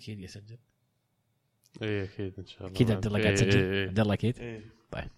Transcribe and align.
أكيد 0.00 0.20
يسجل. 0.20 0.58
اي 1.82 2.04
أكيد 2.04 2.38
إن 2.38 2.46
شاء 2.46 2.60
الله. 2.60 2.76
أكيد 2.76 2.90
عبد 2.90 3.06
الله 3.06 3.22
قاعد 3.22 3.38
إيه، 3.38 3.48
يسجل 3.48 3.62
إيه، 3.62 3.72
إيه. 3.72 3.88
عبد 3.88 4.00
الله 4.00 4.14
أكيد. 4.14 4.38
إيه. 4.38 4.60
طيب. 4.90 5.08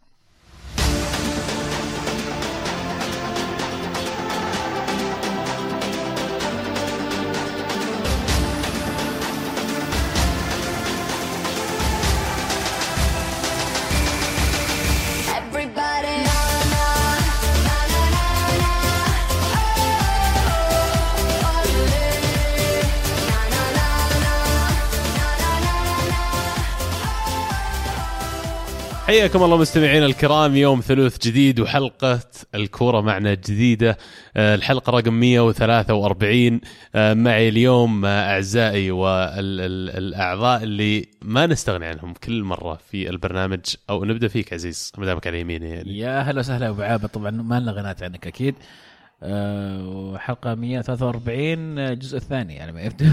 حياكم 29.13 29.43
الله 29.43 29.57
مستمعينا 29.57 30.07
الكرام 30.07 30.57
يوم 30.57 30.81
ثلوث 30.81 31.19
جديد 31.19 31.61
وحلقة 31.61 32.21
الكورة 32.55 33.01
معنا 33.01 33.35
جديدة. 33.35 33.99
آه، 34.37 34.55
الحلقة 34.55 34.91
رقم 34.91 35.15
143 35.15 36.61
آه، 36.95 37.15
معي 37.15 37.49
اليوم 37.49 38.05
آه، 38.05 38.33
أعزائي 38.33 38.91
والأعضاء 38.91 40.63
اللي 40.63 41.07
ما 41.23 41.47
نستغني 41.47 41.87
عنهم 41.87 42.15
كل 42.25 42.43
مرة 42.43 42.79
في 42.91 43.11
البرنامج. 43.11 43.61
أو 43.91 44.05
نبدأ 44.05 44.29
فيك 44.29 44.53
عزيز 44.53 44.93
ما 44.99 45.07
دامك 45.07 45.27
على 45.27 45.41
يميني 45.41 45.71
يعني. 45.71 45.99
يا 45.99 46.21
هلا 46.21 46.41
وسهلا 46.41 46.69
أبو 46.69 46.83
عابد. 46.83 47.09
طبعا 47.09 47.31
ما 47.31 47.61
لنا 47.61 47.73
غنات 47.73 48.03
عنك 48.03 48.27
أكيد. 48.27 48.55
أه 48.55 48.92
وحلقة 49.25 50.55
143 50.55 51.79
الجزء 51.79 52.17
الثاني 52.17 52.55
يعني 52.55 52.73
ما 52.73 52.83
يبدو. 52.83 53.05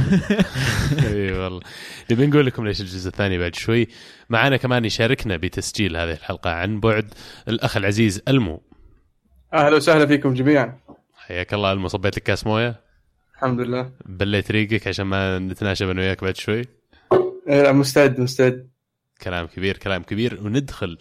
إي 1.08 1.32
والله. 1.32 1.62
نبي 2.12 2.28
نقول 2.28 2.46
لكم 2.46 2.68
ليش 2.68 2.82
الجزء 2.82 3.08
الثاني 3.08 3.38
بعد 3.38 3.56
شوي. 3.56 3.88
معنا 4.30 4.58
كمان 4.58 4.86
يشاركنا 4.86 5.38
بتسجيل 5.38 5.98
هذه 5.98 6.12
الحلقة 6.12 6.50
عن 6.50 6.80
بعد 6.80 7.14
الأخ 7.48 7.78
العزيز 7.78 8.22
ألمو. 8.28 8.64
أهلا 9.54 9.76
وسهلا 9.76 10.06
فيكم 10.06 10.34
جميعا. 10.34 10.80
حياك 11.16 11.54
الله 11.54 11.72
ألمو. 11.72 11.88
صبيت 11.88 12.18
لك 12.18 12.24
كاس 12.24 12.48
موية؟ 12.48 12.82
الحمد 13.36 13.60
لله. 13.60 13.92
بليت 14.06 14.52
ريقك 14.52 14.88
عشان 14.88 15.06
ما 15.06 15.40
نتناشب 15.40 15.90
أنا 15.90 16.02
وياك 16.02 16.24
بعد 16.24 16.38
شوي؟ 16.38 16.62
إيه، 17.50 17.62
لا، 17.64 17.72
مستعد 17.72 18.20
مستعد. 18.20 18.70
كلام 19.22 19.46
كبير 19.48 19.78
كلام 19.78 20.04
كبير. 20.04 20.40
وندخل 20.44 20.98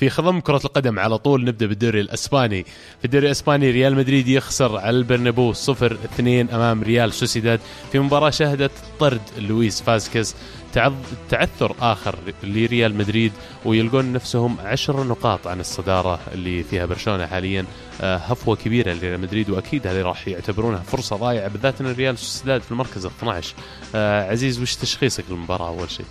في 0.00 0.10
خضم 0.10 0.40
كرة 0.40 0.60
القدم 0.64 0.98
على 0.98 1.18
طول. 1.18 1.44
نبدأ 1.44 1.66
بالدوري 1.66 2.00
الأسباني. 2.00 2.64
في 2.98 3.04
الدوري 3.04 3.26
الأسباني 3.26 3.70
ريال 3.70 3.96
مدريد 3.96 4.28
يخسر 4.28 4.76
على 4.78 4.96
البرنابو 4.96 5.52
0 5.52 5.92
2 6.04 6.50
أمام 6.50 6.82
ريال 6.82 7.12
سوسيداد. 7.12 7.60
في 7.92 7.98
مباراة 7.98 8.30
شهدت 8.30 8.70
طرد 9.00 9.20
لويس 9.38 9.82
تعذ... 10.72 10.92
تعثر 11.30 11.74
آخر 11.80 12.18
لريال 12.42 12.94
مدريد 12.94 13.32
ويلقون 13.64 14.12
نفسهم 14.12 14.56
عشر 14.60 15.04
نقاط 15.04 15.46
عن 15.46 15.60
الصدارة 15.60 16.20
اللي 16.32 16.62
فيها 16.62 16.86
برشلونة 16.86 17.26
حاليا. 17.26 17.64
آه، 18.00 18.16
هفوة 18.16 18.56
كبيرة 18.56 18.92
لريال 18.92 19.20
مدريد 19.20 19.50
وأكيد 19.50 19.86
هذه 19.86 20.02
راح 20.02 20.28
يعتبرونها 20.28 20.80
فرصة 20.80 21.16
ضايعة 21.16 21.48
بالذات 21.48 21.80
أن 21.80 21.92
ريال 21.92 22.18
سوسيداد 22.18 22.62
في 22.62 22.70
المركز 22.70 23.04
ال 23.06 23.10
12 23.18 23.54
آه، 23.94 24.30
عزيز 24.30 24.60
وش 24.60 24.74
تشخيصك 24.74 25.24
للمباراة 25.30 25.68
أول 25.68 25.90
شيء؟ 25.90 26.06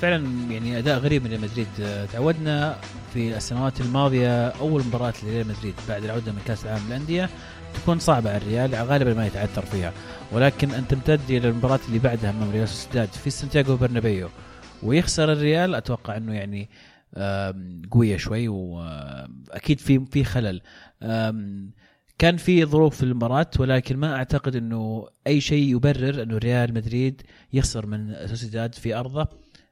فعلا 0.00 0.50
يعني 0.52 0.78
أداء 0.78 0.98
غريب 0.98 1.24
من 1.24 1.30
ريال 1.30 1.40
مدريد. 1.40 1.68
أه، 1.80 2.04
تعودنا 2.04 2.76
في 3.12 3.36
السنوات 3.36 3.80
الماضية 3.80 4.48
أول 4.48 4.84
مباراة 4.84 5.14
لريال 5.22 5.48
مدريد 5.48 5.74
بعد 5.88 6.04
العودة 6.04 6.32
من 6.32 6.40
كأس 6.46 6.64
العالم 6.64 6.86
للأندية 6.88 7.28
تكون 7.74 7.98
صعبة 7.98 8.30
على 8.30 8.36
الريال 8.38 8.74
غالبا 8.74 9.14
ما 9.14 9.26
يتعثر 9.26 9.62
فيها. 9.62 9.92
ولكن 10.32 10.70
أن 10.70 10.88
تمتد 10.88 11.20
إلى 11.30 11.48
المباراة 11.48 11.80
اللي 11.88 11.98
بعدها 11.98 12.30
أمام 12.30 12.50
ريال 12.50 12.68
سوسيداد 12.68 13.08
في 13.08 13.30
سانتياغو 13.30 13.76
برنابيو 13.76 14.28
ويخسر 14.82 15.32
الريال 15.32 15.74
أتوقع 15.74 16.16
إنه 16.16 16.34
يعني 16.34 16.68
قوية 17.90 18.16
شوي 18.16 18.48
وأكيد 18.48 19.80
في 19.80 20.06
في 20.06 20.24
خلل. 20.24 20.60
كان 22.20 22.36
في 22.36 22.64
ظروف 22.64 22.96
في 22.96 23.02
المباراة 23.02 23.50
ولكن 23.58 23.96
ما 23.96 24.14
أعتقد 24.16 24.56
إنه 24.56 25.08
أي 25.26 25.40
شيء 25.40 25.76
يبرر 25.76 26.22
إنه 26.22 26.38
ريال 26.38 26.74
مدريد 26.74 27.22
يخسر 27.52 27.86
من 27.86 28.26
سوسيداد 28.26 28.74
في 28.74 28.94
أرضه 28.94 29.28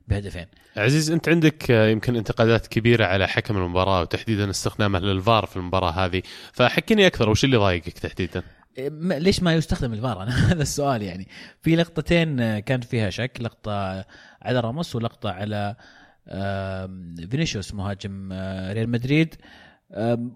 بهدفين. 0.08 0.46
عزيز 0.76 1.10
أنت 1.10 1.28
عندك 1.28 1.70
آه، 1.70 1.88
يمكن 1.88 2.16
انتقادات 2.16 2.66
كبيرة 2.66 3.04
على 3.04 3.28
حكم 3.28 3.56
المباراة 3.56 4.00
وتحديدا 4.00 4.50
استخدامه 4.50 4.98
للفار 4.98 5.46
في 5.46 5.56
المباراة 5.56 5.90
هذه. 5.90 6.22
فحكيني 6.52 7.06
أكثر 7.06 7.28
وش 7.30 7.44
اللي 7.44 7.56
ضايقك 7.56 7.98
تحديدا؟ 7.98 8.42
م- 8.78 9.12
ليش 9.12 9.42
ما 9.42 9.54
يستخدم 9.54 9.92
الفار؟ 9.92 10.22
أنا 10.22 10.52
هذا 10.52 10.62
السؤال 10.62 11.02
يعني. 11.02 11.28
في 11.62 11.76
لقطتين 11.76 12.40
آه، 12.40 12.58
كان 12.58 12.80
فيها 12.80 13.10
شك 13.10 13.38
لقطة 13.40 14.04
على 14.42 14.60
راموس 14.60 14.96
ولقطة 14.96 15.30
على 15.30 15.76
فينيسيوس 17.30 17.74
مهاجم 17.74 18.28
آه، 18.32 18.72
ريال 18.72 18.90
مدريد. 18.90 19.34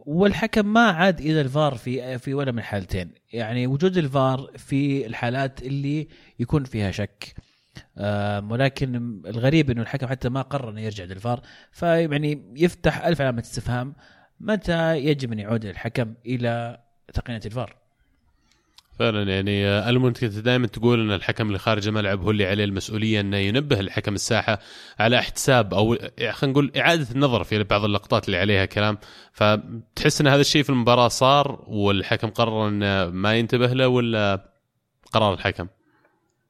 والحكم 0.07 0.67
ما 0.73 0.91
عاد 0.91 1.21
إلى 1.21 1.41
الفار 1.41 1.75
في 1.75 2.19
في 2.19 2.35
ولا 2.35 2.53
من 2.53 2.59
الحالتين 2.59 3.11
يعني 3.33 3.67
وجود 3.67 3.97
الفار 3.97 4.51
في 4.57 5.07
الحالات 5.07 5.63
اللي 5.63 6.09
يكون 6.39 6.65
فيها 6.65 6.91
شك. 6.91 7.35
ولكن 8.51 9.21
الغريب 9.27 9.71
إنه 9.71 9.83
الحكم 9.83 10.07
حتى 10.07 10.29
ما 10.29 10.43
قرر 10.43 10.71
إنه 10.71 10.81
يرجع 10.81 11.05
للفار. 11.05 11.43
فيعني 11.73 12.53
يفتح 12.57 13.05
ألف 13.05 13.21
علامة 13.21 13.41
استفهام 13.41 13.95
متى 14.41 14.97
يجب 14.99 15.33
أن 15.33 15.39
يعود 15.39 15.65
الحكم 15.65 16.15
إلى 16.27 16.83
تقنية 17.15 17.41
الفار. 17.47 17.82
فعلا 18.99 19.23
يعني 19.23 19.67
آه، 19.67 19.93
كنت 20.21 20.25
دائما 20.25 20.67
تقول 20.67 21.01
إن 21.01 21.13
الحكم 21.13 21.47
اللي 21.47 21.59
خارج 21.59 21.89
الملعب 21.89 22.23
هو 22.23 22.31
اللي 22.31 22.47
عليه 22.47 22.65
المسؤولية 22.65 23.21
إنه 23.21 23.37
ينبه 23.37 23.81
الحكم 23.81 24.15
الساحة 24.15 24.59
على 25.01 25.19
احتساب 25.19 25.75
أو 25.75 25.97
خلينا 26.31 26.53
نقول 26.53 26.73
إعادة 26.77 27.07
النظر 27.15 27.45
في 27.45 27.63
بعض 27.63 27.85
اللقطات 27.85 28.27
اللي 28.27 28.39
عليها 28.39 28.65
كلام 28.65 28.99
فتحس 29.33 30.21
إن 30.21 30.27
هذا 30.27 30.41
الشيء 30.41 30.63
في 30.63 30.71
المباراة 30.71 31.09
صار 31.09 31.65
والحكم 31.67 32.29
قرر 32.29 32.69
إنه 32.69 33.07
ما 33.11 33.35
ينتبه 33.35 33.67
له 33.67 33.89
ولا 33.89 34.53
قرار 35.13 35.35
الحكم؟ 35.35 35.67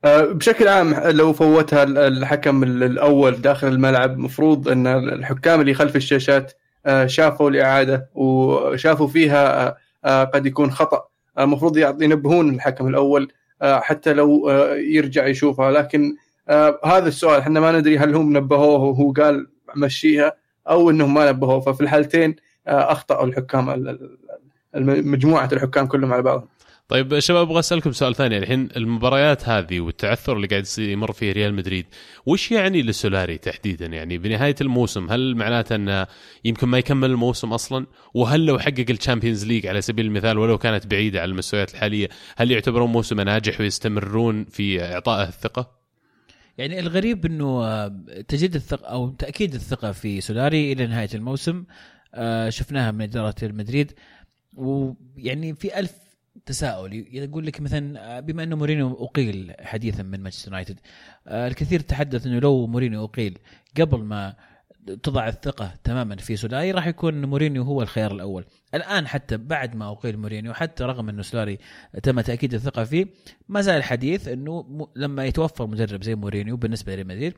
آه، 0.05 0.23
بشكل 0.25 0.69
عام 0.69 0.95
لو 0.95 1.33
فوتها 1.33 1.83
ال- 1.83 1.99
الحكم 1.99 2.63
ال- 2.63 2.83
الأول 2.83 3.33
داخل 3.43 3.69
الملعب 3.69 4.19
مفروض 4.19 4.69
إن 4.69 4.87
الحكام 4.87 5.61
اللي 5.61 5.75
خلف 5.75 5.97
الشاشات 5.97 6.53
آه، 6.87 7.07
شافوا 7.07 7.51
الإعادة 7.51 8.09
وشافوا 8.15 9.09
فيها 9.09 9.77
قد 10.05 10.47
يكون 10.47 10.71
خطأ 10.71 11.09
المفروض 11.39 11.77
ينبهون 11.77 12.55
الحكم 12.55 12.87
الأول 12.87 13.33
آه، 13.63 13.81
حتى 13.81 14.13
لو 14.13 14.51
آه، 14.51 14.75
يرجع 14.75 15.27
يشوفها. 15.27 15.71
لكن 15.71 16.17
آه، 16.49 16.81
هذا 16.85 17.09
السؤال 17.09 17.41
إحنا 17.41 17.61
ما 17.61 17.73
ندري 17.73 17.99
هل 17.99 18.15
هم 18.15 18.37
نبهوه 18.37 18.83
وهو 18.83 19.13
قال 19.13 19.47
مشيها 19.77 20.37
أو 20.69 20.91
إنهم 20.91 21.15
ما 21.15 21.31
نبهوه. 21.31 21.61
ففي 21.61 21.81
الحالتين 21.81 22.37
أخطأوا 22.67 23.27
الحكام 23.27 23.97
مجموعة 24.75 25.49
الحكام 25.53 25.87
كلهم 25.87 26.13
على 26.13 26.23
بعضهم. 26.23 26.49
طيب 26.89 27.19
شباب 27.19 27.49
أبغى 27.49 27.59
أسألكم 27.59 27.93
سؤال 27.93 28.15
ثاني. 28.15 28.39
الحين 28.39 28.69
المباريات 28.77 29.49
هذه 29.49 29.81
والتعثر 29.81 30.37
اللي 30.37 30.47
قاعد 30.47 30.67
يمر 30.79 31.13
فيه 31.13 31.33
ريال 31.33 31.55
مدريد 31.55 31.87
وش 32.27 32.51
يعني 32.51 32.83
لسولاري 32.83 33.39
تحديدا؟ 33.39 33.87
يعني 33.87 34.19
بنهاية 34.19 34.55
الموسم 34.61 35.11
هل 35.11 35.37
معناته 35.37 35.75
أنه 35.75 36.07
يمكن 36.45 36.69
ما 36.69 36.79
يكمل 36.79 37.11
الموسم 37.11 37.53
أصلا؟ 37.53 37.87
وهل 38.15 38.47
لو 38.47 38.59
حقق 38.59 38.85
ال 38.91 38.96
Champions 38.96 39.47
League 39.47 39.67
على 39.67 39.81
سبيل 39.81 40.07
المثال 40.07 40.39
ولو 40.39 40.59
كانت 40.59 40.87
بعيدة 40.87 41.21
على 41.21 41.31
المستويات 41.31 41.75
الحالية 41.75 42.09
هل 42.37 42.51
يعتبرون 42.51 42.93
موسمه 42.93 43.23
ناجح 43.23 43.61
ويستمرون 43.61 44.45
في 44.45 44.85
اعطائه 44.85 45.29
الثقة؟ 45.29 45.83
يعني 46.59 46.81
الغريب 46.81 47.27
إنه 47.27 47.65
آه، 47.65 47.89
تجديد 48.29 48.55
الثقه 48.55 48.87
أو 48.87 49.11
تأكيد 49.11 49.55
الثقة 49.55 49.93
في 49.93 50.21
سولاري 50.21 50.73
إلى 50.73 50.87
نهاية 50.87 51.11
الموسم 51.15 51.65
آه، 52.15 52.49
شفناها 52.49 52.91
من 52.91 53.03
إدارة 53.03 53.35
المدريد 53.43 53.93
ويعني 54.55 55.55
في 55.55 55.79
ألف 55.79 55.93
تساؤل. 56.47 56.95
يقول 56.95 57.47
لك 57.47 57.61
مثلا 57.61 58.17
آه، 58.17 58.21
بما 58.21 58.43
أنه 58.43 58.57
مورينيو 58.57 59.05
أقيل 59.05 59.53
حديثا 59.61 60.03
من 60.03 60.21
مانشستر 60.21 60.49
يونايتد 60.49 60.81
آه، 61.27 61.49
الكثير 61.49 61.81
تحدث 61.81 62.27
إنه 62.27 62.39
لو 62.39 62.67
مورينيو 62.67 63.05
أقيل 63.05 63.39
قبل 63.81 63.99
ما 63.99 64.35
تضع 65.03 65.29
الثقة 65.29 65.75
تماما 65.85 66.17
في 66.17 66.37
سولاري 66.37 66.71
راح 66.71 66.87
يكون 66.87 67.25
مورينيو 67.25 67.63
هو 67.63 67.83
الخيار 67.83 68.13
الأول. 68.13 68.45
الآن 68.75 69.07
حتى 69.07 69.37
بعد 69.37 69.77
ما 69.77 69.93
أقيل 69.93 70.19
مورينيو 70.19 70.55
حتى 70.55 70.85
رغم 70.85 71.09
أنه 71.09 71.23
سولاري 71.23 71.59
تم 72.03 72.21
تأكيد 72.21 72.55
الثقة 72.55 72.85
فيه 72.85 73.07
ما 73.49 73.61
زال 73.61 73.77
الحديث 73.77 74.29
أنه 74.29 74.89
لما 74.97 75.25
يتوفر 75.25 75.67
مدرب 75.67 76.03
زي 76.03 76.15
مورينيو 76.15 76.57
بالنسبة 76.57 76.93
لريال 76.93 77.07
مدريد 77.07 77.35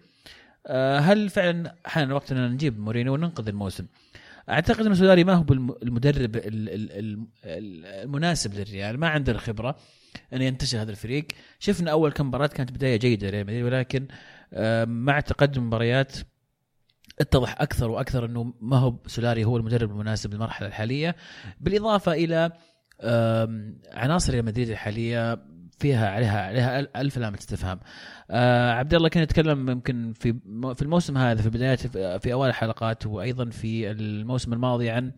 آه، 0.66 0.98
هل 0.98 1.30
فعلا 1.30 1.74
حان 1.86 2.04
الوقت 2.04 2.32
أننا 2.32 2.48
نجيب 2.48 2.78
مورينيو 2.78 3.14
وننقذ 3.14 3.48
الموسم؟ 3.48 3.86
أعتقد 4.48 4.86
ان 4.86 4.94
سولاري 4.94 5.24
ما 5.24 5.34
هو 5.34 5.44
المدرب 5.82 6.36
ال- 6.36 6.44
ال- 6.46 6.92
ال- 6.92 7.26
ال- 7.44 7.86
المناسب 7.86 8.54
للريال. 8.54 8.98
ما 8.98 9.08
عنده 9.08 9.32
الخبرة 9.32 9.76
ان 10.32 10.42
ينتشر 10.42 10.82
هذا 10.82 10.90
الفريق. 10.90 11.26
شفنا 11.58 11.90
أول 11.90 12.12
كم 12.12 12.26
مباراة 12.28 12.46
كانت 12.46 12.72
بداية 12.72 12.96
جيدة 12.96 13.28
لريال 13.28 13.46
مدريد 13.46 13.64
ولكن 13.64 14.06
مع 14.86 15.20
تقدم 15.20 15.62
المباريات 15.62 16.16
اتضح 17.20 17.60
أكثر 17.60 17.90
وأكثر 17.90 18.24
إنه 18.24 18.54
ما 18.60 18.76
هو 18.78 18.96
سولاري 19.06 19.44
هو 19.44 19.56
المدرب 19.56 19.90
المناسب 19.90 20.32
للمرحلة 20.34 20.68
الحالية. 20.68 21.16
بالإضافة 21.60 22.12
إلى 22.12 22.52
عناصر 23.92 24.32
ريال 24.32 24.44
مدريد 24.44 24.70
الحالية 24.70 25.38
فيها 25.78 26.10
عليها 26.10 26.42
عليها 26.42 27.00
الف 27.00 27.18
علامه 27.18 27.38
استفهام 27.38 27.80
آه 28.30 28.72
عبد 28.72 28.94
الله 28.94 29.08
كان 29.08 29.22
يتكلم 29.22 29.70
يمكن 29.70 30.12
في 30.12 30.32
في 30.74 30.82
الموسم 30.82 31.18
هذا 31.18 31.42
في 31.42 31.50
بدايات 31.50 31.80
في 31.96 32.32
اوائل 32.32 32.50
الحلقات 32.50 33.06
وأيضا 33.06 33.50
في 33.50 33.90
الموسم 33.90 34.52
الماضي 34.52 34.90
عن 34.90 35.12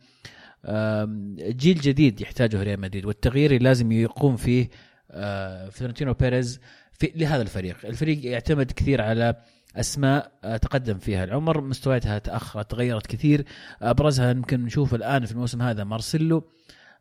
جيل 1.38 1.80
جديد 1.80 2.20
يحتاجه 2.20 2.62
ريال 2.62 2.80
مدريد 2.80 3.04
والتغيير 3.04 3.50
اللي 3.50 3.64
لازم 3.64 3.92
يقوم 3.92 4.36
فيه 4.36 4.70
آه 5.10 5.68
فلورنتينو 5.68 6.14
بيريز 6.14 6.60
في 6.98 7.12
لهذا 7.14 7.42
الفريق. 7.42 7.76
الفريق 7.84 8.26
يعتمد 8.26 8.72
كثير 8.72 9.02
على 9.02 9.34
أسماء 9.76 10.32
آه، 10.44 10.56
تقدم 10.56 10.98
فيها. 10.98 11.24
العمر 11.24 11.60
مستوياتها 11.60 12.18
تأخرت 12.18 12.70
تغيرت 12.70 13.06
كثير. 13.06 13.44
أبرزها 13.82 14.30
يمكن 14.30 14.64
نشوف 14.64 14.94
الآن 14.94 15.26
في 15.26 15.32
الموسم 15.32 15.62
هذا 15.62 15.84
مارسيلو. 15.84 16.44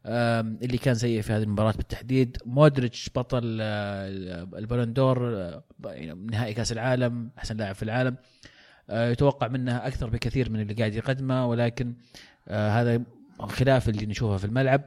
اللي 0.05 0.77
كان 0.77 0.95
سيء 0.95 1.21
في 1.21 1.33
هذه 1.33 1.43
المباراة 1.43 1.71
بالتحديد. 1.71 2.37
مودريتش 2.45 3.09
بطل 3.15 3.57
آه، 3.61 4.07
ال 4.57 4.64
Ballon 4.64 5.07
d'Or 5.07 5.35
آه، 5.35 5.63
نهائي 6.31 6.53
كأس 6.53 6.71
العالم 6.71 7.29
أحسن 7.37 7.57
لاعب 7.57 7.75
في 7.75 7.83
العالم. 7.83 8.15
يتوقع 8.89 9.47
منه 9.47 9.77
أكثر 9.77 10.09
بكثير 10.09 10.49
من 10.49 10.59
اللي 10.61 10.73
قاعد 10.73 10.95
يقدمه 10.95 11.47
ولكن 11.47 11.93
هذا 12.49 13.01
خلاف 13.39 13.89
اللي 13.89 14.05
نشوفه 14.05 14.37
في 14.37 14.45
الملعب. 14.45 14.81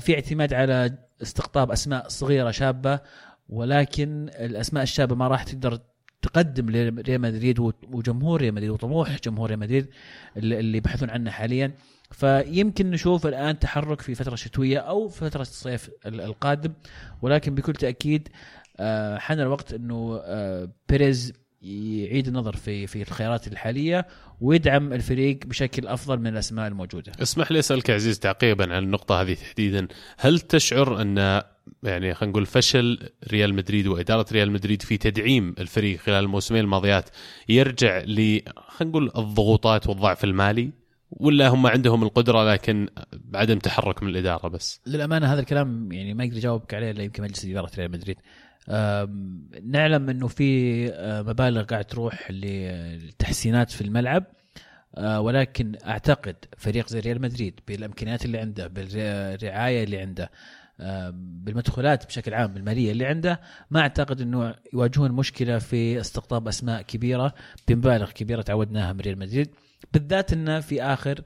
في 0.00 0.14
اعتماد 0.14 0.54
على 0.54 0.98
استقطاب 1.22 1.70
أسماء 1.70 2.08
صغيرة 2.08 2.50
شابة 2.50 3.00
ولكن 3.48 4.30
الأسماء 4.34 4.82
الشابة 4.82 5.14
ما 5.14 5.28
راح 5.28 5.42
تقدر 5.42 5.80
تقدم 6.22 6.70
لريال 6.70 7.20
مدريد 7.20 7.58
وجمهور 7.92 8.40
ريال 8.40 8.54
مدريد 8.54 8.70
وطموح 8.70 9.16
جمهور 9.24 9.48
ريال 9.48 9.58
مدريد 9.58 9.88
اللي 10.36 10.78
يبحثون 10.78 11.10
عنه 11.10 11.30
حاليا. 11.30 11.72
فيمكن 12.10 12.90
نشوف 12.90 13.26
الآن 13.26 13.58
تحرك 13.58 14.00
في 14.00 14.14
فترة 14.14 14.34
شتوية 14.34 14.78
أو 14.78 15.08
فترة 15.08 15.42
الصيف 15.42 15.90
القادم 16.06 16.72
ولكن 17.22 17.54
بكل 17.54 17.72
تأكيد 17.72 18.28
آه، 18.76 19.18
حان 19.18 19.40
الوقت 19.40 19.74
إنه 19.74 20.20
آه، 20.24 20.68
بيريز 20.88 21.32
يعيد 21.62 22.28
النظر 22.28 22.56
في 22.56 22.86
في 22.86 23.02
الخيارات 23.02 23.48
الحالية 23.48 24.06
ويدعم 24.40 24.92
الفريق 24.92 25.38
بشكل 25.46 25.86
أفضل 25.86 26.18
من 26.18 26.26
الأسماء 26.26 26.68
الموجودة. 26.68 27.12
اسمح 27.22 27.52
لي 27.52 27.58
أسألك 27.58 27.90
عزيز 27.90 28.18
تعقيبا 28.18 28.64
على 28.64 28.78
النقطة 28.78 29.20
هذه 29.20 29.34
تحديدا، 29.34 29.88
هل 30.18 30.40
تشعر 30.40 31.02
أن 31.02 31.42
يعني 31.82 32.14
خلينا 32.14 32.30
نقول 32.32 32.46
فشل 32.46 33.10
ريال 33.30 33.54
مدريد 33.54 33.86
وإدارة 33.86 34.26
ريال 34.32 34.50
مدريد 34.50 34.82
في 34.82 34.96
تدعيم 34.96 35.54
الفريق 35.58 35.98
خلال 35.98 36.24
الموسمين 36.24 36.60
الماضيات 36.60 37.08
يرجع 37.48 37.98
ل 37.98 38.40
خلينا 38.56 38.90
نقول 38.90 39.12
الضغوطات 39.16 39.86
والضعف 39.86 40.24
المالي 40.24 40.70
ولا 41.10 41.48
هم 41.48 41.66
عندهم 41.66 42.02
القدرة 42.02 42.52
لكن 42.52 42.88
بعدم 43.12 43.58
تحرك 43.58 44.02
من 44.02 44.08
الإدارة 44.08 44.48
بس؟ 44.48 44.80
للأمانة 44.86 45.32
هذا 45.32 45.40
الكلام 45.40 45.92
يعني 45.92 46.14
ما 46.14 46.24
يقدر 46.24 46.36
يجاوبك 46.36 46.74
عليه 46.74 46.90
إلا 46.90 47.02
يمكن 47.02 47.22
مجلس 47.22 47.44
إدارة 47.44 47.70
ريال 47.78 47.90
مدريد. 47.90 48.16
نعلم 49.64 50.10
إنه 50.10 50.28
في 50.28 50.84
مبالغ 51.26 51.62
قاعد 51.62 51.84
تروح 51.84 52.30
للتحسينات 52.30 53.70
في 53.70 53.80
الملعب 53.80 54.24
ولكن 54.98 55.76
أعتقد 55.86 56.36
فريق 56.58 56.88
زي 56.88 57.00
ريال 57.00 57.20
مدريد 57.20 57.60
بالإمكانيات 57.68 58.24
اللي 58.24 58.38
عنده 58.38 58.66
بالرعاية 58.66 59.84
اللي 59.84 59.98
عنده 59.98 60.30
بالمدخولات 61.12 62.06
بشكل 62.06 62.34
عام 62.34 62.56
الماليه 62.56 62.92
اللي 62.92 63.06
عنده 63.06 63.40
ما 63.70 63.80
أعتقد 63.80 64.20
إنه 64.20 64.54
يواجهون 64.72 65.12
مشكلة 65.12 65.58
في 65.58 66.00
استقطاب 66.00 66.48
أسماء 66.48 66.82
كبيرة 66.82 67.34
بمبالغ 67.68 68.10
كبيرة 68.10 68.42
تعودناها 68.42 68.92
من 68.92 69.00
ريال 69.00 69.18
مدريد 69.18 69.48
بالذات 69.92 70.32
إنه 70.32 70.60
في 70.60 70.82
آخر 70.82 71.22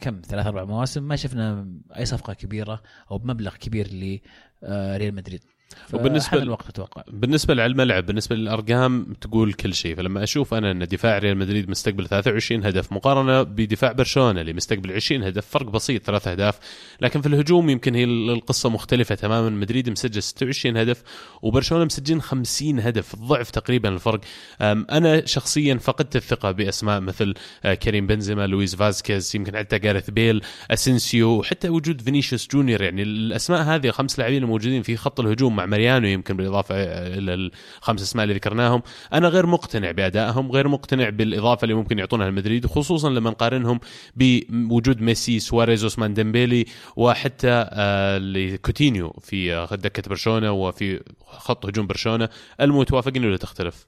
كم 0.00 0.20
ثلاث 0.24 0.46
أربع 0.46 0.64
مواسم 0.64 1.02
ما 1.02 1.16
شفنا 1.16 1.68
أي 1.96 2.04
صفقة 2.04 2.32
كبيرة 2.32 2.82
أو 3.10 3.18
بمبلغ 3.18 3.56
كبير 3.56 3.88
لريال 3.92 5.14
مدريد. 5.14 5.44
وبالنسبه 5.92 6.42
الوقت 6.42 6.68
أتوقع. 6.68 7.02
بالنسبة 7.08 7.54
للملعب 7.54 8.06
بالنسبة 8.06 8.36
للأرقام 8.36 9.14
تقول 9.20 9.52
كل 9.52 9.74
شيء. 9.74 9.96
فلما 9.96 10.22
أشوف 10.22 10.54
أنا 10.54 10.70
إن 10.70 10.84
دفاع 10.84 11.18
ريال 11.18 11.36
مدريد 11.36 11.70
مستقبل 11.70 12.06
23 12.08 12.66
هدف 12.66 12.92
مقارنة 12.92 13.42
بدفاع 13.42 13.92
برشلونة 13.92 14.40
اللي 14.40 14.52
مستقبل 14.52 14.92
20 14.92 15.22
هدف 15.22 15.46
فرق 15.46 15.66
بسيط 15.66 16.02
ثلاث 16.02 16.28
أهداف. 16.28 16.58
لكن 17.00 17.20
في 17.20 17.26
الهجوم 17.28 17.70
يمكن 17.70 17.94
هي 17.94 18.04
القصة 18.04 18.68
مختلفة 18.68 19.14
تماما. 19.14 19.50
مدريد 19.50 19.90
مسجل 19.90 20.22
26 20.22 20.76
هدف 20.76 21.02
وبرشلونة 21.42 21.84
مسجلين 21.84 22.22
50 22.22 22.80
هدف. 22.80 23.16
ضعف 23.16 23.50
تقريبا 23.50 23.88
الفرق. 23.88 24.20
أنا 24.60 25.26
شخصيا 25.26 25.74
فقدت 25.74 26.16
الثقة 26.16 26.50
بأسماء 26.50 27.00
مثل 27.00 27.34
آه، 27.64 27.74
كريم 27.74 28.06
بنزيما 28.06 28.46
لويس 28.46 28.74
فازكيز 28.74 29.36
يمكن 29.36 29.56
حتى 29.56 29.78
جارث 29.78 30.10
بيل 30.10 30.42
أسينسيو 30.70 31.28
وحتى 31.28 31.68
وجود 31.68 32.00
فينيسيوس 32.00 32.48
جونيور. 32.52 32.82
يعني 32.82 33.02
الأسماء 33.02 33.62
هذه 33.62 33.90
خمس 33.90 34.18
لاعبين 34.18 34.42
الموجودين 34.42 34.82
في 34.82 34.96
خط 34.96 35.20
الهجوم 35.20 35.55
مع 35.56 35.66
ماريانو 35.66 36.06
يمكن 36.06 36.36
بالإضافة 36.36 36.74
إلى 37.18 37.34
الخمس 37.34 38.02
أسماء 38.02 38.24
اللي 38.24 38.34
ذكرناهم. 38.34 38.82
أنا 39.12 39.28
غير 39.28 39.46
مقتنع 39.46 39.90
بأدائهم 39.90 40.52
غير 40.52 40.68
مقتنع 40.68 41.08
بالإضافة 41.08 41.64
اللي 41.64 41.74
ممكن 41.74 41.98
يعطونها 41.98 42.30
لمدريد 42.30 42.66
خصوصا 42.66 43.10
لما 43.10 43.30
نقارنهم 43.30 43.80
بوجود 44.16 45.00
ميسي 45.00 45.38
سواريز 45.38 45.82
اوسمان 45.82 46.14
ديمبيلي 46.14 46.64
وحتى 46.96 47.66
آه، 47.70 48.56
كوتينيو 48.56 49.10
في 49.22 49.66
دكة 49.72 50.02
برشلونة 50.08 50.52
وفي 50.52 51.00
خط 51.26 51.66
هجوم 51.66 51.86
برشلونة. 51.86 52.28
انت 52.60 52.74
متوافقين 52.74 53.24
ولا 53.24 53.36
تختلف؟ 53.36 53.86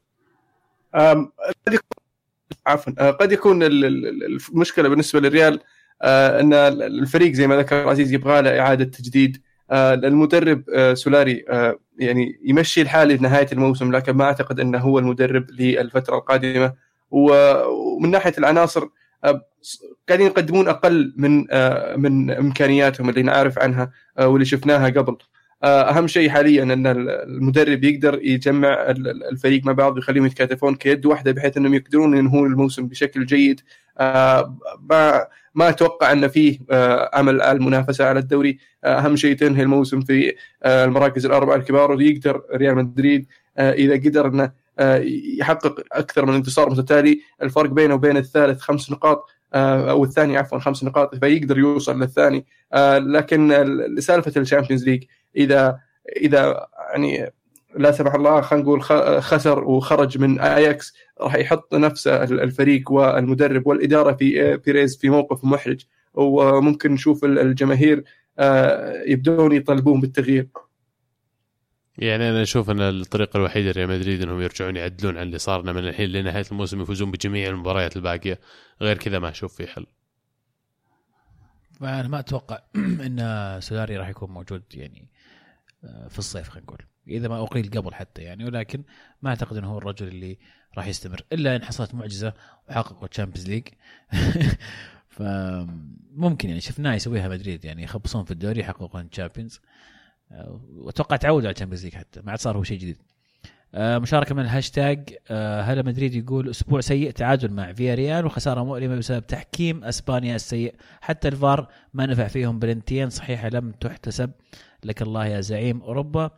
عفوا 2.67 2.93
آه، 2.99 3.11
قد 3.11 3.32
يكون 3.32 3.62
المشكلة 3.62 4.88
بالنسبة 4.88 5.20
للريال 5.20 5.61
آه، 6.03 6.41
إن 6.41 6.53
الفريق 6.82 7.32
زي 7.32 7.47
ما 7.47 7.56
ذكر 7.56 7.88
عزيز 7.88 8.12
يبغى 8.12 8.43
له 8.43 8.61
إعادة 8.61 8.85
تجديد. 8.85 9.37
آه، 9.37 9.47
المدرب 9.73 10.65
آه، 10.75 10.94
سولاري 10.94 11.44
آه، 11.49 11.79
يعني 11.99 12.41
يمشي 12.44 12.82
الحال 12.82 13.09
لنهايه 13.09 13.47
الموسم 13.53 13.93
لكن 13.93 14.12
ما 14.12 14.25
أعتقد 14.25 14.61
إنه 14.61 14.79
هو 14.79 14.99
المدرب 14.99 15.50
للفترة 15.50 16.17
القادمة. 16.17 16.88
ومن 17.11 18.11
ناحية 18.11 18.32
العناصر 18.38 18.88
قاعدين 20.09 20.26
يقدمون 20.26 20.69
أقل 20.69 21.15
من 21.17 21.47
من 22.00 22.31
إمكانياتهم 22.31 23.09
اللي 23.09 23.23
نعرف 23.23 23.59
عنها 23.59 23.91
واللي 24.20 24.44
شفناها 24.44 24.88
قبل. 24.88 25.17
أهم 25.65 26.06
شيء 26.06 26.29
حاليا 26.29 26.62
إن 26.62 26.87
المدرب 26.87 27.85
يقدر 27.85 28.19
يجمع 28.23 28.75
الفريق 29.32 29.65
مع 29.67 29.73
بعض 29.73 29.97
ويخليهم 29.97 30.26
يتكاتفون 30.26 30.75
كيد 30.75 31.06
واحدة 31.06 31.32
بحيث 31.32 31.56
إنهم 31.56 31.75
يقدرون 31.75 32.17
ينهون 32.17 32.53
الموسم 32.53 32.87
بشكل 32.87 33.26
جيد. 33.26 33.61
ما 34.90 35.26
ما 35.54 35.68
أتوقع 35.68 36.12
أن 36.12 36.28
فيه 36.28 36.58
أمل 37.20 37.42
على 37.42 37.58
المنافسة 37.58 38.04
على 38.04 38.18
الدوري. 38.20 38.58
أهم 38.84 39.16
شيء 39.16 39.36
تنهي 39.36 39.62
الموسم 39.62 40.00
في 40.00 40.34
المراكز 40.66 41.26
الأربعة 41.26 41.56
الكبار 41.56 41.92
ويقدر 41.92 42.42
ريال 42.54 42.74
مدريد 42.74 43.26
إذا 43.58 43.94
قدر 43.94 44.26
أنه 44.26 44.52
يحقق 45.38 45.82
أكثر 45.92 46.26
من 46.26 46.34
انتصار 46.34 46.70
متتالي. 46.70 47.20
الفرق 47.43 47.70
بينه 47.70 47.94
وبين 47.94 48.17
الثالث 48.17 48.60
خمس 48.60 48.90
نقاط 48.90 49.31
أو 49.55 50.05
الثاني 50.05 50.36
عفوا 50.36 50.58
خمس 50.58 50.84
نقاط 50.84 51.14
فيقدر 51.14 51.58
يوصل 51.58 52.00
للثاني. 52.00 52.46
لكن 52.98 53.52
لسالفه 53.96 54.40
ال 54.41 54.45
Champions 54.45 54.84
League 54.88 55.05
اذا 55.36 55.78
إذا 56.17 56.67
يعني 56.90 57.32
لا 57.79 57.93
سمح 57.93 58.15
الله 58.15 58.41
خلينا 58.41 58.65
نقول 58.65 58.82
خسر 59.23 59.65
وخرج 59.65 60.19
من 60.19 60.41
اياكس 60.41 60.94
راح 61.20 61.35
يحط 61.35 61.75
نفسه 61.75 62.25
الفريق 62.25 62.93
والمدرب 62.93 63.67
والإدارة 63.67 64.13
في 64.13 64.56
بيريز 64.56 64.97
في 64.97 65.11
موقف 65.11 65.44
محرج. 65.44 65.85
وممكن 66.15 66.93
نشوف 66.93 67.25
الجماهير 67.25 68.05
آه، 68.39 69.03
يبدون 69.06 69.53
يطالبون 69.53 70.01
بالتغيير. 70.01 70.49
يعني 71.99 72.31
أنا 72.31 72.43
أشوف 72.43 72.70
أن 72.70 72.81
الطريقة 72.81 73.37
الوحيدة 73.37 73.70
لريال 73.70 73.89
مدريد 73.89 74.23
أنهم 74.23 74.41
يرجعون 74.41 74.77
يعدلون 74.77 75.17
عن 75.17 75.23
اللي 75.23 75.39
صار 75.38 75.72
من 75.73 75.89
الحين 75.89 76.11
لنهاية 76.11 76.44
الموسم 76.53 76.81
يفوزون 76.81 77.11
بجميع 77.11 77.49
المباريات 77.49 77.97
الباقية. 77.97 78.39
غير 78.81 78.97
كذا 78.97 79.19
ما 79.19 79.29
أشوف 79.29 79.55
في 79.55 79.67
حل. 79.67 79.87
أنا 81.82 82.08
ما 82.08 82.19
أتوقع 82.19 82.58
أن 83.06 83.58
سولاري 83.61 83.97
راح 83.97 84.08
يكون 84.08 84.31
موجود 84.31 84.63
يعني 84.75 85.08
آه، 85.85 86.08
في 86.08 86.19
الصيف 86.19 86.49
خلينا 86.49 86.67
نقول. 86.67 86.79
إذا 87.08 87.29
ما 87.29 87.43
أقيل 87.43 87.70
قبل 87.70 87.94
حتى 87.94 88.22
يعني 88.22 88.44
ولكن 88.44 88.82
ما 89.22 89.31
أعتقد 89.31 89.56
إنه 89.56 89.72
هو 89.72 89.79
الرجل 89.79 90.08
اللي 90.08 90.38
راح 90.77 90.86
يستمر 90.86 91.24
إلا 91.32 91.56
إن 91.56 91.65
حصلت 91.65 91.94
معجزة 91.94 92.32
وحققوا 92.69 93.08
Champions 93.08 93.48
League 93.48 93.69
فممكن 95.08 96.48
يعني 96.48 96.60
شفناه 96.60 96.94
يسويها 96.94 97.29
مدريد 97.29 97.65
يعني 97.65 97.82
يخبصون 97.82 98.24
في 98.24 98.31
الدوري 98.31 98.60
يحققون 98.60 99.10
Champions 99.10 99.60
وأتوقع 100.70 101.17
تعودوا 101.17 101.48
على 101.48 101.55
ال 101.55 101.57
Champions 101.57 101.84
League 101.84 101.94
حتى 101.94 102.20
ما 102.20 102.31
عاد 102.31 102.38
صار 102.41 102.56
هو 102.56 102.62
شيء 102.62 102.79
جديد. 102.79 102.96
آه، 103.74 103.98
مشاركة 103.98 104.34
من 104.34 104.43
الهاشتاج 104.43 105.17
آه، 105.31 105.62
هلا 105.62 105.82
مدريد 105.82 106.15
يقول 106.15 106.50
أسبوع 106.50 106.81
سيء 106.81 107.10
تعادل 107.10 107.53
مع 107.53 107.72
فيا 107.72 107.94
ريال 107.94 108.27
وخسارة 108.27 108.65
مؤلمة 108.65 108.96
بسبب 108.96 109.27
تحكيم 109.27 109.84
أسبانيا 109.84 110.36
السيء؟ 110.36 110.74
حتى 111.00 111.29
الفار 111.29 111.69
ما 111.94 112.06
نفع 112.06 112.29
فيهم 112.29 112.58
بلنتين 112.58 113.10
صحيحه 113.10 113.48
لم 113.48 113.72
تحتسب. 113.72 114.31
لك 114.84 115.03
الله 115.03 115.27
يا 115.27 115.41
زعيم 115.41 115.82
أوروبا. 115.82 116.31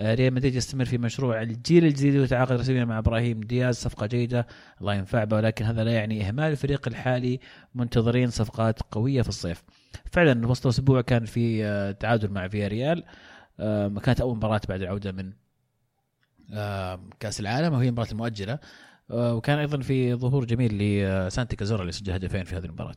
ريال 0.00 0.34
مدريد 0.34 0.54
يستمر 0.54 0.84
في 0.84 0.98
مشروع 0.98 1.42
الجيل 1.42 1.84
الجديد 1.84 2.16
ويتعاقد 2.16 2.52
رسميا 2.52 2.84
مع 2.84 2.98
إبراهيم 2.98 3.40
دياز. 3.40 3.76
صفقة 3.76 4.06
جيدة 4.06 4.46
الله 4.80 4.94
ينفع 4.94 5.24
به 5.24 5.36
ولكن 5.36 5.64
هذا 5.64 5.84
لا 5.84 5.92
يعني 5.92 6.28
إهمال 6.28 6.52
الفريق 6.52 6.88
الحالي. 6.88 7.40
منتظرين 7.74 8.30
صفقات 8.30 8.82
قوية 8.90 9.22
في 9.22 9.28
الصيف. 9.28 9.62
فعلا 10.12 10.46
وسط 10.46 10.66
الأسبوع 10.66 11.00
كان 11.00 11.24
في 11.24 11.62
تعادل 12.00 12.30
مع 12.30 12.48
فيا 12.48 12.68
ريال 12.68 13.04
آه، 13.60 13.88
كانت 13.88 14.20
أول 14.20 14.36
مباراة 14.36 14.60
بعد 14.68 14.82
العودة 14.82 15.12
من 15.12 15.32
آه، 16.52 17.00
كأس 17.20 17.40
العالم 17.40 17.74
وهي 17.74 17.86
المباراه 17.88 18.10
المؤجله 18.10 18.58
آه، 19.10 19.34
وكان 19.34 19.58
أيضا 19.58 19.80
في 19.80 20.14
ظهور 20.14 20.44
جميل 20.44 20.78
لسانتي 20.78 21.56
كازورا 21.56 21.80
اللي 21.80 21.92
سجل 21.92 22.12
هدفين 22.12 22.44
في 22.44 22.56
هذه 22.56 22.64
المباراة. 22.64 22.96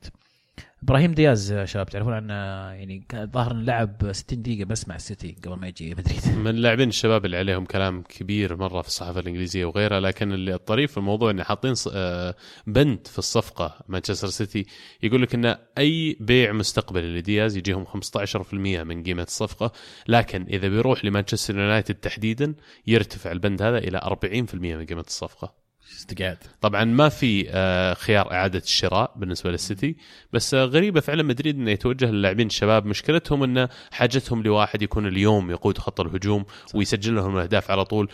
إبراهيم 0.83 1.13
دياز 1.13 1.51
يا 1.51 1.65
شباب 1.65 1.89
تعرفون 1.89 2.13
عنه 2.13 2.33
يعني 2.73 3.05
كان 3.09 3.31
ظاهر 3.31 3.51
انه 3.51 3.63
لعب 3.63 4.11
60 4.11 4.41
دقيقة 4.41 4.65
بس 4.65 4.87
مع 4.87 4.95
السيتي 4.95 5.35
قبل 5.45 5.55
ما 5.55 5.67
يجي 5.67 5.95
مدريد. 5.95 6.27
من 6.45 6.47
اللاعبين 6.47 6.89
الشباب 6.89 7.25
اللي 7.25 7.37
عليهم 7.37 7.65
كلام 7.65 8.01
كبير 8.01 8.55
مرة 8.55 8.81
في 8.81 8.87
الصحافة 8.87 9.19
الإنجليزية 9.19 9.65
وغيرها 9.65 9.99
لكن 9.99 10.31
اللي 10.31 10.53
الطريف 10.53 10.91
في 10.91 10.97
الموضوع 10.97 11.31
إنه 11.31 11.43
حاطين 11.43 11.73
آه، 11.93 12.35
بند 12.67 13.07
في 13.07 13.19
الصفقة 13.19 13.79
مانشستر 13.87 14.27
سيتي 14.27 14.65
يقول 15.03 15.21
لك 15.21 15.35
إن 15.35 15.55
أي 15.77 16.17
بيع 16.19 16.51
مستقبلي 16.51 17.19
لدياز 17.19 17.57
يجيهم 17.57 17.85
15% 17.85 18.53
من 18.53 19.03
قيمة 19.03 19.23
الصفقة 19.23 19.71
لكن 20.07 20.45
إذا 20.49 20.67
بيروح 20.67 21.05
لمانشستر 21.05 21.57
يونايتد 21.57 21.95
تحديدا 21.95 22.55
يرتفع 22.87 23.31
البند 23.31 23.61
هذا 23.61 23.77
إلى 23.77 23.99
40% 23.99 24.55
من 24.55 24.85
قيمة 24.85 25.05
الصفقة. 25.07 25.68
استقعاد 25.99 26.37
طبعا 26.61 26.83
ما 26.83 27.09
في 27.09 27.49
آه، 27.49 27.93
خيار 27.93 28.31
إعادة 28.31 28.59
الشراء 28.59 29.13
بالنسبة 29.15 29.51
للسيتي 29.51 29.95
بس 30.33 30.53
آه، 30.53 30.65
غريبة 30.65 30.99
فعلا 30.99 31.23
مدريد 31.23 31.55
إنه 31.55 31.71
يتوجه 31.71 32.11
للاعبين 32.11 32.47
الشباب. 32.47 32.85
مشكلتهم 32.85 33.43
إنه 33.43 33.69
حاجتهم 33.91 34.43
لواحد 34.43 34.81
يكون 34.81 35.07
اليوم 35.07 35.51
يقود 35.51 35.77
خط 35.77 36.01
الهجوم 36.01 36.45
ويسجل 36.73 37.15
لهم 37.15 37.35
الأهداف 37.37 37.71
على 37.71 37.85
طول. 37.85 38.09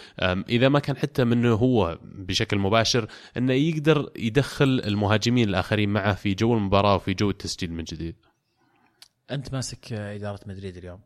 إذا 0.50 0.70
ما 0.70 0.80
كان 0.80 0.98
حتى 0.98 1.24
منه 1.24 1.54
هو 1.54 2.00
بشكل 2.01 2.58
مباشر 2.58 3.08
إنه 3.38 3.54
يقدر 3.54 4.12
يدخل 4.15 4.82
المهاجمين 4.86 5.50
الآخرين 5.50 5.89
معه 5.89 6.13
في 6.13 6.34
جو 6.34 6.54
المباراة 6.54 6.96
وفي 6.96 7.13
جو 7.13 7.30
التسجيل 7.30 7.74
من 7.74 7.84
جديد. 7.84 8.15
أنت 9.32 9.54
ماسك 9.54 9.94
آه، 9.94 10.15
إدارة 10.15 10.39
مدريد 10.46 10.77
اليوم. 10.77 11.00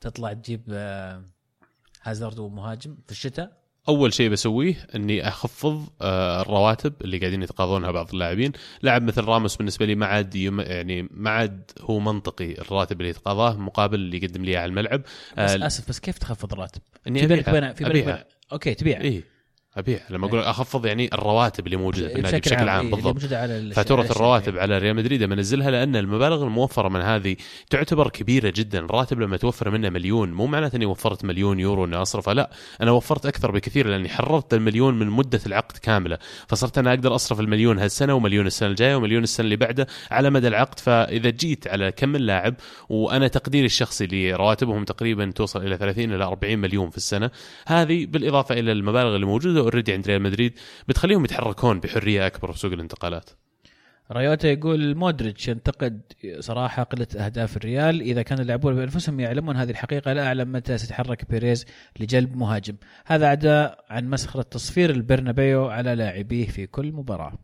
تطلع 0.00 0.32
تجيب 0.32 0.62
هازارد 2.02 2.38
ومهاجم 2.38 2.96
في 3.06 3.12
الشتاء؟ 3.12 3.63
أول 3.88 4.12
شيء 4.12 4.30
بسويه 4.30 4.74
إني 4.94 5.28
أخفض 5.28 5.88
آه، 6.02 6.40
الرواتب 6.42 6.92
اللي 7.02 7.18
قاعدين 7.18 7.42
يتقاضونها 7.42 7.90
بعض 7.90 8.10
اللاعبين. 8.12 8.52
لاعب 8.82 9.02
مثل 9.02 9.24
راموس 9.24 9.56
بالنسبة 9.56 9.86
لي 9.86 9.94
ما 9.94 10.06
عاد 10.06 10.34
يم- 10.36 10.60
يعني 10.60 11.08
ما 11.10 11.30
عاد 11.30 11.70
هو 11.80 12.00
منطقي 12.00 12.52
الراتب 12.52 13.00
اللي 13.00 13.10
يتقاضاه 13.10 13.56
مقابل 13.56 13.94
اللي 13.94 14.16
يقدم 14.16 14.44
لي 14.44 14.50
إياه 14.50 14.60
على 14.60 14.68
الملعب. 14.68 15.00
بس 15.38 15.50
آه، 15.50 15.66
آسف 15.66 15.88
بس 15.88 16.00
كيف 16.00 16.18
تخفض 16.18 16.52
الراتب؟ 16.52 16.80
إني 17.06 17.18
في 17.20 17.26
بالك. 17.26 17.50
بين 17.50 17.72
في 17.74 17.84
بالك 17.84 18.26
أوكي 18.52 18.74
تبيع 18.74 19.00
إيه. 19.00 19.33
أبيع. 19.76 20.00
لما 20.10 20.26
أقول 20.26 20.40
أخفض 20.40 20.86
يعني 20.86 21.10
الرواتب 21.12 21.66
اللي 21.66 21.76
موجودة 21.76 22.08
في 22.08 22.16
النادي 22.16 22.40
بشكل 22.40 22.68
عام 22.68 22.86
إيه، 22.86 22.94
اللي 22.94 23.12
بالضبط. 23.12 23.32
على 23.32 23.72
فاتورة 23.74 24.00
على. 24.02 24.10
الرواتب 24.10 24.58
على 24.58 24.78
ريال 24.78 24.96
مدريد 24.96 25.22
لما 25.22 25.34
انزلها 25.34 25.70
لأن 25.70 25.96
المبالغ 25.96 26.42
الموفرة 26.42 26.88
من 26.88 27.00
هذه 27.00 27.36
تعتبر 27.70 28.08
كبيرة 28.08 28.52
جدا. 28.56 28.78
الراتب 28.78 29.20
لما 29.20 29.36
توفر 29.36 29.70
منه 29.70 29.90
مليون 29.90 30.32
مو 30.32 30.46
معناته 30.46 30.76
إني 30.76 30.86
وفرت 30.86 31.24
مليون 31.24 31.60
يورو 31.60 31.84
إني 31.84 31.96
اصرفها 31.96 32.34
لا. 32.34 32.50
أنا 32.80 32.90
وفرت 32.90 33.26
أكثر 33.26 33.50
بكثير 33.50 33.86
لأني 33.86 34.08
حررت 34.08 34.54
المليون 34.54 34.98
من 34.98 35.06
مدة 35.06 35.40
العقد 35.46 35.76
كاملة. 35.76 36.18
فصرت 36.48 36.78
أنا 36.78 36.90
أقدر 36.90 37.14
أصرف 37.14 37.40
المليون 37.40 37.78
هالسنة 37.78 38.14
ومليون 38.14 38.46
السنة 38.46 38.68
الجاية 38.68 38.96
ومليون 38.96 39.22
السنة 39.22 39.44
اللي 39.44 39.56
بعده 39.56 39.86
على 40.10 40.30
مدى 40.30 40.48
العقد. 40.48 40.78
فإذا 40.78 41.30
جيت 41.30 41.66
على 41.68 41.92
كم 41.92 42.16
لاعب 42.16 42.54
وأنا 42.88 43.28
تقديري 43.28 43.66
الشخصي 43.66 44.06
لرواتبهم 44.06 44.84
تقريبا 44.84 45.30
توصل 45.30 45.62
إلى 45.66 45.76
30 45.76 46.14
إلى 46.14 46.24
40 46.24 46.58
مليون 46.58 46.90
في 46.90 46.96
السنة 46.96 47.30
هذه 47.66 48.06
بالإضافة 48.06 48.58
إلى 48.58 48.72
المبالغ 48.72 49.14
اللي 49.14 49.26
موجودة 49.26 49.63
already 49.64 49.92
عند 49.92 50.06
ريال 50.06 50.22
مدريد 50.22 50.58
بتخليهم 50.88 51.24
يتحركون 51.24 51.80
بحرية 51.80 52.26
أكبر 52.26 52.52
في 52.52 52.58
سوق 52.58 52.72
الانتقالات. 52.72 53.30
رايوتا 54.10 54.48
يقول 54.48 54.94
مودريتش 54.94 55.48
ينتقد 55.48 56.00
صراحة 56.38 56.82
قلة 56.82 57.06
أهداف 57.16 57.56
الريال. 57.56 58.00
إذا 58.00 58.22
كان 58.22 58.40
اللاعبون 58.40 58.74
بأنفسهم 58.74 59.20
يعلمون 59.20 59.56
هذه 59.56 59.70
الحقيقة 59.70 60.12
لا 60.12 60.26
أعلم 60.26 60.52
متى 60.52 60.78
سيتحرك 60.78 61.30
بيريز 61.30 61.66
لجلب 62.00 62.36
مهاجم. 62.36 62.76
هذا 63.06 63.28
عدا 63.28 63.76
عن 63.90 64.10
مسخرة 64.10 64.42
تصفير 64.42 64.90
البرنابيو 64.90 65.66
على 65.66 65.94
لاعبيه 65.94 66.46
في 66.46 66.66
كل 66.66 66.92
مباراة. 66.92 67.38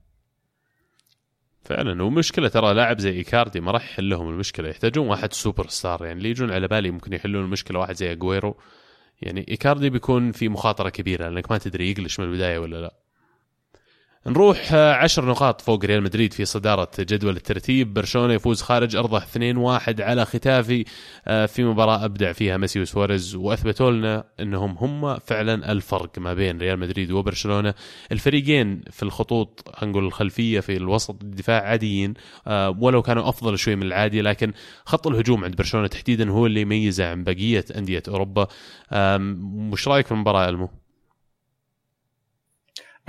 فعلا 1.64 2.02
ومشكلة 2.02 2.48
ترى 2.48 2.74
لاعب 2.74 2.98
زي 2.98 3.10
إيكاردي 3.10 3.60
ما 3.60 3.72
راح 3.72 3.84
يحل 3.84 4.08
لهم 4.08 4.28
المشكلة. 4.28 4.68
يحتاجون 4.68 5.08
واحد 5.08 5.32
سوبر 5.32 5.68
ستار 5.68 6.04
يعني 6.04 6.18
اللي 6.18 6.30
يجون 6.30 6.50
على 6.50 6.68
بالي 6.68 6.90
ممكن 6.90 7.12
يحلون 7.12 7.44
المشكلة 7.44 7.78
واحد 7.78 7.94
زي 7.94 8.12
اجويرو 8.12 8.56
يعني 9.22 9.46
إيكاردي 9.48 9.90
بيكون 9.90 10.32
في 10.32 10.48
مخاطرة 10.48 10.88
كبيرة 10.88 11.28
لأنك 11.28 11.50
ما 11.50 11.58
تدري 11.58 11.90
يقلش 11.90 12.20
من 12.20 12.26
البداية 12.26 12.58
ولا 12.58 12.80
لا. 12.80 13.09
نروح 14.26 14.72
آه، 14.72 14.92
عشر 14.94 15.24
نقاط 15.24 15.60
فوق 15.60 15.84
ريال 15.84 16.02
مدريد 16.02 16.32
في 16.32 16.44
صدارة 16.44 16.90
جدول 16.98 17.36
الترتيب. 17.36 17.94
برشلونة 17.94 18.34
يفوز 18.34 18.62
خارج 18.62 18.96
أرضه 18.96 19.18
2-1 19.18 20.00
على 20.00 20.24
ختافي 20.24 20.84
آه، 21.26 21.46
في 21.46 21.64
مباراة 21.64 22.04
أبدع 22.04 22.32
فيها 22.32 22.56
ميسي 22.56 22.80
وسواريز 22.80 23.34
وأثبتوا 23.34 23.90
لنا 23.90 24.24
أنهم 24.40 24.76
هم 24.78 25.18
فعلا 25.18 25.72
الفرق 25.72 26.18
ما 26.18 26.34
بين 26.34 26.58
ريال 26.58 26.78
مدريد 26.78 27.10
وبرشلونة. 27.10 27.74
الفريقين 28.12 28.82
في 28.90 29.02
الخطوط 29.02 29.74
هنقول 29.76 30.04
الخلفية 30.06 30.60
في 30.60 30.76
الوسط 30.76 31.22
الدفاع 31.22 31.62
عاديين 31.62 32.14
آه، 32.46 32.76
ولو 32.80 33.02
كانوا 33.02 33.28
أفضل 33.28 33.58
شوي 33.58 33.76
من 33.76 33.82
العادي 33.82 34.22
لكن 34.22 34.52
خط 34.84 35.06
الهجوم 35.06 35.44
عند 35.44 35.56
برشلونة 35.56 35.86
تحديدا 35.86 36.30
هو 36.30 36.46
اللي 36.46 36.60
يميزه 36.60 37.10
عن 37.10 37.24
بقية 37.24 37.64
أندية 37.76 38.02
أوروبا. 38.08 38.46
وش 39.72 39.88
رأيك 39.88 40.06
في 40.06 40.12
المباراة 40.12 40.48
ألمو؟ 40.48 40.79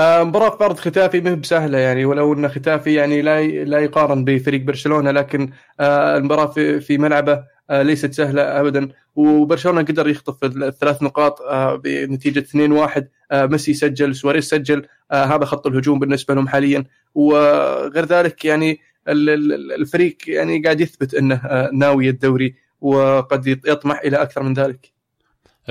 آه، 0.02 0.24
مباراة 0.24 0.58
فرض 0.58 0.78
ختافي 0.80 1.22
ما 1.22 1.36
بسهلة 1.36 1.78
يعني 1.78 2.06
ولو 2.06 2.34
أن 2.34 2.48
ختافي 2.50 2.94
يعني 2.94 3.22
لا 3.22 3.42
لا 3.48 3.80
يقارن 3.80 4.26
بفريق 4.26 4.62
برشلونة 4.62 5.12
لكن 5.12 5.50
آه، 5.80 6.18
المباراة 6.18 6.48
في 6.80 6.98
ملعبه 6.98 7.44
آه، 7.70 7.82
ليست 7.82 8.14
سهلة 8.14 8.42
ابدا. 8.60 8.90
وبرشلونة 9.16 9.82
قدر 9.82 10.08
يخطف 10.10 10.44
الثلاث 10.44 11.04
نقاط 11.04 11.40
بنتيجة 11.84 12.40
2-1 12.40 13.08
آه، 13.32 13.46
ميسي 13.46 13.74
سجل 13.74 14.16
سواريز 14.16 14.44
سجل 14.44 14.86
هذا 15.12 15.46
خط 15.46 15.68
الهجوم 15.68 16.00
بالنسبة 16.00 16.34
لهم 16.34 16.48
حاليا. 16.48 16.84
وغير 17.16 18.06
ذلك 18.06 18.46
يعني 18.46 18.80
ال- 19.08 19.30
ال- 19.30 19.72
الفريق 19.72 20.18
يعني 20.28 20.62
قاعد 20.64 20.82
يثبت 20.82 21.14
أنه 21.14 21.42
ناوي 21.74 22.10
الدوري 22.10 22.56
وقد 22.82 23.48
يطمح 23.48 24.00
إلى 24.00 24.22
أكثر 24.22 24.44
من 24.44 24.54
ذلك. 24.54 25.01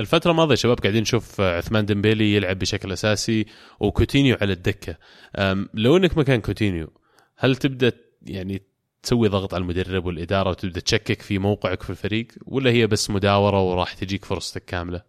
الفترة 0.01 0.31
الماضية 0.31 0.55
شباب 0.55 0.79
قاعدين 0.79 1.01
نشوف 1.01 1.41
عثمان 1.41 1.85
ديمبيلي 1.85 2.35
يلعب 2.35 2.59
بشكل 2.59 2.91
أساسي 2.91 3.45
وكوتينيو 3.79 4.37
على 4.41 4.53
الدكة. 4.53 4.95
لو 5.73 5.97
أنك 5.97 6.17
مكان 6.17 6.41
كوتينيو 6.41 6.93
هل 7.37 7.55
تبدأ 7.55 7.91
يعني 8.21 8.61
تسوي 9.03 9.27
ضغط 9.27 9.53
على 9.53 9.61
المدرب 9.61 10.05
والإدارة 10.05 10.49
وتبدأ 10.49 10.79
تشكك 10.79 11.21
في 11.21 11.39
موقعك 11.39 11.83
في 11.83 11.89
الفريق 11.89 12.27
ولا 12.45 12.71
هي 12.71 12.87
بس 12.87 13.09
مداورة 13.09 13.61
وراح 13.61 13.93
تجيك 13.93 14.25
فرصتك 14.25 14.65
كاملة؟ 14.65 15.01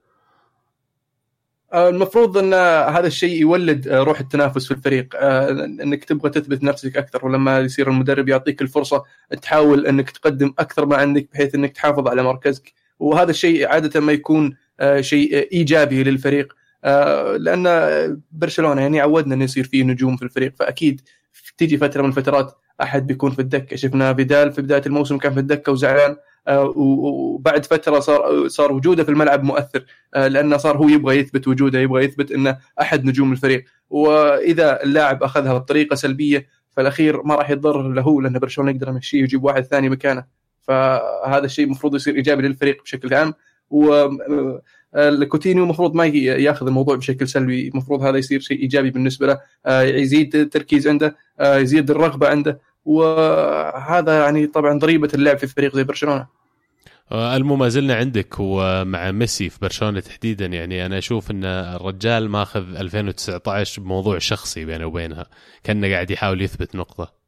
آه، 1.72 1.88
المفروض 1.88 2.38
أن 2.38 2.54
هذا 2.94 3.06
الشيء 3.06 3.40
يولد 3.40 3.88
آه، 3.88 3.99
روح 4.02 4.20
التنافس 4.20 4.66
في 4.66 4.70
الفريق. 4.70 5.08
آه، 5.16 5.50
أنك 5.64 6.04
تبغى 6.04 6.30
تثبت 6.30 6.62
نفسك 6.62 6.96
أكثر 6.96 7.26
ولما 7.26 7.61
يصير 7.61 7.88
المدرب 7.90 8.28
يعطيك 8.28 8.62
الفرصة 8.62 9.04
تحاول 9.42 9.87
أنك 9.87 10.11
تقدم 10.11 10.54
أكثر 10.58 10.87
ما 10.87 10.96
عندك 10.96 11.28
بحيث 11.32 11.54
إنك 11.54 11.72
تحافظ 11.72 12.08
على 12.08 12.22
مركزك. 12.22 12.72
وهذا 12.99 13.30
الشيء 13.30 13.68
عادة 13.68 14.00
ما 14.00 14.12
يكون 14.12 14.46
آه، 14.46 14.56
شيء 15.00 15.49
إيجابي 15.52 16.05
للفريق. 16.05 16.55
آه، 16.85 17.37
لأن 17.37 18.23
برشلونة 18.33 18.81
يعني 18.81 19.00
عودنا 19.00 19.35
إنه 19.35 19.45
يصير 19.45 19.64
فيه 19.64 19.85
نجوم 19.85 20.17
في 20.17 20.23
الفريق. 20.23 20.52
فأكيد 20.57 21.00
تيجي 21.59 21.76
فترة 21.79 22.02
من 22.02 22.09
الفترات 22.09 22.52
أحد 22.83 23.07
بيكون 23.07 23.31
في 23.31 23.38
الدكة. 23.38 23.76
شفنا 23.76 24.14
فيدال 24.14 24.52
في 24.52 24.62
بداية 24.62 24.83
الموسم 24.87 25.19
كان 25.19 25.33
في 25.33 25.41
الدكة 25.41 25.73
وزعلان. 25.73 26.17
آه، 26.49 26.73
وبعد 26.76 27.67
فترة 27.67 28.00
صار 28.00 28.49
صار 28.49 28.73
وجوده 28.73 29.05
في 29.05 29.11
الملعب 29.11 29.43
مؤثر. 29.45 29.85
آه، 30.14 30.29
لأنه 30.29 30.57
صار 30.57 30.76
هو 30.76 30.88
يبغى 30.88 31.19
يثبت 31.19 31.49
وجوده 31.49 31.79
يبغى 31.79 32.05
يثبت 32.05 32.33
إنه 32.33 32.59
أحد 32.81 33.05
نجوم 33.05 33.33
الفريق. 33.33 33.64
وإذا 33.91 34.83
اللاعب 34.83 35.23
أخذها 35.23 35.55
بطريقة 35.55 35.95
سلبية 35.95 36.47
فالأخير 36.76 37.23
ما 37.23 37.35
راح 37.35 37.50
يتضرر 37.50 37.93
له 37.93 38.23
لأن 38.23 38.38
برشلونة 38.38 38.71
يقدر 38.71 38.88
يمشيه 38.88 39.21
ويجيب 39.21 39.45
واحد 39.45 39.64
ثاني 39.64 39.88
مكانه. 39.88 40.25
فهذا 40.62 41.45
الشيء 41.45 41.64
المفروض 41.64 41.95
يصير 41.95 42.14
إيجابي 42.14 42.43
للفريق 42.43 42.83
بشكل 42.83 43.14
عام. 43.14 43.35
و 43.73 44.09
آه، 44.95 45.09
المفروض 45.47 45.95
ما 45.95 46.07
ياخذ 46.07 46.67
الموضوع 46.67 46.97
بشكل 46.97 47.29
سلبي. 47.29 47.69
المفروض 47.69 48.02
هذا 48.02 48.19
يصير 48.19 48.41
شيء 48.41 48.61
إيجابي 48.61 48.91
بالنسبة 48.91 49.26
له 49.26 49.41
آه، 49.67 49.83
يزيد 49.83 50.37
التركيز 50.37 50.88
عنده 50.88 51.17
آه، 51.41 51.57
يزيد 51.57 51.91
الرغبة 51.91 52.29
عنده. 52.29 52.61
وهذا 52.85 54.19
يعني 54.19 54.47
طبعا 54.47 54.79
ضريبة 54.79 55.09
اللعب 55.14 55.38
في 55.38 55.47
فريق 55.47 55.76
زي 55.76 55.85
برشلونة. 55.85 56.26
ألمو 57.12 57.57
ما 57.57 57.69
زلنا 57.69 57.95
عندك 57.95 58.35
ومع 58.38 59.11
ميسي 59.11 59.49
في 59.49 59.59
برشلونة 59.62 60.00
تحديدا. 60.00 60.47
يعني 60.47 60.87
أنا 60.87 60.99
أشوف 60.99 61.31
أن 61.31 61.45
الرجال 61.45 62.29
ماخذ 62.29 62.76
2019 62.76 63.83
بموضوع 63.83 64.19
شخصي 64.19 64.64
بينه 64.64 64.87
وبينها. 64.87 65.26
كأنه 65.64 65.91
قاعد 65.91 66.11
يحاول 66.11 66.43
يثبت 66.43 66.76
نقطة. 66.76 67.02
آه، 67.02 67.22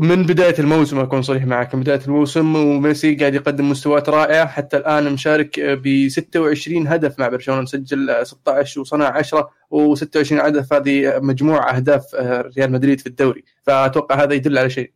من 0.00 0.22
بداية 0.22 0.54
الموسم 0.58 0.98
أكون 0.98 1.22
صريح 1.22 1.44
معك. 1.44 1.74
من 1.74 1.80
بداية 1.80 2.00
الموسم 2.06 2.56
وميسي 2.56 3.14
قاعد 3.14 3.34
يقدم 3.34 3.70
مستويات 3.70 4.08
رائعة. 4.08 4.46
حتى 4.46 4.76
الآن 4.76 5.12
مشارك 5.12 5.60
ب 5.60 6.08
26 6.08 6.86
هدف 6.86 7.18
مع 7.18 7.28
برشلونة 7.28 7.60
مسجل 7.60 8.10
آه، 8.10 8.22
16 8.22 8.80
وصنع 8.80 9.06
10 9.06 9.50
و26 9.74 10.32
هدف 10.32 10.72
هذه 10.72 11.18
مجموع 11.22 11.76
أهداف 11.76 12.14
آه، 12.14 12.50
ريال 12.56 12.72
مدريد 12.72 13.00
في 13.00 13.06
الدوري. 13.06 13.44
فأتوقع 13.62 14.22
هذا 14.22 14.34
يدل 14.34 14.58
على 14.58 14.70
شيء. 14.70 14.92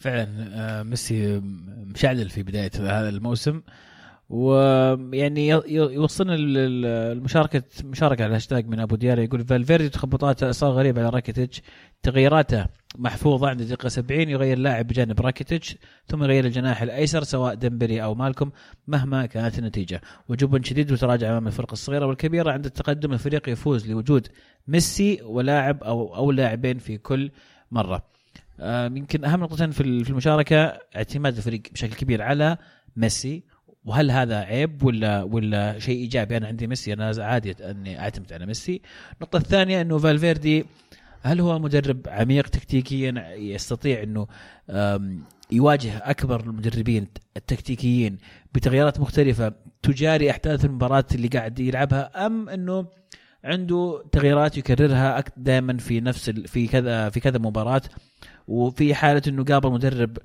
فعلا 0.00 0.28
آه، 0.54 0.82
ميسي 0.82 1.42
مشعل 1.94 2.30
في 2.30 2.42
بداية 2.42 2.70
هذا 2.76 3.08
الموسم. 3.08 3.62
ويعني 4.28 5.48
يوصلنا 5.68 6.34
ال- 6.34 6.86
المشاركة 7.16 7.62
مشاركة 7.84 8.22
على 8.22 8.28
الهاشتاج 8.30 8.66
من 8.68 8.80
أبو 8.80 8.96
ديارة 8.96 9.20
يقول 9.20 9.44
فالفيردي 9.44 9.88
تخبطاته 9.88 10.50
اصابه 10.50 10.74
غريبه 10.76 11.00
على 11.00 11.10
راكيتيتش. 11.10 11.62
تغييراته 12.02 12.66
محفوظة 12.98 13.48
عند 13.48 13.60
الدقيقه 13.60 13.88
70 13.88 14.28
يغير 14.28 14.58
لاعب 14.58 14.86
بجانب 14.86 15.20
راكيتيتش 15.20 15.76
ثم 16.06 16.24
يغير 16.24 16.44
الجناح 16.44 16.82
الأيسر 16.82 17.22
سواء 17.22 17.54
ديمبيلي 17.54 18.02
أو 18.02 18.14
مالكم 18.14 18.50
مهما 18.86 19.26
كانت 19.26 19.58
النتيجة. 19.58 20.00
وجبن 20.28 20.64
شديد 20.64 20.92
وتراجع 20.92 21.28
أمام 21.30 21.46
الفرق 21.46 21.72
الصغيرة 21.72 22.06
والكبيرة 22.06 22.52
عند 22.52 22.64
التقدم 22.66 23.12
الفريق 23.12 23.48
يفوز 23.48 23.90
لوجود 23.90 24.28
ميسي 24.68 25.20
ولاعب 25.22 25.84
أو 25.84 26.16
أو 26.16 26.30
لاعبين 26.32 26.78
في 26.78 26.98
كل 26.98 27.30
مرة. 27.70 28.02
آم، 28.60 28.96
يمكن 28.96 29.24
أهم 29.24 29.40
نقطتين 29.40 29.70
في 29.70 29.80
ال- 29.80 30.04
في 30.04 30.10
المشاركة 30.10 30.56
اعتماد 30.96 31.36
الفريق 31.36 31.62
بشكل 31.72 31.94
كبير 31.94 32.22
على 32.22 32.56
ميسي 32.96 33.44
وهل 33.84 34.10
هذا 34.10 34.36
عيب 34.36 34.82
ولا 34.82 35.22
ولا 35.22 35.78
شيء 35.78 35.98
إيجابي؟ 35.98 36.36
أنا 36.36 36.46
عندي 36.46 36.66
ميسي 36.66 36.92
أنا 36.92 37.12
عادي 37.18 37.52
أني 37.70 38.00
أعتمد 38.00 38.32
على 38.32 38.46
ميسي. 38.46 38.82
النقطة 39.16 39.36
الثانية 39.36 39.80
إنه 39.80 39.98
فالفيردي 39.98 40.64
هل 41.22 41.40
هو 41.40 41.58
مدرب 41.58 42.00
عميق 42.06 42.48
تكتيكيا؟ 42.48 43.34
يستطيع 43.36 44.02
إنه 44.02 44.26
يواجه 45.52 45.98
أكبر 45.98 46.40
المدربين 46.40 47.06
التكتيكيين 47.36 48.18
بتغييرات 48.54 49.00
مختلفة 49.00 49.52
تجاري 49.82 50.30
أحداث 50.30 50.64
المباراة 50.64 51.04
اللي 51.14 51.28
قاعد 51.28 51.58
يلعبها 51.58 52.26
أم 52.26 52.48
إنه 52.48 52.86
عنده 53.44 54.04
تغييرات 54.12 54.58
يكررها 54.58 55.24
دائما 55.36 55.76
في 55.76 56.00
نفس 56.00 56.30
في 56.30 56.66
كذا 56.66 57.08
في 57.10 57.20
كذا 57.20 57.38
مباراة؟ 57.38 57.82
وفي 58.48 58.94
حالة 58.94 59.22
إنه 59.28 59.44
قابل 59.44 59.70
مدرب 59.70 60.18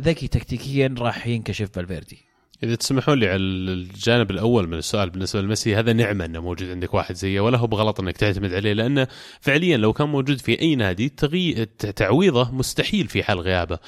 ذكي 0.00 0.28
تكتيكيا 0.28 0.94
راح 0.98 1.26
ينكشف 1.26 1.70
فالفيردي. 1.72 2.25
إذا 2.62 2.74
تسمحون 2.74 3.18
لي 3.18 3.26
على 3.26 3.36
الجانب 3.36 4.30
الأول 4.30 4.68
من 4.68 4.78
السؤال 4.78 5.10
بالنسبة 5.10 5.42
لميسي 5.42 5.76
هذا 5.76 5.92
نعمة 5.92 6.24
إنه 6.24 6.40
موجود 6.40 6.70
عندك 6.70 6.94
واحد 6.94 7.14
زيه 7.14 7.40
ولا 7.40 7.58
هو 7.58 7.66
بغلط 7.66 8.00
إنك 8.00 8.16
تعتمد 8.16 8.54
عليه؟ 8.54 8.72
لأنه 8.72 9.06
فعليا 9.40 9.76
لو 9.76 9.92
كان 9.92 10.08
موجود 10.08 10.38
في 10.38 10.60
أي 10.60 10.76
نادي 10.76 11.08
تغي... 11.08 11.66
تعويضه 11.96 12.50
مستحيل 12.54 13.08
في 13.08 13.22
حال 13.22 13.40
غيابه. 13.40 13.78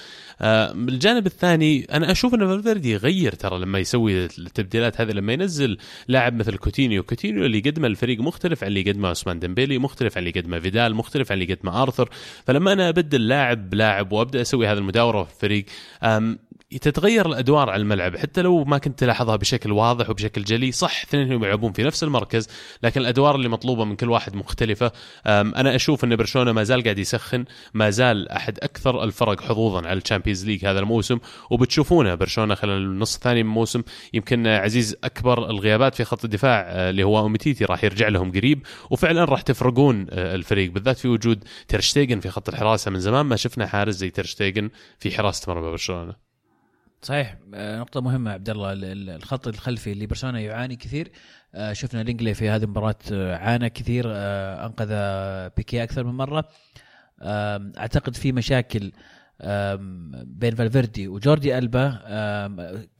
آه 0.40 0.72
الجانب 0.72 1.26
الثاني 1.26 1.84
أنا 1.92 2.10
أشوف 2.10 2.34
إن 2.34 2.46
فالفيردي 2.46 2.90
يغير 2.92 3.34
ترى 3.34 3.58
لما 3.58 3.78
يسوي 3.78 4.24
التبديلات 4.24 5.00
هذه 5.00 5.10
لما 5.10 5.32
ينزل 5.32 5.78
لاعب 6.08 6.34
مثل 6.34 6.56
كوتينيو، 6.56 7.02
كوتينيو 7.02 7.44
اللي 7.44 7.58
يقدمه 7.58 7.86
الفريق 7.86 8.20
مختلف 8.20 8.64
عن 8.64 8.68
اللي 8.68 8.80
يقدمه 8.80 9.08
عثمان 9.08 9.38
ديمبيلي، 9.38 9.78
مختلف 9.78 10.16
عن 10.16 10.26
اللي 10.26 10.32
يقدمه 10.36 10.58
فيدال، 10.58 10.94
مختلف 10.94 11.32
عن 11.32 11.38
اللي 11.38 11.52
يقدمه 11.52 11.82
آرثر، 11.82 12.08
فلما 12.46 12.72
أنا 12.72 12.88
أبدل 12.88 13.28
لاعب 13.28 13.70
بلاعب 13.70 14.12
وأبدأ 14.12 14.40
أسوي 14.40 14.66
هذه 14.66 14.78
المداورة 14.78 15.24
في 15.24 15.30
الفريق 15.34 15.64
تتغير 16.76 17.26
الأدوار 17.26 17.70
على 17.70 17.82
الملعب. 17.82 18.16
حتى 18.16 18.42
لو 18.42 18.64
ما 18.64 18.78
كنت 18.78 18.98
تلاحظها 18.98 19.36
بشكل 19.36 19.72
واضح 19.72 20.10
وبشكل 20.10 20.44
جلي 20.44 20.72
صح 20.72 21.02
اثنينهم 21.02 21.44
يلعبون 21.44 21.72
في 21.72 21.82
نفس 21.82 22.02
المركز 22.02 22.48
لكن 22.82 23.00
الأدوار 23.00 23.34
اللي 23.34 23.48
مطلوبة 23.48 23.84
من 23.84 23.96
كل 23.96 24.10
واحد 24.10 24.36
مختلفة. 24.36 24.92
أنا 25.26 25.74
أشوف 25.74 26.04
إن 26.04 26.16
برشلونة 26.16 26.52
ما 26.52 26.62
زال 26.62 26.82
قاعد 26.82 26.98
يسخن 26.98 27.44
ما 27.74 27.90
زال 27.90 28.28
أحد 28.28 28.58
أكثر 28.58 29.04
الفرق 29.04 29.40
حظوظا 29.40 29.88
على 29.88 29.98
ال 29.98 30.03
Champions 30.03 30.46
League 30.46 30.66
هذا 30.66 30.78
الموسم. 30.78 31.18
وبتشوفونه 31.50 32.14
برشلونة 32.14 32.54
خلال 32.54 32.76
النص 32.82 33.14
الثاني 33.14 33.42
من 33.42 33.48
الموسم 33.48 33.82
يمكن 34.12 34.46
عزيز 34.46 34.96
أكبر 35.04 35.50
الغيابات 35.50 35.94
في 35.94 36.04
خط 36.04 36.24
الدفاع 36.24 36.60
آه، 36.60 36.90
اللي 36.90 37.02
هو 37.02 37.18
أومتيتي 37.18 37.64
راح 37.64 37.84
يرجع 37.84 38.08
لهم 38.08 38.32
قريب. 38.32 38.66
وفعلا 38.90 39.24
راح 39.24 39.42
تفرقون 39.42 40.06
آه، 40.10 40.34
الفريق 40.34 40.70
بالذات 40.70 40.98
في 40.98 41.08
وجود 41.08 41.44
تير 41.68 41.86
شتيجن 41.86 42.20
في 42.20 42.30
خط 42.30 42.48
الحراسة 42.48 42.90
من 42.90 43.00
زمان. 43.00 43.26
ما 43.26 43.36
شفنا 43.36 43.66
حارس 43.66 43.94
زي 43.94 44.10
تير 44.10 44.30
شتيجن 44.30 44.70
في 44.98 45.10
حراسة 45.10 45.52
مرمى 45.52 45.70
برشلونة. 45.70 46.27
صحيح. 47.02 47.36
آه، 47.54 47.78
نقطة 47.78 48.00
مهمة 48.00 48.30
عبد 48.30 48.50
الله 48.50 48.72
ال- 48.72 48.84
ال- 48.84 49.10
الخط 49.10 49.48
الخلفي 49.48 49.92
اللي 49.92 50.06
برشلونة 50.06 50.38
يعاني 50.38 50.76
كثير. 50.76 51.10
آه، 51.54 51.72
شفنا 51.72 52.02
لينجليه 52.02 52.34
في 52.34 52.48
هذه 52.48 52.64
المباراة 52.64 52.94
آه، 53.12 53.36
عانى 53.36 53.70
كثير 53.70 54.04
أنقذ 54.66 54.88
بيكي 55.56 55.82
أكثر 55.82 56.04
من 56.04 56.12
مرة. 56.14 56.48
آم، 57.22 57.72
أعتقد 57.78 58.16
في 58.16 58.32
مشاكل 58.32 58.92
بين 60.24 60.54
فالفيردي 60.54 61.08
وجوردي 61.08 61.58
ألبا. 61.58 61.90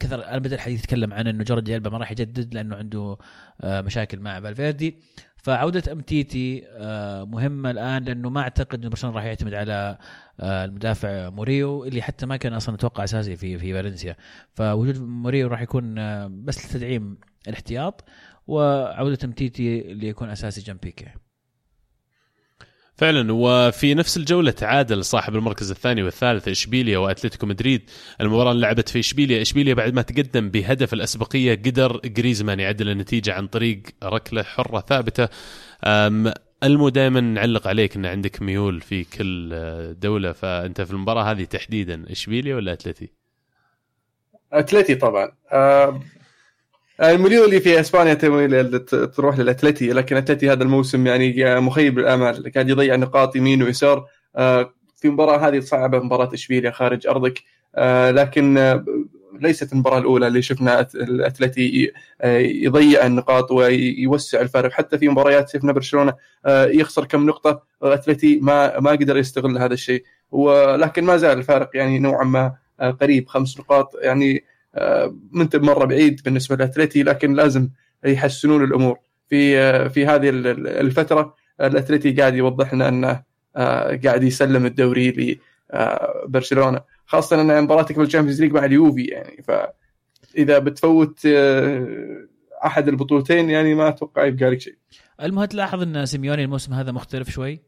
كثر 0.00 0.24
أنا 0.28 0.38
بدا 0.38 0.54
الحديث 0.54 0.80
يتكلم 0.80 1.12
عن 1.14 1.26
إنه 1.26 1.44
جوردي 1.44 1.76
ألبا 1.76 1.90
ما 1.90 1.98
راح 1.98 2.10
يجدد 2.12 2.54
لأنه 2.54 2.76
عنده 2.76 3.16
مشاكل 3.64 4.20
مع 4.20 4.40
فالفيردي. 4.40 4.98
فعودة 5.42 5.92
امتيتي 5.92 6.64
آه، 6.68 7.24
مهمة 7.24 7.70
الآن 7.70 8.04
لأنه 8.04 8.30
ما 8.30 8.40
أعتقد 8.40 8.80
إنه 8.80 8.90
برشلونة 8.90 9.16
راح 9.16 9.24
يعتمد 9.24 9.54
على 9.54 9.98
آه، 10.40 10.64
المدافع 10.64 11.30
موريو 11.30 11.84
اللي 11.84 12.02
حتى 12.02 12.26
ما 12.26 12.36
كان 12.36 12.52
أصلا 12.52 12.74
أتوقع 12.74 13.04
أساسي 13.04 13.36
في 13.36 13.58
في 13.58 13.72
فالنسيا. 13.72 14.16
فوجود 14.54 14.98
موريو 15.00 15.48
راح 15.48 15.60
يكون 15.62 15.98
آه، 15.98 16.26
بس 16.32 16.66
لتدعيم 16.66 17.18
الاحتياط 17.48 18.04
وعودة 18.46 19.18
امتيتي 19.24 19.92
اللي 19.92 20.08
يكون 20.08 20.30
أساسي 20.30 20.60
جنب 20.60 20.80
بيكي. 20.80 21.06
فعلا. 22.98 23.32
وفي 23.32 23.94
نفس 23.94 24.16
الجولة 24.16 24.50
تعادل 24.50 25.04
صاحب 25.04 25.36
المركز 25.36 25.70
الثاني 25.70 26.02
والثالث 26.02 26.48
إشبيليا 26.48 26.98
وأتلتيكو 26.98 27.46
مدريد. 27.46 27.90
المباراة 28.20 28.52
اللي 28.52 28.62
لعبت 28.62 28.88
في 28.88 28.98
إشبيليا 28.98 29.42
إشبيليا 29.42 29.74
بعد 29.74 29.94
ما 29.94 30.02
تقدم 30.02 30.50
بهدف 30.50 30.94
الأسبقية 30.94 31.54
قدر 31.54 32.00
جريزمان 32.04 32.60
يعدل 32.60 32.88
النتيجة 32.88 33.34
عن 33.34 33.46
طريق 33.46 33.82
ركلة 34.04 34.42
حرة 34.42 34.80
ثابتة. 34.80 35.28
أم 35.84 36.32
المو 36.62 36.88
دائما 36.88 37.20
نعلق 37.20 37.68
عليك 37.68 37.96
إن 37.96 38.06
عندك 38.06 38.42
ميول 38.42 38.80
في 38.80 39.04
كل 39.04 39.50
آه، 39.52 39.92
دولة. 39.92 40.32
فأنت 40.32 40.80
في 40.80 40.90
المباراة 40.90 41.22
هذه 41.22 41.44
تحديدا 41.44 42.12
إشبيليا 42.12 42.56
ولا 42.56 42.72
أتلتي؟ 42.72 43.10
أتلتي 44.52 44.94
طبعا. 44.94 45.32
المليون 47.02 47.44
اللي 47.44 47.60
في 47.60 47.80
إسبانيا 47.80 48.14
تروح 49.14 49.38
للاتلتي 49.38 49.92
لكن 49.92 50.16
أتلتي 50.16 50.52
هذا 50.52 50.62
الموسم 50.62 51.06
يعني 51.06 51.60
مخيب 51.60 51.98
للأمال 51.98 52.52
قاعد 52.52 52.68
يضيع 52.68 52.96
نقاط 52.96 53.36
يمين 53.36 53.62
ويسار. 53.62 54.06
آه، 54.36 54.72
في 54.96 55.08
المباراه 55.08 55.48
هذه 55.48 55.60
صعبة 55.60 55.98
مباراة 55.98 56.34
إشبيليا 56.34 56.70
خارج 56.70 57.06
أرضك. 57.06 57.42
آه، 57.74 58.10
لكن 58.10 58.58
آه، 58.58 58.84
ليست 59.40 59.72
المباراة 59.72 59.98
الأولى 59.98 60.26
اللي 60.26 60.42
شفنا 60.42 60.86
الأتلتي 60.94 61.92
يضيع 62.64 63.06
النقاط 63.06 63.50
ويوسع 63.50 64.40
الفارق 64.40 64.72
حتى 64.72 64.98
في 64.98 65.08
مباريات 65.08 65.50
شفنا 65.50 65.72
برشلونة 65.72 66.14
يخسر 66.48 67.04
كم 67.04 67.26
نقطة 67.26 67.62
أتلتي 67.82 68.38
ما 68.42 68.80
ما 68.80 68.90
قدر 68.90 69.16
يستغل 69.16 69.58
هذا 69.58 69.74
الشيء. 69.74 70.04
ولكن 70.30 71.04
ما 71.04 71.16
زال 71.16 71.38
الفارق 71.38 71.70
يعني 71.74 71.98
نوعا 71.98 72.24
ما 72.24 72.54
قريب 73.00 73.28
خمس 73.28 73.58
نقاط. 73.60 73.94
يعني 74.02 74.44
آه، 74.78 75.16
منت 75.32 75.56
مرة 75.56 75.84
بعيد 75.84 76.20
بالنسبة 76.24 76.56
للاتلتي 76.56 77.02
لكن 77.02 77.34
لازم 77.34 77.68
يحسنون 78.04 78.64
الأمور. 78.64 78.98
في 79.28 79.58
آه، 79.58 79.88
في 79.88 80.06
هذه 80.06 80.28
ال- 80.28 80.46
ال- 80.46 80.68
الفترة 80.68 81.34
الاتلتي 81.60 82.12
قاعد 82.12 82.34
يوضح 82.34 82.74
لنا 82.74 82.88
أنه 82.88 83.22
آه، 83.56 84.00
قاعد 84.04 84.22
يسلم 84.22 84.66
الدوري 84.66 85.38
لبرشلونه 85.74 86.80
خاصة 87.06 87.40
أن 87.40 87.62
مباراتك 87.64 87.94
في 87.94 88.00
ال 88.02 88.06
Champions 88.06 88.42
League 88.42 88.52
مع 88.52 88.64
اليوفي 88.64 89.04
يعني 89.04 89.42
فاذا 89.42 90.58
بتفوت 90.58 91.26
أحد 92.64 92.88
البطولتين 92.88 93.50
يعني 93.50 93.74
ما 93.74 93.88
أتوقع 93.88 94.24
يبقى 94.24 94.50
لك 94.50 94.60
شيء. 94.60 94.76
المهم 95.22 95.44
تلاحظ 95.44 95.82
أن 95.82 96.06
سيميوني 96.06 96.44
الموسم 96.44 96.72
هذا 96.72 96.92
مختلف 96.92 97.30
شوي. 97.30 97.60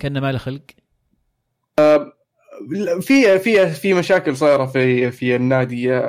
كأنه 0.00 0.20
ما 0.20 0.32
له 0.32 0.38
خلق. 0.38 0.62
في 3.00 3.38
في 3.38 3.66
في 3.70 3.94
مشاكل 3.94 4.36
صايرة 4.36 4.66
في 4.66 5.10
في 5.10 5.36
النادي. 5.36 6.00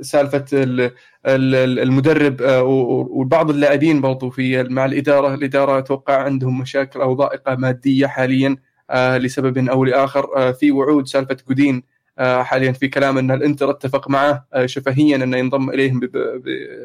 سالفة 0.00 0.44
ال- 0.52 0.80
ال- 1.26 1.78
المدرب 1.78 2.42
آه، 2.42 2.62
وبعض 3.10 3.50
اللاعبين 3.50 4.00
برضو 4.00 4.30
في 4.30 4.62
مع 4.62 4.84
الإدارة، 4.84 5.34
الإدارة 5.34 5.78
أتوقع 5.78 6.16
عندهم 6.22 6.60
مشاكل 6.60 7.00
أو 7.00 7.14
ضائقة 7.14 7.54
مادية 7.54 8.06
حاليا 8.06 8.56
آه، 8.90 9.18
لسبب 9.18 9.68
أو 9.68 9.84
لآخر. 9.84 10.28
آه، 10.36 10.50
في 10.52 10.70
وعود 10.72 11.06
سالفة 11.06 11.36
جودين 11.48 11.82
حاليا 12.18 12.72
في 12.72 12.88
كلام 12.88 13.18
أن 13.18 13.30
الإنتر 13.30 13.70
اتفق 13.70 14.10
معه 14.10 14.46
شفهيا 14.66 15.16
انه 15.16 15.36
ينضم 15.36 15.70
إليهم 15.70 16.00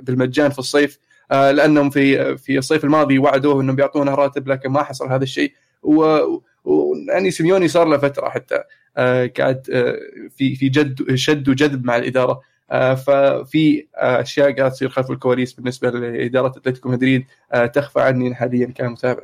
بالمجان 0.02 0.50
في 0.52 0.60
الصيف. 0.60 1.00
لأنهم 1.32 1.90
في 1.90 2.38
في 2.38 2.58
الصيف 2.58 2.84
الماضي 2.84 3.20
وعدوه 3.20 3.62
أنهم 3.62 3.76
بيعطونه 3.76 4.16
راتب 4.16 4.48
لكن 4.48 4.70
ما 4.70 4.84
حصل 4.84 5.08
هذا 5.10 5.24
الشيء. 5.24 5.54
و- 5.84 6.42
ويعني 6.64 7.32
سيميوني 7.32 7.68
صار 7.68 7.88
له 7.88 7.98
فترة 7.98 8.30
حتى 8.30 8.60
آه، 8.98 9.32
قاعد 9.38 9.70
آه، 9.74 9.96
في 10.38 10.56
في 10.56 10.70
جد 10.70 11.16
شد 11.16 11.50
وجذب 11.50 11.86
مع 11.86 11.98
الإدارة 11.98 12.42
آه، 12.72 12.94
ففي 12.94 13.86
أشياء 13.96 14.46
قاعدة 14.56 14.70
تصير 14.70 14.90
خلف 14.90 15.12
الكواليس 15.12 15.54
بالنسبة 15.54 15.90
لإدارة 15.90 16.48
أتلتيكو 16.48 16.90
مدريد 16.90 17.26
تخفى 17.74 18.00
عني 18.00 18.36
حاليا 18.36 18.66
كمتابع. 18.66 19.24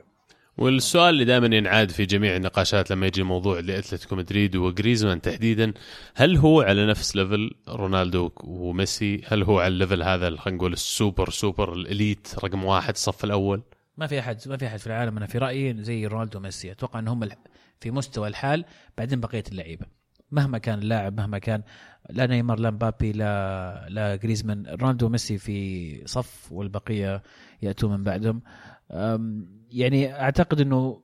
والسؤال 0.57 1.09
اللي 1.09 1.25
دائما 1.25 1.55
ينعاد 1.55 1.91
في 1.91 2.05
جميع 2.05 2.35
النقاشات 2.35 2.91
لما 2.91 3.07
يجي 3.07 3.23
موضوع 3.23 3.59
لأتلتيكو 3.59 4.15
مدريد 4.15 4.55
وجريزمان 4.55 5.21
تحديدا 5.21 5.73
هل 6.15 6.37
هو 6.37 6.61
على 6.61 6.87
نفس 6.87 7.15
level 7.15 7.51
رونالدو 7.69 8.31
وميسي؟ 8.43 9.21
هل 9.27 9.43
هو 9.43 9.59
على 9.59 9.67
ال 9.73 9.78
level 9.78 10.03
هذا 10.03 10.35
خلينا 10.37 10.57
نقول 10.57 10.73
ال 10.73 10.83
super 10.83 11.29
super 11.29 11.73
ال 11.73 11.82
elite 11.82 12.27
رقم 12.43 12.63
واحد 12.63 12.93
الصف 12.93 13.23
الأول؟ 13.23 13.61
ما 13.97 14.07
في 14.07 14.19
احد 14.19 14.37
ما 14.47 14.57
في 14.57 14.67
أحد 14.67 14.79
في 14.79 14.87
العالم 14.87 15.17
أنا 15.17 15.25
في 15.25 15.37
رأيي 15.37 15.83
زي 15.83 16.07
رونالدو 16.07 16.39
وميسي. 16.39 16.71
أتوقع 16.71 16.99
ان 16.99 17.07
هم 17.07 17.29
في 17.79 17.91
مستوى 17.91 18.27
الحال 18.27 18.65
بعدين 18.97 19.19
بقية 19.19 19.43
اللعيبة. 19.51 19.85
مهما 20.31 20.57
كان 20.57 20.79
اللاعب 20.79 21.17
مهما 21.17 21.37
كان 21.37 21.63
لا 22.09 22.27
نيمار 22.27 22.59
لا 22.59 22.71
مبابي 22.71 23.11
لا 23.11 23.85
لا 23.89 24.15
جريزمان. 24.15 24.67
رونالدو 24.67 25.05
وميسي 25.05 25.37
في 25.37 26.07
صف 26.07 26.51
والبقية 26.51 27.23
يأتون 27.61 27.91
من 27.91 28.03
بعدهم. 28.03 28.41
يعني 29.71 30.13
أعتقد 30.13 30.61
إنه 30.61 31.01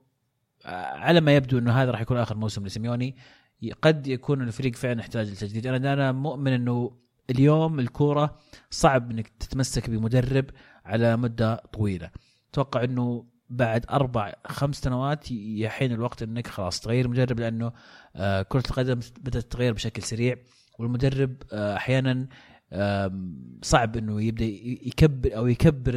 على 0.94 1.20
ما 1.20 1.36
يبدو 1.36 1.58
إنه 1.58 1.72
هذا 1.82 1.90
راح 1.90 2.00
يكون 2.00 2.16
آخر 2.16 2.36
موسم 2.36 2.66
لسيميوني. 2.66 3.16
قد 3.82 4.06
يكون 4.06 4.42
الفريق 4.42 4.76
فعلا 4.76 5.00
يحتاج 5.00 5.30
لتجديد 5.30 5.66
أنا 5.66 5.92
أنا 5.92 6.12
مؤمن 6.12 6.52
إنه 6.52 6.96
اليوم 7.30 7.80
الكورة 7.80 8.38
صعب 8.70 9.10
إنك 9.10 9.28
تتمسك 9.28 9.90
بمدرب 9.90 10.44
على 10.84 11.16
مدة 11.16 11.54
طويلة. 11.54 12.10
أتوقع 12.52 12.84
إنه 12.84 13.24
بعد 13.50 13.86
أربع 13.90 14.32
خمس 14.46 14.80
سنوات 14.80 15.30
يحين 15.30 15.92
الوقت 15.92 16.22
إنك 16.22 16.46
خلاص 16.46 16.80
تغير 16.80 17.08
مدرب 17.08 17.40
لأنه 17.40 17.72
آه، 18.16 18.42
كرة 18.42 18.62
القدم 18.70 19.00
بدأت 19.20 19.42
تتغير 19.42 19.72
بشكل 19.72 20.02
سريع 20.02 20.36
والمدرب 20.78 21.36
آه، 21.52 21.76
أحيانا 21.76 22.28
صعب 23.62 23.96
إنه 23.96 24.22
يبدأ 24.22 24.44
يكبر 24.44 25.36
أو 25.36 25.46
يكبر 25.46 25.92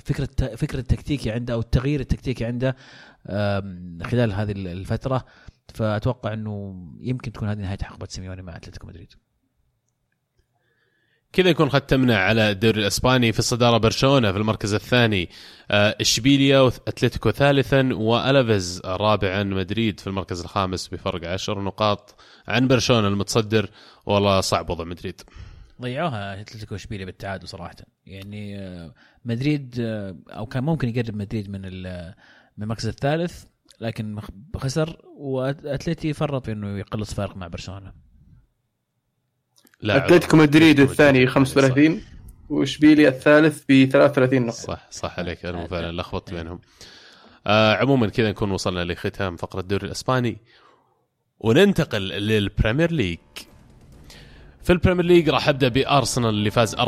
فكرة 0.00 0.56
فكرة 0.56 0.80
التكتيكي 0.80 1.30
عنده 1.30 1.54
أو 1.54 1.60
التغيير 1.60 2.00
التكتيكي 2.00 2.44
عنده 2.44 2.76
خلال 4.02 4.32
هذه 4.32 4.52
الفترة. 4.52 5.24
فأتوقع 5.74 6.32
إنه 6.32 6.84
يمكن 7.00 7.32
تكون 7.32 7.48
هذه 7.48 7.58
نهاية 7.58 7.78
حقبة 7.82 8.06
سيميوني 8.10 8.42
مع 8.42 8.56
أتلتيكو 8.56 8.86
مدريد. 8.86 9.12
كذا 11.36 11.50
يكون 11.50 11.68
ختمنا 11.68 12.18
على 12.18 12.50
الدوري 12.50 12.80
الإسباني 12.80 13.32
في 13.32 13.38
الصداره 13.38 13.78
برشلونة 13.78 14.32
في 14.32 14.38
المركز 14.38 14.74
الثاني 14.74 15.28
آه، 15.70 15.96
إشبيليا 16.00 16.60
وأتلتيكو 16.60 17.30
ثالثا 17.30 17.94
وألافيز 17.94 18.82
رابعا 18.84 19.42
مدريد 19.42 20.00
في 20.00 20.06
المركز 20.06 20.40
الخامس 20.40 20.88
بفرق 20.88 21.28
عشر 21.28 21.60
نقاط 21.60 22.20
عن 22.48 22.68
برشلونة 22.68 23.08
المتصدر. 23.08 23.70
والله 24.06 24.40
صعب 24.40 24.70
وضع 24.70 24.84
مدريد. 24.84 25.20
ضيعوها 25.82 26.40
أتلتيكو 26.40 26.74
اشبيليا 26.74 27.06
بالتعادل 27.06 27.48
صراحة. 27.48 27.76
يعني 28.06 28.58
آه، 28.58 28.94
مدريد 29.24 29.76
آه، 29.80 30.16
أو 30.28 30.46
كان 30.46 30.64
ممكن 30.64 30.88
يقرب 30.88 31.14
مدريد 31.14 31.50
من 31.50 31.62
من 32.56 32.62
المركز 32.62 32.86
الثالث 32.86 33.44
لكن 33.80 34.20
خسر 34.56 35.00
واتلتي 35.18 36.12
فرط 36.12 36.44
في 36.44 36.52
إنه 36.52 36.78
يقلص 36.78 37.14
فارق 37.14 37.36
مع 37.36 37.48
برشلونة. 37.48 38.05
لا 39.80 39.96
اتلتيكو 39.96 40.36
مدريد 40.36 40.80
الثاني 40.80 41.18
مدريد. 41.18 41.28
35 41.28 42.02
واشبيليا 42.48 43.08
الثالث 43.08 43.64
ب 43.68 43.88
33 43.92 44.42
نقطة. 44.46 44.56
صح 44.56 44.86
صح 44.90 45.18
عليك 45.18 45.46
أنا 45.46 45.66
فعلا 45.66 46.00
لخبطت 46.00 46.34
بينهم. 46.34 46.60
آه 47.46 47.74
عموما 47.74 48.08
كذا 48.08 48.30
نكون 48.30 48.50
وصلنا 48.50 48.84
لختام 48.84 49.36
فقرة 49.36 49.60
الدوري 49.60 49.86
الإسباني 49.86 50.38
وننتقل 51.38 52.02
لل 52.02 52.22
Premier 52.22 52.92
League. 52.92 53.18
في 54.66 54.72
ال 54.72 54.76
Premier 54.76 55.04
League 55.04 55.28
راح 55.28 55.48
أبدأ 55.48 55.68
بأرسنال 55.68 56.28
اللي 56.28 56.50
فاز 56.50 56.74
4-1 56.74 56.78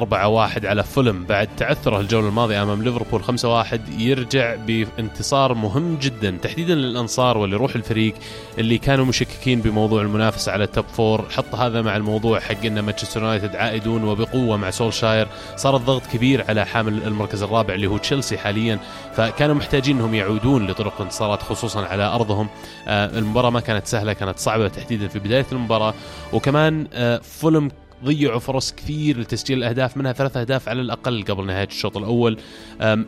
على 0.65 0.83
فولم. 0.83 1.25
بعد 1.25 1.49
تعثره 1.57 2.01
الجولة 2.01 2.29
الماضية 2.29 2.63
أمام 2.63 2.83
ليفربول 2.83 3.25
5-1 3.25 3.79
يرجع 3.99 4.55
بانتصار 4.55 5.55
مهم 5.55 5.97
جدا 5.97 6.39
تحديدا 6.43 6.75
للأنصار 6.75 7.39
واللي 7.39 7.57
يروح 7.57 7.75
الفريق 7.75 8.15
اللي 8.59 8.79
كانوا 8.79 9.05
مشككين 9.05 9.61
بموضوع 9.61 10.03
المنافسة 10.03 10.53
على 10.53 10.65
ال 10.65 10.70
top 10.70 10.85
four 10.85 11.25
حط 11.31 11.55
هذا 11.55 11.83
مع 11.83 11.97
الموضوع 11.97 12.41
حق 12.41 12.65
إن 12.65 12.81
مانشستر 12.81 13.21
يونايتد 13.21 13.57
عائدون 13.57 14.05
وبقوة 14.05 14.57
مع 14.57 14.71
سولشاير. 14.71 15.29
صار 15.57 15.77
الضغط 15.77 16.07
كبير 16.07 16.45
على 16.49 16.67
حامل 16.67 17.03
المركز 17.03 17.43
الرابع 17.43 17.75
اللي 17.75 17.87
هو 17.87 17.97
تشيلسي 17.97 18.39
حاليا. 18.39 18.79
فكانوا 19.15 19.55
محتاجين 19.55 19.97
إنهم 19.97 20.15
يعودون 20.15 20.67
لطرق 20.67 21.01
انتصارات 21.01 21.43
خصوصا 21.43 21.85
على 21.85 22.05
أرضهم. 22.05 22.49
آه، 22.89 23.19
المباراة 23.19 23.51
ما 23.51 23.61
كانت 23.61 23.87
سهلة 23.87 24.13
كانت 24.13 24.39
صعبة 24.39 24.69
تحديدا 24.69 25.09
في 25.09 25.19
بداية 25.19 25.47
المباراة. 25.53 25.95
وكمان 26.33 26.87
آه، 26.93 27.19
فولم 27.19 27.68
ضيعوا 28.05 28.39
فرص 28.39 28.73
كثير 28.73 29.19
لتسجيل 29.21 29.59
الأهداف 29.59 29.97
منها 29.97 30.13
ثلاث 30.13 30.37
أهداف 30.37 30.69
على 30.69 30.81
الأقل 30.81 31.25
قبل 31.25 31.47
نهاية 31.47 31.67
الشوط 31.67 31.97
الأول. 31.97 32.39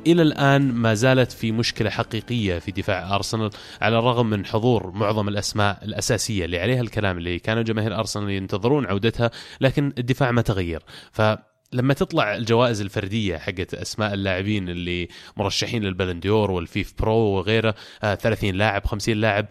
إلى 0.06 0.22
الآن 0.22 0.72
ما 0.72 0.94
زالت 0.94 1.32
في 1.32 1.52
مشكلة 1.52 1.90
حقيقية 1.90 2.58
في 2.58 2.72
دفاع 2.72 3.14
أرسنال 3.14 3.50
على 3.80 3.98
الرغم 3.98 4.30
من 4.30 4.46
حضور 4.46 4.90
معظم 4.90 5.28
الأسماء 5.28 5.78
الأساسية 5.84 6.44
اللي 6.44 6.58
عليها 6.58 6.80
الكلام 6.80 7.18
اللي 7.18 7.38
كانوا 7.38 7.62
جماهير 7.62 7.98
أرسنال 7.98 8.30
ينتظرون 8.30 8.86
عودتها 8.86 9.30
لكن 9.60 9.92
الدفاع 9.98 10.30
ما 10.30 10.42
تغير. 10.42 10.82
ف 11.12 11.22
لما 11.72 11.94
تطلع 11.94 12.36
الجوائز 12.36 12.80
الفردية 12.80 13.36
حقت 13.36 13.74
أسماء 13.74 14.14
اللاعبين 14.14 14.68
اللي 14.68 15.08
مرشحين 15.36 15.82
للبالون 15.82 16.28
دور 16.28 16.50
وال 16.50 16.94
FIFPro 16.98 17.16
وغيره 17.16 17.74
آه 18.02 18.14
30 18.14 18.50
لاعب 18.50 18.86
50 18.86 19.14
لاعب 19.14 19.46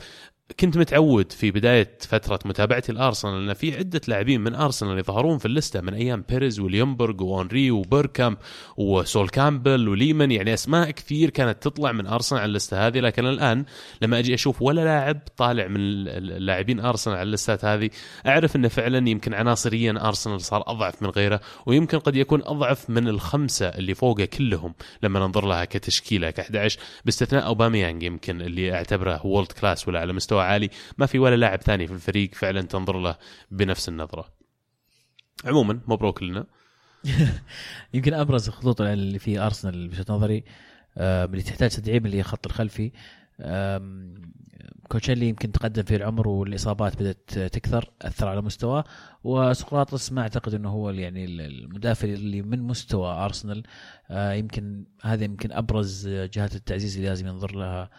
كنت 0.60 0.78
متعود 0.78 1.32
في 1.32 1.52
بداية 1.52 1.98
فترة 2.00 2.40
متابعتي 2.46 2.92
الأرسنال 2.92 3.50
إن 3.50 3.54
في 3.54 3.78
عدة 3.78 4.02
لاعبين 4.08 4.42
من 4.42 4.56
أرسنال 4.56 5.00
يظهرون 5.00 5.38
في 5.38 5.46
ال 5.46 5.52
list 5.52 5.76
ـه 5.76 5.82
من 5.82 5.94
أيام 5.94 6.24
بيريز 6.30 6.60
وليونبرغ 6.60 7.24
وهنري 7.24 7.72
وبيركامب 7.72 8.38
وسول 8.78 9.30
كامبل 9.30 9.90
وليمان. 9.90 10.32
يعني 10.32 10.54
أسماء 10.54 10.92
كثير 10.92 11.30
كانت 11.30 11.64
تطلع 11.64 11.92
من 11.92 12.08
أرسنال 12.08 12.42
على 12.42 12.50
ال 12.50 12.56
list 12.56 12.82
ـه 12.82 12.88
هذه 12.88 13.00
لكن 13.00 13.26
الآن 13.26 13.66
لما 14.02 14.20
أجي 14.20 14.34
أشوف 14.34 14.62
ولا 14.62 14.82
لاعب 14.82 15.20
طالع 15.38 15.68
من 15.68 15.80
اللاعبين 15.80 16.80
أرسنال 16.80 17.18
على 17.18 17.28
ال 17.28 17.34
list 17.34 17.60
ـات 17.60 17.66
هذه 17.66 17.90
أعرف 18.28 18.56
انه 18.56 18.68
فعلا 18.68 19.10
يمكن 19.10 19.34
عناصريا 19.34 20.08
أرسنال 20.08 20.42
صار 20.42 20.64
أضعف 20.68 21.02
من 21.04 21.10
غيره 21.10 21.42
ويمكن 21.66 22.00
قد 22.00 22.16
يكون 22.16 22.42
أضعف 22.44 22.90
من 22.90 23.08
الخمسة 23.08 23.68
اللي 23.68 23.94
فوقه 23.94 24.26
كلهم 24.26 24.74
لما 25.04 25.20
ننظر 25.20 25.46
لها 25.46 25.66
كتشكيلة 25.66 26.32
ك11 26.32 26.78
باستثناء 27.06 27.46
أوباميانج 27.46 28.04
يمكن 28.04 28.42
اللي 28.42 28.74
أعتبره 28.74 29.26
world 29.26 29.52
class 29.52 29.88
ولا 29.88 30.00
على 30.00 30.14
مستوى 30.14 30.39
عالي 30.40 30.70
ما 30.98 31.06
في 31.06 31.20
ولا 31.20 31.36
لاعب 31.36 31.62
ثاني 31.62 31.88
في 31.88 31.94
الفريق 31.94 32.36
فعلا 32.36 32.62
تنظر 32.62 33.00
له 33.00 33.16
بنفس 33.52 33.90
النظرة. 33.90 34.26
عموما 35.46 35.80
مبروك 35.88 36.24
لنا. 36.24 36.46
يمكن 37.94 38.14
أبرز 38.14 38.48
الخطوط 38.48 38.82
اللي 38.82 39.20
في 39.20 39.40
أرسنال 39.40 39.88
بوجهة 39.88 40.06
نظري 40.10 40.44
اللي 40.98 41.42
تحتاج 41.42 41.70
تدعيم 41.70 42.06
اللي 42.06 42.18
هي 42.18 42.22
الخط 42.22 42.46
الخلفي. 42.46 42.92
كوسيلني 44.88 45.30
يمكن 45.30 45.52
تقدم 45.52 45.84
في 45.84 45.96
العمر 45.96 46.28
والإصابات 46.28 46.96
بدأت 46.96 47.40
تكثر 47.40 47.92
أثر 48.02 48.28
على 48.28 48.42
مستواه. 48.42 48.84
وسقراطس 49.24 50.12
ما 50.12 50.22
أعتقد 50.22 50.54
إنه 50.54 50.70
هو 50.70 50.90
يعني 50.90 51.26
المدافع 51.26 52.08
اللي 52.08 52.42
من 52.42 52.62
مستوى 52.62 53.12
أرسنال. 53.12 53.64
آه، 54.10 54.34
يمكن 54.34 54.86
هذا 55.02 55.24
يمكن 55.24 55.52
أبرز 55.52 56.08
جهات 56.08 56.56
التعزيز 56.56 56.96
اللي 56.96 57.10
لازم 57.10 57.28
ينظر 57.28 57.56
لها 57.56 57.90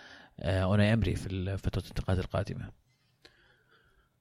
اوناي 0.42 0.94
امري 0.94 1.14
في 1.14 1.56
فترة 1.56 1.82
الانتقالات 1.82 2.24
القادمة. 2.24 2.70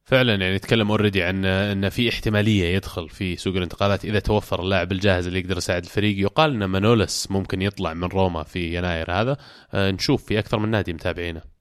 فعلا 0.04 0.36
يعني 0.36 0.56
نتكلم 0.56 0.92
already 0.92 1.24
عن 1.24 1.46
إن 1.46 1.90
في 1.90 2.10
احتمالية 2.10 2.76
يدخل 2.76 3.10
في 3.10 3.36
سوق 3.36 3.56
الانتقالات 3.56 4.06
إذا 4.06 4.20
توفر 4.20 4.62
اللاعب 4.62 4.92
الجاهز 4.92 5.28
اللي 5.28 5.40
يقدر 5.40 5.58
يساعد 5.58 5.84
الفريق. 5.84 6.20
يقال 6.20 6.52
إن 6.54 6.66
مانولس 6.66 7.32
ممكن 7.32 7.62
يطلع 7.62 7.94
من 7.94 8.08
روما 8.08 8.44
في 8.44 8.78
يناير 8.78 9.12
هذا. 9.12 9.38
آه، 9.74 9.92
نشوف 9.92 10.26
في 10.26 10.40
أكثر 10.40 10.60
من 10.60 10.70
نادي 10.70 10.94
متابعينه. 10.94 11.40
آه، 11.40 11.59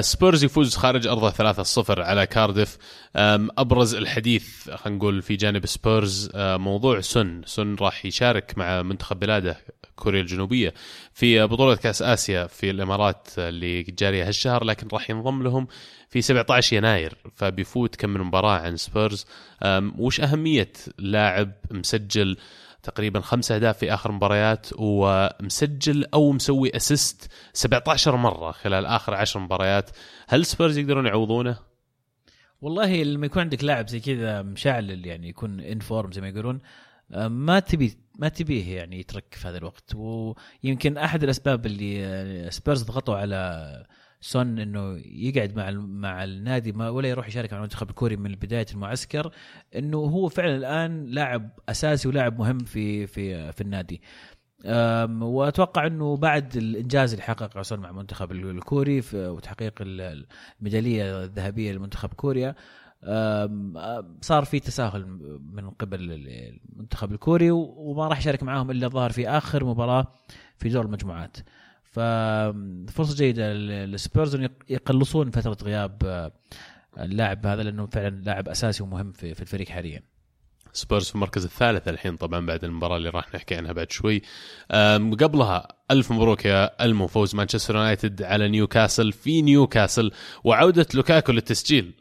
سبيرز 0.00 0.44
يفوز 0.44 0.76
خارج 0.76 1.06
أرضه 1.06 1.30
3-0 1.30 2.00
على 2.00 2.26
كارديف. 2.26 2.78
آم، 3.16 3.48
أبرز 3.58 3.94
الحديث 3.94 4.70
خلينا 4.70 4.98
نقول 4.98 5.22
في 5.22 5.36
جانب 5.36 5.66
سبيرز 5.66 6.30
آه، 6.34 6.56
موضوع 6.56 7.00
سن. 7.00 7.42
سن 7.46 7.74
راح 7.80 8.04
يشارك 8.04 8.58
مع 8.58 8.82
منتخب 8.82 9.18
بلاده 9.18 9.56
كوريا 9.96 10.20
الجنوبية 10.20 10.74
في 11.12 11.42
بطولة 11.46 11.76
كأس 11.76 12.02
آسيا 12.02 12.46
في 12.46 12.70
الإمارات 12.70 13.28
اللي 13.38 13.82
جارية 13.82 14.28
هالشهر 14.28 14.64
لكن 14.64 14.88
راح 14.92 15.10
ينضم 15.10 15.42
لهم 15.42 15.66
في 16.10 16.22
17 16.22 16.76
يناير 16.76 17.16
فبيفوت 17.34 17.96
كم 17.96 18.10
من 18.10 18.20
مباراة 18.20 18.58
عن 18.58 18.76
سبيرز. 18.76 19.26
وش 19.98 20.20
أهمية 20.20 20.72
لاعب 20.98 21.52
مسجل 21.70 22.36
تقريبا 22.82 23.20
خمسة 23.20 23.54
أهداف 23.54 23.78
في 23.78 23.94
آخر 23.94 24.12
مباريات 24.12 24.66
ومسجل 24.78 26.06
أو 26.14 26.32
مسوي 26.32 26.76
assist 26.76 27.30
17 27.52 28.16
مرة 28.16 28.52
خلال 28.52 28.86
آخر 28.86 29.14
10 29.14 29.40
مباريات 29.40 29.90
هل 30.28 30.46
سبيرز 30.46 30.78
يقدرون 30.78 31.06
يعوضونه؟ 31.06 31.58
والله 32.60 33.02
لما 33.02 33.26
يكون 33.26 33.42
عندك 33.42 33.64
لاعب 33.64 33.88
زي 33.88 34.00
كذا 34.00 34.42
مشعل 34.42 35.06
يعني 35.06 35.28
يكون 35.28 35.60
in 35.60 35.78
form 35.78 36.12
زي 36.12 36.20
ما 36.20 36.28
يقولون 36.28 36.60
آه، 37.12 37.28
ما 37.28 37.60
تبي 37.60 37.98
ما 38.18 38.28
تبيه 38.28 38.76
يعني 38.76 39.00
يترك 39.00 39.34
في 39.34 39.48
هذا 39.48 39.58
الوقت 39.58 39.94
ويمكن 39.94 40.96
أحد 40.96 41.22
الأسباب 41.24 41.66
اللي 41.66 42.04
آه، 42.06 42.50
سبيرز 42.50 42.82
ضغطوا 42.82 43.16
على 43.16 43.86
سون 44.20 44.58
إنه 44.58 44.96
يقعد 45.04 45.56
مع 45.56 45.70
مع 45.70 46.24
النادي 46.24 46.72
ما 46.72 46.88
ولا 46.88 47.08
يروح 47.08 47.28
يشارك 47.28 47.52
مع 47.52 47.58
المنتخب 47.58 47.90
الكوري 47.90 48.16
من 48.16 48.32
بداية 48.32 48.66
المعسكر 48.72 49.30
إنه 49.76 49.98
هو 49.98 50.28
فعلا 50.28 50.56
الآن 50.56 51.04
لاعب 51.06 51.50
أساسي 51.68 52.08
ولاعب 52.08 52.38
مهم 52.38 52.58
في 52.58 53.06
في 53.06 53.52
في 53.52 53.60
النادي. 53.60 54.02
وأتوقع 55.24 55.86
إنه 55.86 56.16
بعد 56.16 56.56
الإنجاز 56.56 57.12
اللي 57.12 57.22
حققه 57.22 57.62
سون 57.62 57.78
مع 57.80 57.90
المنتخب 57.90 58.32
الكوري 58.32 59.02
وتحقيق 59.14 59.74
ال- 59.80 60.26
الميدالية 60.60 61.24
الذهبية 61.24 61.72
لمنتخب 61.72 62.08
كوريا 62.14 62.54
صار 64.20 64.44
في 64.44 64.60
تساهل 64.60 65.06
من 65.52 65.70
قبل 65.70 65.98
المنتخب 66.76 67.12
الكوري 67.12 67.50
وما 67.50 68.08
راح 68.08 68.18
يشارك 68.18 68.42
معاهم 68.42 68.70
إلا 68.70 68.88
ظهر 68.88 69.10
في 69.10 69.28
آخر 69.28 69.64
مباراة 69.64 70.06
في 70.56 70.68
دور 70.68 70.84
المجموعات. 70.84 71.36
ففرصة 71.98 73.16
جيدة 73.16 73.52
للسبيرز 73.52 74.34
يق- 74.34 74.64
يقلصون 74.68 75.30
فترة 75.30 75.56
غياب 75.62 76.02
آه، 76.04 76.32
اللاعب 76.98 77.46
هذا 77.46 77.62
لأنه 77.62 77.86
فعلا 77.86 78.22
لاعب 78.24 78.48
أساسي 78.48 78.82
ومهم 78.82 79.12
في, 79.12 79.34
في 79.34 79.40
الفريق 79.42 79.68
حاليا. 79.68 80.02
سبيرز 80.72 81.08
في 81.08 81.14
المركز 81.14 81.44
الثالث 81.44 81.88
الحين 81.88 82.16
طبعا 82.16 82.46
بعد 82.46 82.64
المباراة 82.64 82.96
اللي 82.96 83.08
راح 83.10 83.34
نحكي 83.34 83.54
عنها 83.54 83.72
بعد 83.72 83.90
شوي. 83.92 84.22
قبلها 85.20 85.68
ألف 85.90 86.12
مبروك 86.12 86.44
يا 86.44 86.84
ألمو 86.84 87.06
فوز 87.06 87.34
مانشستر 87.34 87.74
يونايتد 87.76 88.22
على 88.22 88.48
نيوكاسل 88.48 89.12
في 89.12 89.42
نيوكاسل 89.42 90.10
وعودة 90.44 90.86
لوكاكو 90.94 91.32
للتسجيل. 91.32 91.92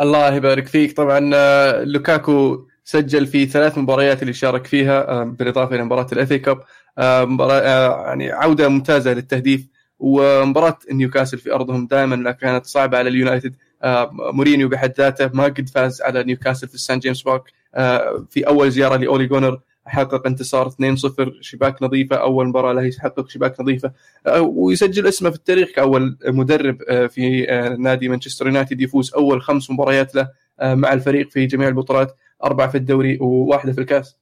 الله 0.00 0.34
يبارك 0.34 0.66
فيك. 0.66 0.96
طبعا 0.96 1.30
آه، 1.34 1.84
لوكاكو 1.84 2.66
سجل 2.84 3.26
في 3.26 3.46
ثلاث 3.46 3.78
مباريات 3.78 4.22
اللي 4.22 4.32
شارك 4.32 4.66
فيها 4.66 5.24
بالإضافة 5.24 5.74
إلى 5.74 5.84
مباراة 5.84 6.06
ال 6.12 6.19
FA 6.19 6.32
Cup 6.32 6.60
مباراة 6.98 7.60
آه، 7.60 8.06
يعني 8.06 8.30
عودة 8.30 8.68
ممتازة 8.68 9.12
للتهديف. 9.12 9.68
ومباراة 9.98 10.78
نيوكاسل 10.92 11.38
في 11.38 11.52
أرضهم 11.54 11.86
دائما 11.86 12.30
كانت 12.30 12.66
صعبة 12.66 12.98
على 12.98 13.08
اليونايتد. 13.08 13.56
آه، 13.82 14.10
مورينيو 14.12 14.68
بحد 14.68 14.92
ذاته 14.98 15.30
ما 15.34 15.44
قد 15.44 15.68
فاز 15.68 16.02
على 16.02 16.24
نيوكاسل 16.24 16.68
في 16.68 16.74
السان 16.74 16.98
جيمس 16.98 17.22
بارك. 17.22 17.42
آه، 17.74 18.26
في 18.30 18.46
أول 18.46 18.70
زيارة 18.70 18.96
لأولي 18.96 19.26
جونر 19.26 19.60
حقق 19.86 20.26
انتصار 20.26 20.66
2-0 20.66 21.32
شباك 21.40 21.82
نظيفة. 21.82 22.16
أول 22.16 22.48
مباراة 22.48 22.72
له 22.72 22.82
يحقق 22.82 23.28
شباك 23.28 23.60
نظيفة. 23.60 23.92
آه، 24.26 24.40
ويسجل 24.40 25.06
اسمه 25.06 25.30
في 25.30 25.36
التاريخ 25.36 25.68
كأول 25.70 26.18
مدرب 26.26 26.78
آه، 26.88 27.06
في 27.06 27.50
آه، 27.50 27.68
نادي 27.68 28.08
مانشستر 28.08 28.46
يونايتد 28.46 28.80
يفوز 28.80 29.14
أول 29.14 29.42
خمس 29.42 29.70
مباريات 29.70 30.14
له 30.14 30.28
آه، 30.60 30.74
مع 30.74 30.92
الفريق 30.92 31.30
في 31.30 31.46
جميع 31.46 31.68
البطولات. 31.68 32.16
أربعة 32.44 32.68
في 32.68 32.78
الدوري 32.78 33.18
وواحدة 33.20 33.72
في 33.72 33.80
الكأس. 33.80 34.16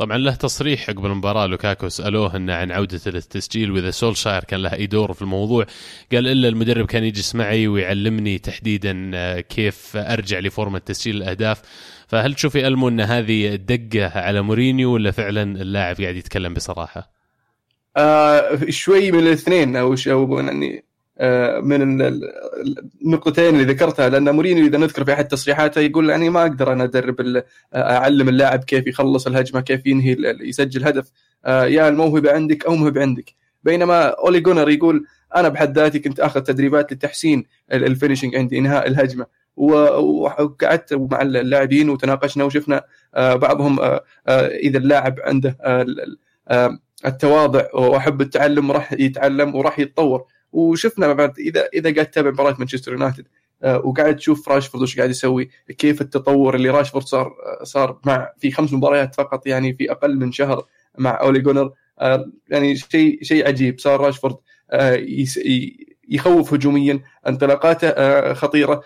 طبعا 0.00 0.18
له 0.18 0.34
تصريح 0.34 0.90
قبل 0.90 1.06
المباراة 1.06 1.46
لوكاكو 1.46 1.88
سألوه 1.88 2.36
إنه 2.36 2.54
عن 2.54 2.72
عودته 2.72 3.10
للتسجيل 3.10 3.70
وإذا 3.70 3.90
سولشاير 3.90 4.44
كان 4.44 4.62
له 4.62 4.72
أي 4.72 4.86
دور 4.86 5.12
في 5.12 5.22
الموضوع 5.22 5.66
قال 6.12 6.26
إلا 6.26 6.48
المدرب 6.48 6.86
كان 6.86 7.04
يجلس 7.04 7.34
معي 7.34 7.68
ويعلمني 7.68 8.38
تحديدا 8.38 9.10
آه، 9.14 9.40
كيف 9.40 9.96
أرجع 9.96 10.38
لفورمة 10.38 10.78
تسجيل 10.78 11.16
الأهداف 11.16 11.62
فهل 12.08 12.34
تشوفي 12.34 12.66
المو 12.66 12.88
إن 12.88 13.00
هذه 13.00 13.54
دقة 13.54 14.18
على 14.18 14.42
مورينيو 14.42 14.94
ولا 14.94 15.10
فعلا 15.10 15.42
اللاعب 15.42 15.96
قاعد 16.00 16.16
يتكلم 16.16 16.54
بصراحة؟ 16.54 17.10
آه 17.96 18.58
شوي 18.68 19.12
من 19.12 19.18
الاثنين 19.18 19.76
أو 19.76 19.94
أو 20.06 20.38
يعني 20.38 20.84
من 21.60 21.82
ال- 21.82 22.02
ال- 22.02 22.88
النقطتين 23.04 23.54
اللي 23.54 23.64
ذكرتها 23.72 24.08
لأن 24.08 24.30
مورينيو 24.34 24.66
إذا 24.66 24.78
نذكر 24.78 25.04
في 25.04 25.12
أحد 25.12 25.28
تصريحاته 25.28 25.80
يقول 25.80 26.10
يعني 26.10 26.30
ما 26.30 26.42
أقدر 26.42 26.72
أنا 26.72 26.84
أدرب 26.84 27.20
ال- 27.20 27.42
أعلم 27.74 28.28
اللاعب 28.28 28.64
كيف 28.64 28.86
يخلص 28.86 29.26
الهجمة 29.26 29.60
كيف 29.60 29.86
ينهي 29.86 30.16
يسجل 30.40 30.84
هدف. 30.84 31.10
آه 31.44 31.64
يا 31.64 31.88
الموهبة 31.88 32.32
عندك 32.32 32.66
أو 32.66 32.74
موهبة 32.74 33.00
عندك. 33.00 33.34
بينما 33.64 34.02
أولي 34.08 34.40
جونر 34.40 34.70
يقول 34.70 35.04
أنا 35.36 35.48
بحد 35.48 35.78
ذاتي 35.78 35.98
كنت 35.98 36.20
آخذ 36.20 36.40
تدريبات 36.40 36.92
لتحسين 36.92 37.44
ال- 37.72 37.84
finishing 37.84 38.36
عندي 38.36 38.58
إنهاء 38.58 38.88
الهجمة. 38.88 39.26
وقعدت 39.56 40.94
مع 40.94 41.22
اللاعبين 41.22 41.90
وتناقشنا 41.90 42.44
وشفنا 42.44 42.82
آه 43.14 43.34
بعضهم 43.34 43.80
آه 43.80 44.04
آه 44.28 44.46
إذا 44.46 44.78
اللاعب 44.78 45.20
عنده 45.24 45.56
آه 45.60 45.82
ال- 45.82 46.00
ال- 46.00 46.18
آه 46.48 46.78
التواضع 47.06 47.64
وأحب 47.74 48.20
التعلم 48.20 48.72
راح 48.72 48.92
يتعلم 48.92 49.54
وراح 49.54 49.78
يتطور. 49.78 50.24
وشفنا 50.52 51.12
بعد 51.12 51.38
اذا 51.38 51.68
إذا 51.74 51.94
قاعد 51.94 52.06
تتابع 52.06 52.30
مباراة 52.30 52.56
مانشستر 52.58 52.92
يونايتد 52.92 53.26
آه، 53.62 53.86
وقاعد 53.86 54.16
تشوف 54.16 54.48
راشفورد 54.48 54.82
وش 54.82 54.96
قاعد 54.96 55.10
يسوي 55.10 55.50
كيف 55.78 56.00
التطور 56.00 56.54
اللي 56.54 56.70
راشفورد 56.70 57.04
صار 57.04 57.26
آه، 57.26 57.64
صار 57.64 57.98
مع 58.06 58.32
في 58.38 58.50
خمس 58.50 58.72
مباريات 58.72 59.14
فقط 59.14 59.46
يعني 59.46 59.74
في 59.74 59.92
أقل 59.92 60.16
من 60.16 60.32
شهر 60.32 60.66
مع 60.98 61.20
أولي 61.20 61.40
جونر 61.40 61.72
آه، 62.00 62.30
يعني 62.48 62.76
شيء 62.76 63.22
شيء 63.22 63.48
عجيب. 63.48 63.80
صار 63.80 64.00
راشفورد 64.00 64.36
يخوف 66.08 66.54
هجوميا 66.54 67.00
انطلاقاته 67.28 68.34
خطيرة 68.34 68.82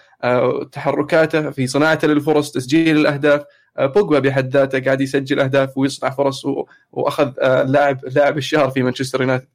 تحركاته 0.72 1.50
في 1.50 1.66
صناعته 1.66 2.08
للفرص 2.08 2.52
تسجيل 2.52 2.96
الأهداف 2.96 3.44
بوجبا 3.78 4.18
بحد 4.18 4.56
ذاته 4.56 4.80
قاعد 4.80 5.00
يسجل 5.00 5.40
أهداف 5.40 5.78
ويصنع 5.78 6.10
فرص 6.10 6.46
وأخذ 6.92 7.32
لاعب 7.66 8.00
لاعب 8.04 8.38
الشهر 8.38 8.70
في 8.70 8.82
مانشستر 8.82 9.20
يونايتد. 9.20 9.48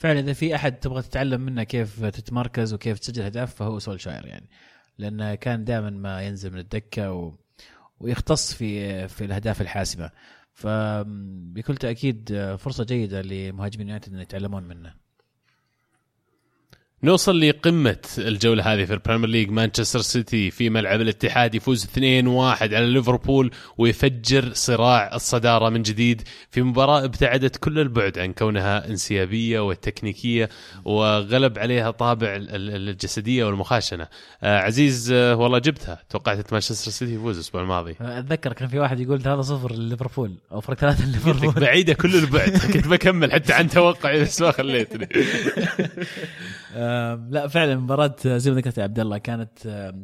فعلا 0.00 0.20
إذا 0.20 0.32
في 0.32 0.54
أحد 0.54 0.80
تبغى 0.80 1.02
تتعلم 1.02 1.40
منه 1.40 1.62
كيف 1.62 2.04
تتمركز 2.04 2.74
وكيف 2.74 2.98
تسجل 2.98 3.22
أهداف 3.22 3.54
فهو 3.54 3.78
سولشاير 3.78 4.26
يعني. 4.26 4.50
لأنه 4.98 5.34
كان 5.34 5.64
دائما 5.64 5.90
ما 5.90 6.22
ينزل 6.22 6.52
من 6.52 6.58
الدكة 6.58 7.12
و... 7.12 7.34
ويختص 8.00 8.54
في 8.54 9.08
في 9.08 9.24
الأهداف 9.24 9.60
الحاسمة. 9.60 10.10
فبكل 10.54 11.76
تأكيد 11.76 12.54
فرصة 12.58 12.84
جيدة 12.84 13.22
لمهاجمين 13.22 13.86
يونايتد 13.88 14.14
ان 14.14 14.20
يتعلمون 14.20 14.62
منه. 14.62 14.94
نوصل 17.02 17.40
لقمة 17.40 17.96
الجولة 18.18 18.72
هذه 18.74 18.84
في 18.84 18.92
ال 18.94 18.98
Premier 18.98 19.28
League. 19.28 19.50
مانشستر 19.50 20.00
سيتي 20.00 20.50
في 20.50 20.70
ملعب 20.70 21.00
الاتحاد 21.00 21.54
يفوز 21.54 21.84
2-1 21.84 21.98
على 22.62 22.86
ليفربول 22.92 23.50
ويفجر 23.78 24.50
صراع 24.54 25.14
الصدارة 25.14 25.68
من 25.68 25.82
جديد 25.82 26.22
في 26.50 26.62
مباراة 26.62 27.04
ابتعدت 27.04 27.56
كل 27.56 27.78
البعد 27.78 28.18
عن 28.18 28.32
كونها 28.32 28.88
انسيابية 28.88 29.60
والتكنيكية 29.60 30.48
وغلب 30.84 31.58
عليها 31.58 31.90
طابع 31.90 32.36
ال- 32.36 32.50
ال- 32.50 32.88
الجسدية 32.88 33.44
والمخاشنة. 33.44 34.06
آه 34.42 34.58
عزيز 34.58 35.12
آه 35.12 35.36
والله 35.36 35.58
جبتها. 35.58 35.98
توقعت 36.10 36.52
مانشستر 36.52 36.90
سيتي 36.90 37.14
يفوز 37.14 37.36
الأسبوع 37.36 37.62
الماضي. 37.62 37.96
أتذكر 38.00 38.52
كان 38.52 38.68
في 38.68 38.78
واحد 38.78 39.00
يقول 39.00 39.22
3-0 39.22 39.72
لليفربول 39.72 40.34
أو 40.52 40.60
فرق 40.60 40.76
3 40.76 41.04
قلت 41.04 41.08
لك 41.16 41.26
لليفربول. 41.26 41.62
بعيدة 41.64 41.92
كل 41.94 42.14
البعد. 42.16 42.50
كنت 42.72 42.88
بكمل 42.88 43.32
حتى 43.32 43.52
عن 43.52 43.68
توقعي 43.68 44.20
بس 44.20 44.42
ما 44.42 44.50
خليتني. 44.52 45.08
لا 47.30 47.48
فعلا 47.48 47.76
مباراة 47.76 48.16
زي 48.24 48.50
ما 48.50 48.56
ذكرت 48.56 48.78
يا 48.78 48.82
عبد 48.82 48.98
الله 49.00 49.18
كانت 49.18 49.58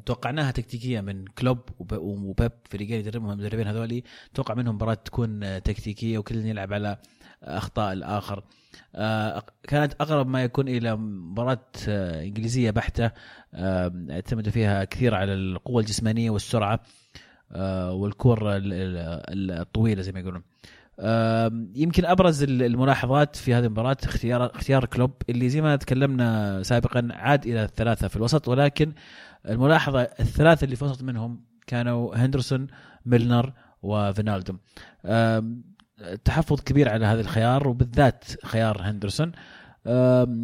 توقعناها 0.07 0.51
تكتيكية 0.51 1.01
من 1.01 1.25
كلوب 1.25 1.59
وب- 1.79 1.99
وبيب 1.99 2.53
فريقين 2.71 3.01
يدربهم 3.01 3.31
المدربين 3.31 3.67
هذولي 3.67 4.03
توقع 4.35 4.55
منهم 4.55 4.75
مباراة 4.75 4.95
تكون 4.95 5.45
آه، 5.45 5.59
تكتيكية 5.59 6.19
وكل 6.19 6.37
يلعب 6.37 6.73
على 6.73 6.99
أخطاء 7.43 7.93
الآخر. 7.93 8.45
آه، 8.95 9.43
كانت 9.69 9.93
أقرب 10.01 10.27
ما 10.27 10.43
يكون 10.45 10.69
إلى 10.69 10.97
مباراة 10.97 11.65
آه، 11.89 12.23
إنجليزية 12.25 12.71
بحتة 12.71 13.11
آم، 13.55 14.11
اعتمدوا 14.11 14.53
فيها 14.53 14.85
كثير 14.85 15.15
على 15.15 15.35
القوة 15.35 15.81
الجسمانية 15.81 16.31
والسرعة 16.31 16.81
آه، 17.53 17.93
والكور 17.93 18.57
ال- 18.57 18.73
ال- 18.73 19.51
الطويلة 19.61 20.03
زي 20.03 20.13
ما 20.13 20.21
يقولون. 20.21 20.43
يمكن 21.75 22.05
أبرز 22.05 22.43
ال- 22.43 22.63
الملاحظات 22.63 23.37
في 23.37 23.55
هذه 23.55 23.65
المباراة 23.65 23.97
اختيار 24.05 24.47
اختيار 24.47 24.85
كلوب 24.85 25.11
اللي 25.31 25.49
زي 25.49 25.61
ما 25.61 25.77
تكلمنا 25.77 26.63
سابقا 26.63 27.09
عاد 27.11 27.47
إلى 27.47 27.65
الثلاثة 27.65 28.09
في 28.09 28.17
الوسط 28.17 28.49
ولكن 28.49 28.93
الملاحظة 29.49 30.03
الثلاثة 30.03 30.65
اللي 30.65 30.77
في 30.77 30.83
الوسط 30.83 31.03
منهم 31.03 31.45
كانوا 31.67 32.17
هندرسون 32.17 32.67
ميلنر 33.07 33.53
وفينالدوم. 33.83 34.59
تحفظ 36.25 36.61
كبير 36.61 36.89
على 36.89 37.07
هذا 37.07 37.21
الخيار 37.21 37.69
وبالذات 37.69 38.25
خيار 38.45 38.81
هندرسون. 38.83 39.33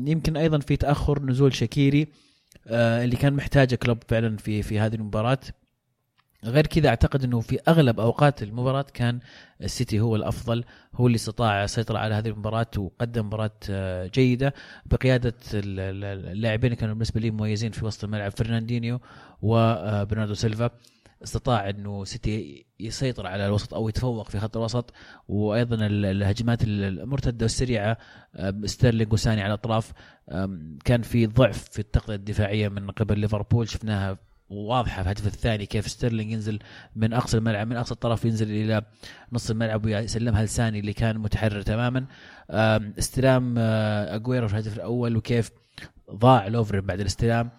يمكن 0.06 0.36
أيضا 0.36 0.58
في 0.58 0.76
تأخر 0.76 1.22
نزول 1.22 1.54
شاكيري 1.54 2.08
آه، 2.66 3.04
اللي 3.04 3.16
كان 3.16 3.32
محتاجه 3.32 3.74
كلوب 3.74 3.98
فعلا 4.08 4.36
في 4.36 4.62
في 4.62 4.80
هذه 4.80 4.94
المباراة. 4.94 5.38
غير 6.44 6.66
كذا 6.66 6.88
أعتقد 6.88 7.24
إنه 7.24 7.40
في 7.40 7.58
أغلب 7.68 8.00
أوقات 8.00 8.42
المباراة 8.42 8.86
كان 8.94 9.20
السيتي 9.62 10.00
هو 10.00 10.16
الأفضل 10.16 10.64
هو 10.94 11.06
اللي 11.06 11.16
استطاع 11.16 11.64
السيطره 11.64 11.98
على 11.98 12.14
هذه 12.14 12.28
المباراة 12.28 12.66
وقدم 12.76 13.26
مباراة 13.26 13.50
آه، 13.70 14.06
جيدة 14.06 14.54
بقيادة 14.86 15.34
ال- 15.54 15.80
ال- 15.80 16.28
اللاعبين 16.28 16.66
اللي 16.66 16.76
كانوا 16.76 16.94
بالنسبة 16.94 17.20
لي 17.20 17.30
مميزين 17.30 17.72
في 17.72 17.84
وسط 17.84 18.04
الملعب. 18.04 18.30
فرناندينيو 18.30 19.00
وبرناردو 19.42 20.34
سيلفا 20.34 20.70
استطاع 21.24 21.70
إنه 21.70 22.04
سيتي 22.04 22.66
يسيطر 22.80 23.26
على 23.26 23.46
الوسط 23.46 23.74
أو 23.74 23.88
يتفوق 23.88 24.28
في 24.28 24.40
خط 24.40 24.56
الوسط. 24.56 24.92
وأيضا 25.28 25.86
ال- 25.86 26.04
الهجمات 26.06 26.62
ال- 26.64 27.00
المرتدة 27.00 27.44
والسريعة 27.44 27.98
آه، 28.36 28.54
ستيرلينج 28.64 29.12
وساني 29.12 29.42
على 29.42 29.54
الأطراف 29.54 29.92
كان 30.84 31.02
في 31.02 31.26
ضعف 31.26 31.68
في 31.70 31.78
التغطية 31.78 32.14
الدفاعية 32.14 32.68
من 32.68 32.90
قبل 32.90 33.18
ليفربول. 33.18 33.68
شفناها 33.68 34.18
واضحه 34.52 35.02
في 35.02 35.08
الهدف 35.08 35.26
الثاني 35.26 35.66
كيف 35.66 35.88
ستيرلينج 35.88 36.32
ينزل 36.32 36.58
من 36.96 37.12
أقصى 37.12 37.36
الملعب 37.36 37.66
من 37.66 37.76
أقصى 37.76 37.94
الطرف 37.94 38.24
ينزل 38.24 38.50
إلى 38.50 38.82
نص 39.32 39.50
الملعب 39.50 39.84
ويسلمها 39.84 40.44
لساني 40.44 40.78
اللي 40.78 40.92
كان 40.92 41.18
متحرر 41.18 41.62
تماما. 41.62 42.06
استلام 42.98 43.54
آه، 43.58 44.14
اجويرو 44.14 44.48
في 44.48 44.54
الهدف 44.54 44.76
الأول 44.76 45.16
وكيف 45.16 45.50
ضاع 46.10 46.46
لوفرين 46.46 46.80
بعد 46.80 47.00
الاستلام. 47.00 47.50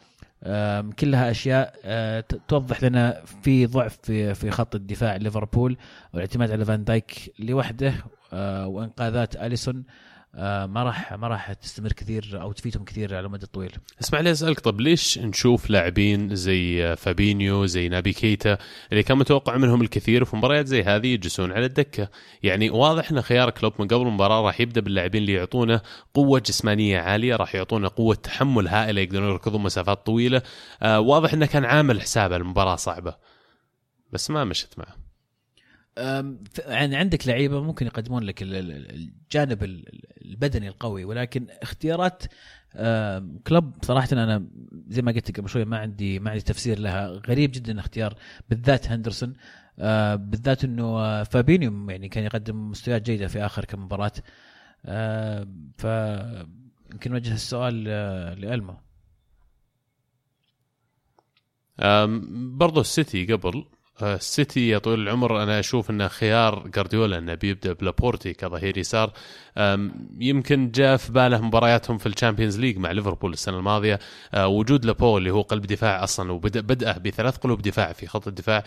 كلها 0.99 1.31
أشياء 1.31 1.75
آه، 1.85 2.23
توضح 2.47 2.83
لنا 2.83 3.21
في 3.43 3.65
ضعف 3.65 3.97
في 4.03 4.33
في 4.33 4.51
خط 4.51 4.75
الدفاع 4.75 5.15
ليفربول 5.15 5.77
والاعتماد 6.13 6.51
على 6.51 6.65
فان 6.65 6.83
دايك 6.83 7.33
لوحده 7.39 7.93
آه، 8.33 8.67
وإنقاذات 8.67 9.35
أليسون. 9.35 9.77
آه، 9.77 10.12
ما 10.35 10.83
راح 10.83 11.13
ما 11.13 11.27
راح 11.27 11.53
تستمر 11.53 11.91
كثير 11.91 12.41
أو 12.41 12.51
تفيدهم 12.51 12.83
كثير 12.83 13.15
على 13.15 13.25
المدى 13.25 13.43
الطويل. 13.43 13.71
اسمع 14.01 14.19
لي 14.19 14.31
أسألك 14.31 14.59
طب 14.59 14.81
ليش 14.81 15.19
نشوف 15.19 15.69
لاعبين 15.69 16.35
زي 16.35 16.95
فابينيو 16.95 17.65
زي 17.65 17.89
نابي 17.89 18.13
كيتا 18.13 18.57
اللي 18.91 19.03
كان 19.03 19.17
متوقع 19.17 19.57
منهم 19.57 19.81
الكثير 19.81 20.21
وفي 20.21 20.35
مباريات 20.35 20.67
زي 20.67 20.83
هذه 20.83 21.07
يجلسون 21.07 21.51
على 21.51 21.65
الدكة؟ 21.65 22.09
يعني 22.43 22.69
واضح 22.69 23.11
إن 23.11 23.21
خيار 23.21 23.49
كلوب 23.49 23.73
من 23.79 23.87
قبل 23.87 24.01
المباراة 24.01 24.41
راح 24.41 24.61
يبدأ 24.61 24.81
باللاعبين 24.81 25.21
اللي 25.21 25.33
يعطونه 25.33 25.81
قوة 26.13 26.39
جسمانية 26.39 26.99
عالية 26.99 27.35
راح 27.35 27.55
يعطونه 27.55 27.87
قوة 27.95 28.15
تحمل 28.15 28.67
هائلة 28.67 29.01
يقدرون 29.01 29.29
يركضون 29.29 29.61
مسافات 29.61 30.05
طويلة. 30.05 30.41
آه 30.81 30.99
واضح 30.99 31.33
إنه 31.33 31.45
كان 31.45 31.65
عامل 31.65 32.01
حسابه 32.01 32.35
المباراة 32.35 32.75
صعبة. 32.75 33.15
بس 34.11 34.31
ما 34.31 34.43
مشت 34.43 34.79
معه. 34.79 35.02
يعني 35.97 36.95
عندك 36.95 37.27
لعيبة 37.27 37.63
ممكن 37.63 37.85
يقدمون 37.85 38.23
لك 38.23 38.39
الجانب 38.43 39.63
البدني 40.25 40.67
القوي 40.67 41.05
ولكن 41.05 41.47
اختيارات 41.61 42.23
كلوب 43.47 43.73
صراحة 43.81 44.07
أنا 44.11 44.47
زي 44.87 45.01
ما 45.01 45.11
قلت 45.11 45.39
قبل 45.39 45.49
شوي 45.49 45.65
ما 45.65 45.77
عندي 45.77 46.19
ما 46.19 46.29
عندي 46.29 46.43
تفسير 46.43 46.79
لها. 46.79 47.07
غريب 47.07 47.51
جدا 47.51 47.79
اختيار 47.79 48.15
بالذات 48.49 48.87
هندرسون. 48.87 49.33
بالذات 50.17 50.63
إنه 50.63 51.23
فابينيو 51.23 51.89
يعني 51.89 52.09
كان 52.09 52.23
يقدم 52.23 52.69
مستويات 52.69 53.01
جيدة 53.01 53.27
في 53.27 53.45
آخر 53.45 53.65
كم 53.65 53.83
مباراة. 53.83 54.13
ف 55.77 55.83
يمكن 56.93 57.11
نوجه 57.11 57.33
السؤال 57.33 57.83
لالما 58.41 58.81
برضو 62.57 62.81
السيتي 62.81 63.33
قبل 63.33 63.65
السيتي 64.01 64.69
يا 64.69 64.77
طويل 64.77 64.99
العمر. 64.99 65.43
أنا 65.43 65.59
أشوف 65.59 65.89
انه 65.89 66.07
خيار 66.07 66.67
جارديولا 66.75 67.17
أنه 67.17 67.33
بيبدأ 67.33 67.73
بلابورتي 67.73 68.33
كظهير 68.33 68.77
يسار. 68.77 69.13
يمكن 70.19 70.71
جاء 70.71 70.97
في 70.97 71.11
باله 71.11 71.41
مبارياتهم 71.41 71.97
في 71.97 72.05
ال 72.05 72.11
Champions 72.11 72.59
League 72.59 72.77
مع 72.77 72.91
ليفربول 72.91 73.33
السنة 73.33 73.57
الماضية. 73.57 73.99
أه، 74.33 74.47
وجود 74.47 74.85
لابو 74.85 75.17
اللي 75.17 75.31
هو 75.31 75.41
قلب 75.41 75.65
دفاع 75.65 76.03
أصلا 76.03 76.31
وبدا 76.31 76.61
بدأه 76.61 76.97
بثلاث 76.97 77.37
قلوب 77.37 77.61
دفاع 77.61 77.93
في 77.93 78.07
خط 78.07 78.27
الدفاع. 78.27 78.63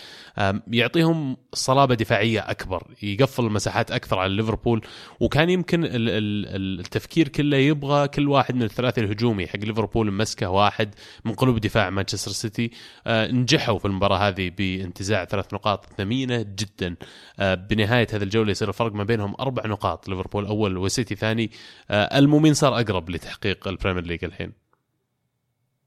يعطيهم 0.69 1.37
صلابة 1.53 1.95
دفاعية 1.95 2.41
أكبر 2.41 2.83
يقفل 3.03 3.45
المساحات 3.45 3.91
أكثر 3.91 4.19
على 4.19 4.37
ليفربول. 4.37 4.87
وكان 5.21 5.51
يمكن 5.51 5.89
التفكير 5.91 7.29
كله 7.29 7.57
يبغى 7.57 8.09
كل 8.09 8.29
واحد 8.29 8.55
من 8.55 8.62
الثلاثي 8.62 9.01
الهجومي 9.01 9.47
حق 9.47 9.59
ليفربول 9.59 10.12
مسكه 10.12 10.49
واحد 10.49 10.95
من 11.25 11.33
قلوب 11.33 11.59
دفاع 11.59 11.91
مانشستر 11.91 12.31
سيتي. 12.31 12.71
أه، 13.07 13.31
نجحوا 13.31 13.79
في 13.79 13.85
المباراة 13.85 14.29
هذه 14.29 14.51
بانتزاع 14.59 15.15
ثلاث 15.24 15.55
نقاط 15.55 15.87
ثمينة 15.98 16.42
جدا. 16.42 16.96
أه، 17.40 17.55
بنهاية 17.55 18.07
هذه 18.12 18.22
الجولة 18.22 18.50
يصير 18.50 18.68
الفرق 18.68 18.92
ما 18.92 19.05
بينهم 19.05 19.35
أربع 19.40 19.66
نقاط 19.66 20.09
ليفربول 20.09 20.46
أول 20.46 20.76
وسيتي 20.76 21.14
ثاني. 21.14 21.50
آه، 21.90 22.18
المومين 22.18 22.55
صار 22.55 22.81
أقرب 22.81 23.11
لتحقيق 23.11 23.68
ال 23.69 23.73
Premier 23.73 24.05
League 24.05 24.25
الحين. 24.24 24.52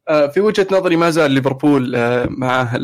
آه، 0.10 0.28
في 0.28 0.42
وجهة 0.42 0.68
نظري 0.72 0.96
ما 0.96 1.10
زال 1.10 1.32
ليفربول 1.32 1.96
آه، 1.96 2.28
مع 2.30 2.76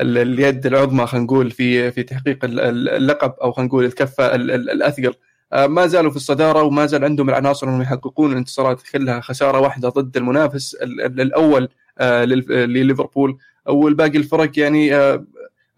اليد 0.00 0.66
العظمى 0.66 1.06
خلينا 1.06 1.24
نقول 1.24 1.50
في 1.50 1.90
في 1.90 2.02
تحقيق 2.02 2.38
اللقب 2.44 3.32
أو 3.42 3.52
خلينا 3.52 3.68
نقول 3.68 3.84
الكفة 3.84 4.34
الأثقل. 4.34 5.14
ما 5.54 5.86
زالوا 5.86 6.10
في 6.10 6.16
الصدارة 6.16 6.62
وما 6.62 6.86
زال 6.86 7.04
عندهم 7.04 7.28
العناصر 7.28 7.68
أنهم 7.68 7.82
يحققون 7.82 8.36
انتصارات 8.36 8.82
كلها 8.82 9.20
خسارة 9.20 9.60
واحدة 9.60 9.88
ضد 9.88 10.16
المنافس 10.16 10.74
الأول 10.74 11.68
لليفربول. 12.00 13.38
والباقي 13.68 14.18
الفرق 14.18 14.58
يعني 14.58 14.92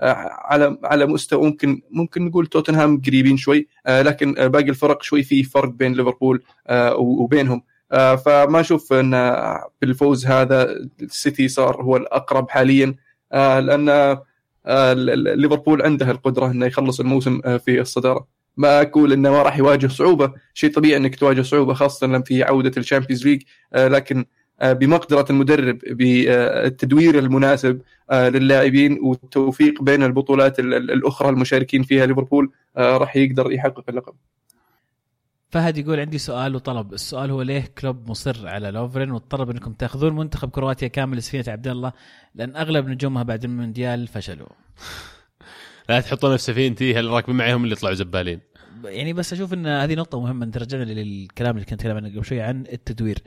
على 0.02 0.78
على 0.84 1.06
مستوى 1.06 1.46
ممكن 1.46 1.82
ممكن 1.90 2.24
نقول 2.24 2.46
توتنهام 2.46 3.02
قريبين 3.02 3.36
شوي 3.36 3.68
آه، 3.86 4.02
لكن 4.02 4.34
باقي 4.34 4.68
الفرق 4.68 5.02
شوي 5.02 5.22
في 5.22 5.42
فرق 5.42 5.68
بين 5.68 5.92
ليفربول 5.92 6.42
آه، 6.66 6.96
وبينهم. 6.96 7.62
آه، 7.92 8.16
فما 8.16 8.60
أشوف 8.60 8.92
إن 8.92 9.34
بالفوز 9.80 10.26
هذا 10.26 10.76
السيتي 11.02 11.48
صار 11.48 11.82
هو 11.82 11.96
الأقرب 11.96 12.50
حاليا 12.50 12.94
لأن 13.32 14.18
ليفربول 15.36 15.82
عنده 15.82 16.10
القدرة 16.10 16.46
إنه 16.50 16.66
يخلص 16.66 17.00
الموسم 17.00 17.40
في 17.58 17.80
الصدارة. 17.80 18.26
ما 18.56 18.82
أقول 18.82 19.12
إنه 19.12 19.30
ما 19.30 19.42
راح 19.42 19.58
يواجه 19.58 19.86
صعوبة 19.86 20.32
شيء 20.54 20.72
طبيعي 20.72 20.96
إنك 20.96 21.14
تواجه 21.14 21.42
صعوبة 21.42 21.74
خاصة 21.74 22.20
في 22.20 22.42
عودة 22.42 22.72
ال 22.76 22.81
Champions 22.81 23.26
League 23.26 23.42
لكن 23.74 24.18
آه، 24.18 24.24
بمقدرة 24.62 25.26
المدرب 25.30 25.78
بالتدوير 25.78 27.18
المناسب 27.18 27.80
آه، 28.10 28.28
للاعبين 28.28 28.98
والتوفيق 29.02 29.82
بين 29.82 30.02
البطولات 30.02 30.58
الأخرى 30.58 31.28
المشاركين 31.28 31.82
فيها 31.82 32.06
ليفربول 32.06 32.52
آه، 32.76 32.96
راح 32.96 33.16
يقدر 33.16 33.52
يحقق 33.52 33.84
اللقب. 33.88 34.14
فهد 35.50 35.78
يقول 35.78 36.00
عندي 36.00 36.18
سؤال 36.18 36.54
وطلب، 36.54 36.92
السؤال 36.92 37.30
هو 37.30 37.42
ليه 37.42 37.64
كلوب 37.78 38.10
مصر 38.10 38.48
على 38.48 38.70
لوفرين 38.70 39.10
والطلب 39.10 39.50
إنكم 39.50 39.72
تأخذون 39.72 40.16
منتخب 40.16 40.50
كرواتيا 40.50 40.88
كامل 40.88 41.16
لسفينة 41.16 41.44
عبد 41.48 41.68
الله 41.68 41.92
لأن 42.34 42.56
أغلب 42.56 42.88
نجومها 42.88 43.22
بعد 43.22 43.44
المونديال 43.44 44.06
فشلوا. 44.06 44.48
لا 45.88 46.00
تحطون 46.00 46.36
في 46.36 46.42
سفينتي 46.42 46.94
هل 46.94 47.08
راكبين 47.08 47.36
معي 47.36 47.52
هم 47.52 47.64
اللي 47.64 47.72
يطلعوا 47.72 47.94
زبالين. 47.94 48.40
يعني 48.84 49.12
بس 49.12 49.32
أشوف 49.32 49.52
إن 49.52 49.66
هذه 49.66 49.94
نقطة 49.94 50.20
مهمة 50.20 50.44
أنت 50.44 50.58
رجعنا 50.58 50.84
للكلام 50.84 51.54
اللي 51.54 51.64
كنت 51.64 51.72
اتكلم 51.72 51.96
عنه 51.96 52.08
قبل 52.08 52.24
شوي 52.24 52.40
عن 52.40 52.64
التدوير. 52.72 53.18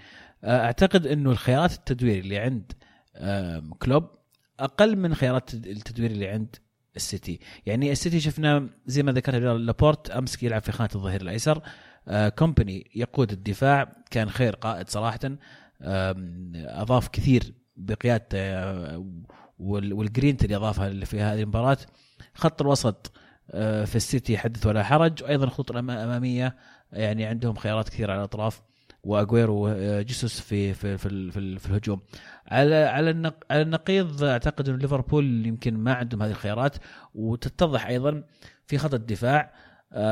آه، 0.45 0.65
أعتقد 0.65 1.07
إنه 1.07 1.31
الخيارات 1.31 1.73
التدوير 1.73 2.19
اللي 2.19 2.37
عند 2.37 2.71
كلوب 3.79 4.09
أقل 4.59 4.95
من 4.95 5.15
خيارات 5.15 5.53
التدوير 5.53 6.11
اللي 6.11 6.27
عند 6.27 6.55
السيتي. 6.95 7.39
يعني 7.65 7.91
السيتي 7.91 8.19
شفنا 8.19 8.69
زي 8.85 9.03
ما 9.03 9.11
ذكرت 9.11 9.35
لابورت 9.35 10.09
أمس 10.09 10.43
يلعب 10.43 10.61
في 10.61 10.71
خانة 10.71 10.89
الظهير 10.95 11.21
الأيسر. 11.21 11.61
كومباني 12.35 12.91
يقود 12.95 13.31
الدفاع 13.31 13.95
كان 14.11 14.29
خير 14.29 14.55
قائد 14.55 14.89
صراحة. 14.89 15.19
أضاف 16.55 17.07
كثير 17.07 17.53
بقيادته 17.77 18.37
آه، 18.37 19.05
والجرينتا 19.59 20.43
اللي 20.43 20.55
أضافها 20.55 21.05
في 21.05 21.21
هذه 21.21 21.41
المباراة. 21.41 21.77
خط 22.33 22.61
الوسط 22.61 23.11
آه، 23.51 23.85
في 23.85 23.95
السيتي 23.95 24.37
حدث 24.37 24.65
ولا 24.65 24.83
حرج. 24.83 25.23
وأيضا 25.23 25.45
الخطوط 25.45 25.71
الاماميه 25.71 26.55
يعني 26.91 27.25
عندهم 27.25 27.55
خيارات 27.55 27.89
كثيرة 27.89 28.11
على 28.11 28.19
الأطراف. 28.19 28.61
واجويرو 29.05 29.67
وجيسوس 29.69 30.39
في 30.39 30.73
في 30.73 30.97
في, 30.97 31.31
في, 31.31 31.59
في 31.59 31.65
الهجوم. 31.69 32.01
على 32.47 32.75
على 32.75 33.31
على 33.51 33.61
النقيض 33.61 34.23
أعتقد 34.23 34.69
إن 34.69 34.77
ليفربول 34.77 35.45
يمكن 35.45 35.77
ما 35.77 35.93
عندهم 35.93 36.21
هذه 36.21 36.31
الخيارات. 36.31 36.75
وتتضح 37.15 37.87
أيضا 37.87 38.23
في 38.67 38.77
خط 38.77 38.93
الدفاع 38.93 39.51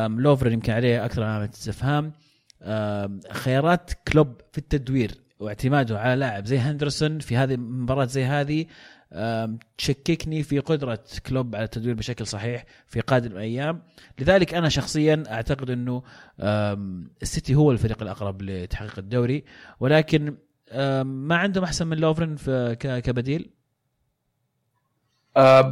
لوفر 0.08 0.51
يمكن 0.51 0.73
عليه 0.73 1.06
أكثر 1.06 1.23
علامه 1.23 1.49
استفهام 1.53 2.13
خيارات 3.32 3.91
كلوب 4.08 4.41
في 4.51 4.58
التدوير 4.58 5.12
واعتماده 5.39 5.99
على 5.99 6.15
لاعب 6.19 6.45
زي 6.45 6.58
هندرسون 6.58 7.19
في 7.19 7.38
هذه 7.38 7.53
المباراه 7.53 8.06
زي 8.06 8.23
هذه. 8.23 8.65
تشككني 9.78 10.43
في 10.43 10.60
قدرة 10.60 10.99
كلوب 11.30 11.56
على 11.56 11.63
التدوير 11.63 11.95
بشكل 11.95 12.28
صحيح 12.28 12.65
في 12.88 12.99
قادم 12.99 13.32
الأيام. 13.32 13.82
لذلك 14.19 14.54
أنا 14.54 14.69
شخصيا 14.69 15.23
أعتقد 15.32 15.69
أنه 15.69 16.04
السيتي 17.21 17.56
هو 17.56 17.71
الفريق 17.71 18.02
الأقرب 18.02 18.41
لتحقيق 18.41 18.99
الدوري. 18.99 19.43
ولكن 19.80 20.36
ما 21.04 21.36
عندهم 21.36 21.63
أحسن 21.63 21.88
من 21.88 21.97
لوفرن 21.97 22.36
كبديل؟ 22.80 23.49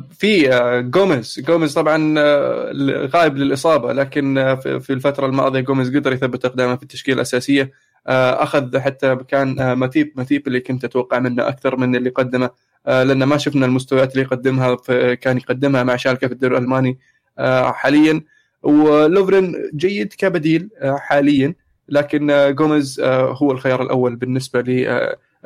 في 0.09 0.53
آه، 0.53 0.81
جوميز. 0.81 1.39
جوميز 1.39 1.73
طبعا 1.73 2.15
آه، 2.19 2.71
غايب 3.05 3.37
للإصابة 3.37 3.93
لكن 3.93 4.37
آه، 4.37 4.55
في 4.55 4.93
الفترة 4.93 5.25
الماضية 5.25 5.59
جوميز 5.59 5.95
قدر 5.95 6.13
يثبت 6.13 6.45
أقدامه 6.45 6.75
في 6.75 6.83
التشكيلة 6.83 7.15
الأساسية. 7.15 7.71
أخذ 8.07 8.79
حتى 8.79 9.15
كان 9.15 9.73
ماتيب 9.73 10.13
ماتيب 10.15 10.47
اللي 10.47 10.59
كنت 10.59 10.83
أتوقع 10.83 11.19
منه 11.19 11.47
أكثر 11.47 11.77
من 11.77 11.95
اللي 11.95 12.09
قدمه. 12.09 12.45
آه، 12.45 12.51
لأن 12.85 13.23
ما 13.23 13.37
شفنا 13.37 13.65
المستويات 13.65 14.11
اللي 14.11 14.21
يقدمها 14.21 14.75
كان 15.13 15.37
يقدمها 15.37 15.83
مع 15.83 15.95
شالكة 15.95 16.27
في 16.27 16.33
الدوري 16.33 16.57
الألماني 16.57 16.99
آه، 17.39 17.71
حاليا. 17.71 18.21
ولوفرين 18.63 19.69
جيد 19.75 20.13
كبديل 20.13 20.69
آه، 20.77 20.95
حاليا. 20.97 21.55
لكن 21.89 22.53
جوميز 22.55 22.99
هو 23.03 23.51
الخيار 23.51 23.81
الأول 23.81 24.15
بالنسبة 24.15 24.61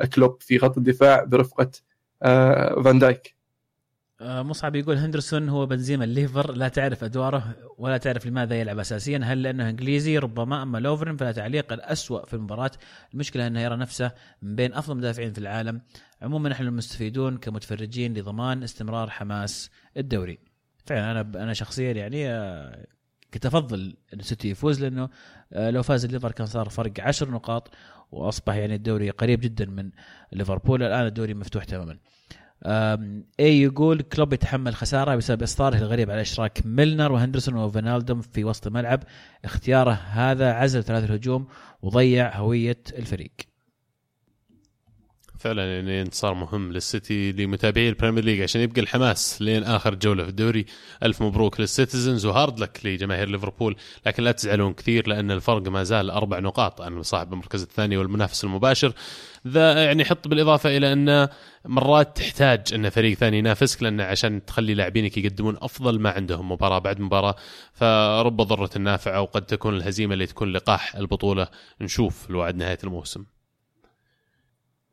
لكلوب 0.00 0.36
في 0.40 0.58
خط 0.58 0.76
الدفاع 0.78 1.24
برفقة 1.24 1.70
فان 2.84 2.98
دايك. 2.98 3.26
آه، 3.26 3.35
مصعب 4.20 4.76
يقول 4.76 4.96
هندرسون 4.96 5.48
هو 5.48 5.66
بنزيما 5.66 6.04
الليفر 6.04 6.52
لا 6.52 6.68
تعرف 6.68 7.04
أدواره 7.04 7.56
ولا 7.78 7.96
تعرف 7.96 8.26
لماذا 8.26 8.60
يلعب 8.60 8.78
اساسيا 8.78 9.20
هل 9.24 9.42
لأنه 9.42 9.68
إنجليزي؟ 9.68 10.18
ربما 10.18 10.62
أما 10.62 10.78
لوفرن 10.78 11.16
فلا 11.16 11.32
تعليق 11.32 11.72
الاسوء 11.72 12.24
في 12.26 12.34
المباراة. 12.34 12.70
المشكلة 13.14 13.46
أنه 13.46 13.60
يرى 13.60 13.76
نفسه 13.76 14.12
من 14.42 14.56
بين 14.56 14.74
أفضل 14.74 14.92
المدافعين 14.92 15.32
في 15.32 15.38
العالم. 15.38 15.80
عموما 16.22 16.48
نحن 16.48 16.62
المستفيدون 16.62 17.36
كمتفرجين 17.36 18.14
لضمان 18.14 18.62
استمرار 18.62 19.10
حماس 19.10 19.70
الدوري. 19.96 20.38
فعلا 20.86 21.10
أنا 21.10 21.42
أنا 21.42 21.52
شخصيا 21.52 21.92
يعني 21.92 22.30
آه، 22.30 22.86
كنت 23.34 23.46
أفضل 23.46 23.96
إن 24.14 24.20
سيتي 24.20 24.50
يفوز 24.50 24.84
لأنه 24.84 25.08
آه، 25.52 25.70
لو 25.70 25.82
فاز 25.82 26.04
الليفر 26.04 26.32
كان 26.32 26.46
صار 26.46 26.68
فرق 26.68 26.92
عشر 27.00 27.30
نقاط 27.30 27.74
وأصبح 28.12 28.54
يعني 28.54 28.74
الدوري 28.74 29.10
قريب 29.10 29.40
جدا 29.40 29.66
من 29.66 29.90
ليفربول. 30.32 30.82
الآن 30.82 31.06
الدوري 31.06 31.34
مفتوح 31.34 31.64
تماما. 31.64 31.98
اي 32.64 33.62
يقول 33.62 34.00
كلوب 34.02 34.32
يتحمل 34.32 34.74
خسارة 34.74 35.16
بسبب 35.16 35.42
إصراره 35.42 35.76
الغريب 35.76 36.10
على 36.10 36.20
إشراك 36.20 36.62
ميلنر 36.64 37.12
وهندرسون 37.12 37.54
وفينالدوم 37.54 38.20
في 38.20 38.44
وسط 38.44 38.66
الملعب. 38.66 39.02
اختياره 39.44 39.92
هذا 39.92 40.52
عزل 40.52 40.84
ثلاث 40.84 41.04
الهجوم 41.04 41.46
وضيع 41.82 42.36
هوية 42.36 42.82
الفريق. 42.98 43.32
فعلا 45.38 45.76
يعني 45.76 46.02
انتصار 46.02 46.34
مهم 46.34 46.72
للسيتي 46.72 47.32
لمتابعي 47.32 47.88
ال 47.88 47.92
Premier 47.92 48.24
League 48.24 48.40
عشان 48.40 48.60
يبقى 48.60 48.80
الحماس 48.80 49.42
لين 49.42 49.64
آخر 49.64 49.94
جولة 49.94 50.22
في 50.22 50.28
الدوري. 50.28 50.66
ألف 51.02 51.22
مبروك 51.22 51.60
لل 51.60 51.73
Citizens 51.73 52.26
و 52.26 52.33
hard 52.33 52.60
luck 52.60 52.80
لجماهير 52.84 53.28
ليفربول 53.28 53.76
لكن 54.06 54.22
لا 54.22 54.32
تزعلون 54.32 54.72
كثير 54.72 55.08
لأن 55.08 55.30
الفرق 55.30 55.68
ما 55.68 55.82
زال 55.82 56.10
أربع 56.10 56.38
نقاط 56.38 56.80
عن 56.80 57.02
صاحب 57.02 57.32
المركز 57.32 57.62
الثاني 57.62 57.96
والمنافس 57.96 58.44
المباشر. 58.44 58.92
ذا 59.46 59.84
يعني 59.84 60.04
حط 60.04 60.28
بالإضافة 60.28 60.76
إلى 60.76 60.92
أن 60.92 61.28
مرات 61.64 62.16
تحتاج 62.16 62.74
أن 62.74 62.90
فريق 62.90 63.18
ثاني 63.18 63.38
ينافسك 63.38 63.82
لأن 63.82 64.00
عشان 64.00 64.44
تخلي 64.44 64.74
لاعبينك 64.74 65.18
يقدمون 65.18 65.56
أفضل 65.62 66.00
ما 66.00 66.10
عندهم 66.10 66.52
مباراة 66.52 66.78
بعد 66.78 67.00
مباراة. 67.00 67.36
فرب 67.72 68.36
ضارة 68.36 68.70
نافعة 68.76 69.20
وقد 69.20 69.46
تكون 69.46 69.76
الهزيمة 69.76 70.14
اللي 70.14 70.26
تكون 70.26 70.52
لقاح 70.52 70.96
البطولة. 70.96 71.48
نشوف 71.80 72.30
لوعد 72.30 72.56
نهاية 72.56 72.78
الموسم. 72.84 73.24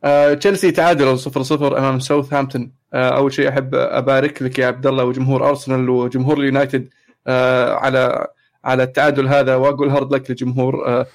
آه، 0.04 0.34
تشيلسي 0.34 0.72
تعادلوا 0.72 1.16
0 1.16 1.44
0 1.44 1.78
أمام 1.78 2.00
ساوثهامبتون. 2.00 2.72
آه، 2.94 3.10
أول 3.10 3.34
شيء 3.34 3.50
أحب 3.50 3.76
أبارك 3.76 4.42
لك 4.42 4.60
يا 4.60 4.68
عبد 4.68 4.88
الله 4.88 5.04
وجمهور 5.04 5.50
أرسنال 5.50 5.90
وجمهور 5.90 6.38
اليونايتد 6.40 6.90
آه، 7.28 7.74
على 7.74 8.28
على 8.66 8.84
التعادل 8.84 9.28
هذا 9.28 9.56
وأقول 9.56 9.90
هارد 9.90 10.14
لك 10.14 10.32
لجمهور 10.32 11.06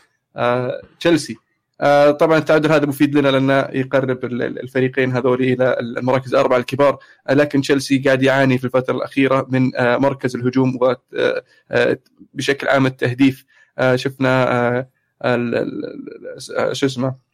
تشيلسي. 1.01 1.37
طبعا 2.21 2.39
التعادل 2.39 2.73
هذا 2.73 2.87
مفيد 2.87 3.15
لنا 3.19 3.29
لأنه 3.29 3.69
يقرب 3.73 4.25
الفريقين 4.25 5.13
هذول 5.13 5.43
إلى 5.43 5.77
المراكز 5.81 6.35
الأربعة 6.35 6.57
الكبار. 6.57 6.99
لكن 7.31 7.61
تشيلسي 7.61 7.99
قاعد 7.99 8.23
يعاني 8.23 8.59
في 8.59 8.65
الفترة 8.65 8.95
الأخيرة 8.97 9.47
من 9.51 9.71
مركز 9.79 10.37
الهجوم 10.37 10.79
وبشكل 12.35 12.69
عام 12.69 12.87
التهديف. 12.87 13.45
شفنا 13.95 14.87
شو 16.73 16.87
اسمه؟ 16.87 17.28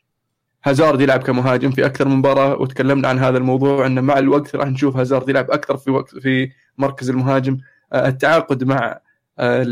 هازارد 0.64 1.00
يلعب 1.00 1.22
كمهاجم 1.22 1.70
في 1.70 1.86
أكثر 1.86 2.08
من 2.08 2.16
مباراة 2.16 2.60
وتكلمنا 2.60 3.08
عن 3.08 3.18
هذا 3.18 3.38
الموضوع 3.38 3.86
إنه 3.86 4.00
مع 4.00 4.18
الوقت 4.18 4.56
راح 4.56 4.68
نشوف 4.68 4.96
هازارد 4.96 5.28
يلعب 5.28 5.50
أكثر 5.50 5.76
في 5.76 5.90
وقت 5.90 6.18
في 6.18 6.50
مركز 6.78 7.10
المهاجم. 7.10 7.58
آه، 7.92 8.08
التعاقد 8.08 8.64
مع 8.64 9.00
آه، 9.38 9.62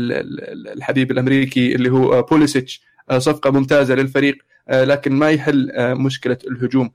الحبيب 0.75 1.11
الأمريكي 1.11 1.75
اللي 1.75 1.89
هو 1.89 2.21
بوليسيتش 2.21 2.81
آه، 3.09 3.17
صفقة 3.17 3.51
ممتازة 3.51 3.95
للفريق 3.95 4.37
لكن 4.69 5.11
ما 5.13 5.29
يحل 5.29 5.71
مشكلة 5.95 6.37
الهجوم. 6.47 6.91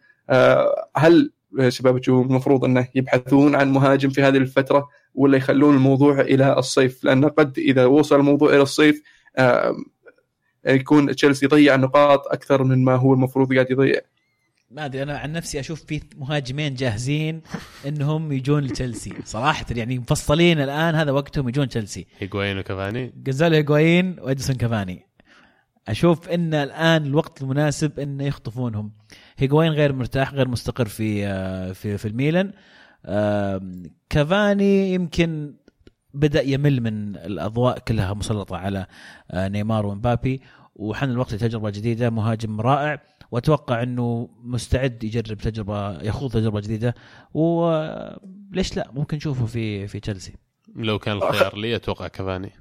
هل 0.97 1.33
شباب 1.69 2.01
تشوفون 2.01 2.27
المفروض 2.27 2.65
إنه 2.65 2.89
يبحثون 2.95 3.55
عن 3.55 3.73
مهاجم 3.73 4.11
في 4.11 4.23
هذه 4.23 4.37
الفترة 4.37 4.89
ولا 5.15 5.37
يخلون 5.37 5.75
الموضوع 5.75 6.21
إلى 6.21 6.59
الصيف؟ 6.59 7.05
لأن 7.05 7.25
قد 7.25 7.59
إذا 7.59 7.87
وصل 7.87 8.17
الموضوع 8.21 8.51
إلى 8.51 8.63
الصيف 8.63 9.03
يكون 10.67 11.15
تشيلسي 11.15 11.47
يضيع 11.47 11.77
نقاط 11.77 12.27
أكثر 12.27 12.65
من 12.65 12.85
ما 12.85 12.95
هو 12.97 13.15
المفروض 13.15 13.55
قاعد 13.55 13.71
يضيع. 13.71 14.01
ما 14.71 14.85
أدري 14.85 15.03
أنا 15.03 15.19
عن 15.19 15.33
نفسي 15.33 15.61
أشوف 15.61 15.85
في 15.85 16.01
مهاجمين 16.17 16.75
جاهزين 16.75 17.43
إنهم 17.87 18.33
يجون 18.33 18.65
لتشيلسي. 18.65 19.13
صراحة 19.25 19.67
يعني 19.71 19.99
مفصلين 19.99 20.61
الآن 20.61 20.95
هذا 20.95 21.11
وقتهم 21.11 21.49
يجون 21.49 21.69
تشيلسي. 21.69 22.07
هيغوين 22.19 22.59
وكافاني. 22.59 23.13
جازالو 23.17 23.57
هيغوين 23.57 24.17
وإديسون 24.21 24.57
كافاني. 24.57 25.07
أشوف 25.89 26.29
إن 26.29 26.55
الآن 26.55 27.07
الوقت 27.07 27.43
المناسب 27.43 28.01
إن 28.01 28.21
يخطفونهم. 28.21 28.93
هيغوين 29.37 29.73
غير 29.73 29.93
مرتاح 29.93 30.35
غير 30.35 30.49
مستقر 30.49 30.89
في 30.89 31.27
آه، 31.27 31.73
في 31.73 31.99
في 31.99 32.09
الميلان. 32.09 32.53
كافاني 34.11 34.95
يمكن 34.95 35.55
بدأ 36.19 36.43
يمل 36.43 36.81
من 36.81 37.17
الأضواء 37.17 37.79
كلها 37.79 38.15
مسلطة 38.15 38.57
على 38.57 38.87
آه، 39.31 39.49
نيمار 39.49 39.87
ومبابي 39.87 40.43
وحن 40.77 41.11
الوقت 41.11 41.35
لتجربة 41.35 41.71
جديدة 41.71 42.11
مهاجم 42.11 42.61
رائع 42.61 43.03
وأتوقع 43.31 43.83
إنه 43.83 44.29
مستعد 44.43 45.05
يجرب 45.05 45.39
تجربة 45.39 46.03
يخوض 46.03 46.33
تجربة 46.33 46.61
جديدة 46.61 46.95
وليش 47.35 48.77
لا؟ 48.77 48.91
ممكن 48.93 49.17
نشوفه 49.17 49.47
في 49.47 49.87
في 49.87 50.01
تشيلسي. 50.01 50.33
لو 50.77 50.99
كان 50.99 51.17
الخيار 51.17 51.57
لي 51.57 51.77
أتوقع 51.77 52.09
كفاني 52.09 52.53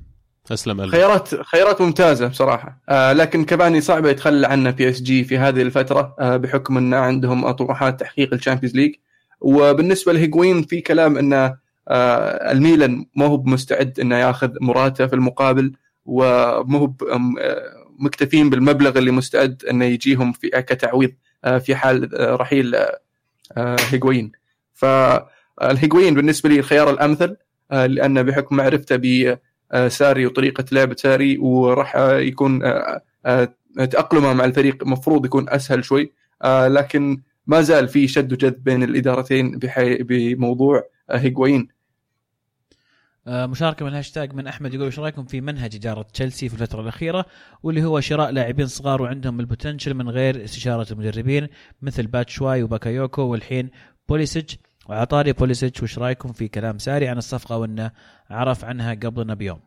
أسلم 0.52 0.82
قلبي 0.82 0.92
خيارات 0.92 1.36
خيارات 1.42 1.82
ممتازة 1.82 2.28
بصراحة. 2.28 2.82
آه 2.90 3.14
لكن 3.14 3.46
كفاني 3.46 3.82
صعب 3.82 4.06
يتخلى 4.06 4.48
عنه 4.48 4.72
PSG 4.72 5.24
في 5.24 5.38
هذه 5.38 5.62
الفترة 5.62 6.16
آه 6.20 6.38
بحكم 6.38 6.78
إن 6.78 6.94
عندهم 6.94 7.52
طموحات 7.52 8.00
تحقيق 8.00 8.34
ال 8.34 8.38
Champions 8.38 8.76
League. 8.76 8.96
وبالنسبة 9.42 10.14
لهيجوين 10.14 10.64
في 10.64 10.82
كلام 10.82 11.18
إنه 11.18 11.36
آه، 11.36 11.60
الميلان 11.92 13.06
ما 13.16 13.26
هو 13.26 13.44
مستعد 13.44 14.00
إنه 14.00 14.16
ياخذ 14.18 14.52
موراتا 14.62 15.08
في 15.08 15.14
المقابل 15.14 15.74
وما 16.06 16.78
هو 16.80 16.94
آه، 17.12 17.30
مكتفين 18.00 18.50
بالمبلغ 18.50 18.98
اللي 18.98 19.12
مستعد 19.12 19.64
إنه 19.72 19.86
يجيهم 19.86 20.32
في 20.32 20.50
كتعويض 20.50 21.12
آه، 21.44 21.58
في 21.58 21.76
حال 21.76 22.10
رحيل 22.40 22.76
هيغوين. 23.58 24.32
فالهيغوين 24.74 26.14
بالنسبة 26.16 26.50
لي 26.50 26.60
الخيار 26.60 26.90
الأمثل 26.90 27.36
لأنه 27.72 28.22
بحكم 28.22 28.56
معرفته 28.56 28.96
بساري 29.74 30.26
وطريقة 30.26 30.66
لعبه 30.72 30.96
ساري 30.96 31.38
وراح 31.38 31.96
يكون 31.96 32.60
تأقلمه 33.76 34.34
مع 34.34 34.46
الفريق 34.46 34.84
المفروض 34.84 35.26
يكون 35.26 35.50
أسهل 35.50 35.86
شوي. 35.86 36.12
لكن 36.46 37.22
ما 37.48 37.62
زال 37.62 37.88
في 37.88 38.08
شد 38.08 38.34
وجذب 38.34 38.64
بين 38.64 38.84
الإدارتين 38.84 39.60
بموضوع 40.00 40.84
هيغوين. 41.12 41.68
آه، 41.72 41.77
مشاركة 43.28 43.86
من 43.86 43.92
الهاشتاج 43.92 44.34
من 44.34 44.48
أحمد 44.48 44.74
يقول 44.74 44.86
إيش 44.86 45.00
رأيكم 45.00 45.26
في 45.26 45.42
منهج 45.42 45.76
إدارة 45.76 46.02
تشيلسي 46.14 46.50
في 46.50 46.56
الفترة 46.62 46.82
الأخيرة؟ 46.82 47.26
واللي 47.64 47.84
هو 47.84 48.00
شراء 48.00 48.32
لاعبين 48.32 48.68
صغار 48.68 49.02
وعندهم 49.02 49.40
ال 49.40 49.45
potential 49.45 49.94
من 49.94 50.10
غير 50.10 50.44
استشارة 50.44 50.94
المدربين 50.94 51.48
مثل 51.82 52.08
باتشواي 52.08 52.64
وباكايوكو 52.64 53.22
والحين 53.22 53.70
بوليسيتش 54.10 54.56
وعلى 54.90 55.15
طاري 55.15 55.34
بوليسيتش 55.34 55.84
وش 55.84 56.00
رأيكم 56.00 56.32
في 56.32 56.48
كلام 56.48 56.78
ساري 56.78 57.08
عن 57.08 57.18
الصفقة 57.18 57.58
وإنه 57.58 57.92
عرف 58.30 58.66
عنها 58.66 58.94
قبلنا 58.94 59.34
بيوم؟ 59.34 59.60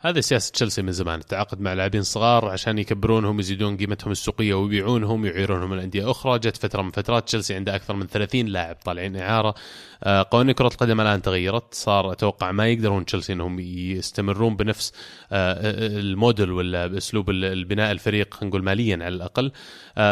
هذه 0.00 0.20
سياسة 0.20 0.52
تشيلسي 0.52 0.82
من 0.82 0.92
زمان 0.92 1.18
التعاقد 1.18 1.60
مع 1.60 1.72
لاعبين 1.72 2.02
صغار 2.02 2.48
عشان 2.48 2.78
يكبرونهم 2.78 3.40
يزيدون 3.40 3.76
قيمتهم 3.76 4.12
السوقية 4.12 4.54
ويبيعونهم 4.54 5.22
ويعيرونهم 5.22 5.72
الأندية 5.72 6.10
أخرى. 6.10 6.38
جت 6.38 6.56
فترة 6.56 6.82
من 6.82 6.90
فترات 6.90 7.24
تشيلسي 7.24 7.54
عنده 7.54 7.74
أكثر 7.74 7.94
من 7.94 8.06
30 8.06 8.46
لاعب 8.46 8.76
طالعين 8.84 9.16
إعارة. 9.16 9.48
آه، 9.48 9.95
قوانين 10.04 10.54
كرة 10.54 10.66
القدم 10.66 11.00
الآن 11.00 11.22
تغيرت. 11.22 11.74
صار 11.74 12.12
أتوقع 12.12 12.52
ما 12.52 12.68
يقدرون 12.68 13.04
تشيلسي 13.04 13.32
إنهم 13.32 13.60
يستمرون 13.60 14.56
بنفس 14.56 14.92
آه، 15.32 15.52
آه، 15.52 15.86
الموديل 15.86 16.52
ولا 16.52 16.86
بأسلوب 16.86 17.30
البناء 17.30 17.92
الفريق 17.92 18.34
خلينا 18.34 18.48
نقول 18.48 18.64
ماليا 18.64 18.94
على 18.94 19.08
الأقل. 19.08 19.52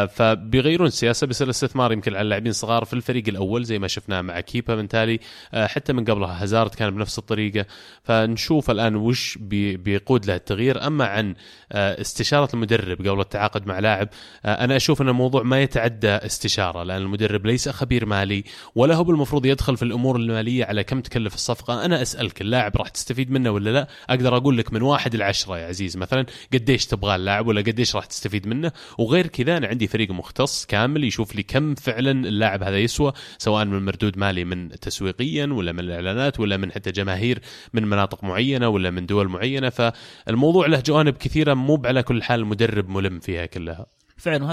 فبيغيرون 0.09 0.87
السياسة 0.87 1.27
بيصير 1.27 1.45
الاستثمار 1.45 1.91
يمكن 1.91 2.15
على 2.15 2.29
لاعبين 2.29 2.51
صغار 2.51 2.85
في 2.85 2.93
الفريق 2.93 3.23
الأول 3.27 3.63
زي 3.63 3.79
ما 3.79 3.87
شفناه 3.87 4.21
مع 4.21 4.39
كيبا 4.39 4.75
من 4.75 4.87
تالي. 4.87 5.19
حتى 5.53 5.93
من 5.93 6.05
قبلها 6.05 6.43
هازارد 6.43 6.75
كان 6.75 6.95
بنفس 6.95 7.19
الطريقة. 7.19 7.65
فنشوف 8.03 8.71
الآن 8.71 8.95
وش 8.95 9.37
بيقود 9.77 10.25
له 10.25 10.35
التغيير. 10.35 10.87
أما 10.87 11.05
عن 11.05 11.35
استشارة 11.71 12.49
المدرب 12.53 13.07
قبل 13.07 13.19
التعاقد 13.19 13.67
مع 13.67 13.79
لاعب 13.79 14.09
أنا 14.45 14.75
أشوف 14.75 15.01
إن 15.01 15.09
الموضوع 15.09 15.43
ما 15.43 15.61
يتعدى 15.61 16.09
استشارة 16.09 16.83
لأن 16.83 17.01
المدرب 17.01 17.45
ليس 17.45 17.69
خبير 17.69 18.05
مالي 18.05 18.43
ولا 18.75 18.95
هو 18.95 19.03
بالمفروض 19.03 19.45
يدخل 19.45 19.74
ندخل 19.75 19.87
في 19.87 19.91
الأمور 19.91 20.15
المالية 20.15 20.65
على 20.65 20.83
كم 20.83 21.01
تكلف 21.01 21.33
الصفقة؟ 21.35 21.85
أنا 21.85 22.01
أسألك 22.01 22.41
اللاعب 22.41 22.77
راح 22.77 22.89
تستفيد 22.89 23.31
منه 23.31 23.51
ولا 23.51 23.69
لا؟ 23.69 23.87
أقدر 24.09 24.37
أقول 24.37 24.57
لك 24.57 24.73
من 24.73 24.81
واحد 24.81 25.15
لعشرة 25.15 25.57
يا 25.57 25.67
عزيز. 25.67 25.97
مثلا 25.97 26.25
قديش 26.53 26.85
تبغى 26.85 27.15
اللاعب 27.15 27.47
ولا 27.47 27.61
قديش 27.61 27.95
راح 27.95 28.05
تستفيد 28.05 28.47
منه؟ 28.47 28.71
وغير 28.97 29.27
كذا 29.27 29.57
أنا 29.57 29.67
عندي 29.67 29.87
فريق 29.87 30.11
مختص 30.11 30.65
كامل 30.65 31.03
يشوف 31.03 31.35
لي 31.35 31.43
كم 31.43 31.75
فعلا 31.75 32.11
اللاعب 32.11 32.63
هذا 32.63 32.77
يسوى 32.77 33.13
سواء 33.37 33.65
من 33.65 33.85
مردود 33.85 34.17
مالي 34.17 34.45
من 34.45 34.69
تسويقيا 34.69 35.45
ولا 35.45 35.71
من 35.71 35.79
الاعلانات 35.79 36.39
ولا 36.39 36.57
من 36.57 36.71
حتى 36.71 36.91
جماهير 36.91 37.39
من 37.73 37.83
مناطق 37.83 38.23
معينة 38.23 38.67
ولا 38.69 38.89
من 38.89 39.05
دول 39.05 39.27
معينة. 39.27 39.69
فالموضوع 39.69 40.67
له 40.67 40.79
جوانب 40.79 41.13
كثيرة 41.17 41.53
مو 41.53 41.81
على 41.85 42.03
كل 42.03 42.23
حال 42.23 42.39
المدرب 42.39 42.89
ملم 42.89 43.19
فيها 43.19 43.45
كلها. 43.45 43.85
فعلا 44.17 44.45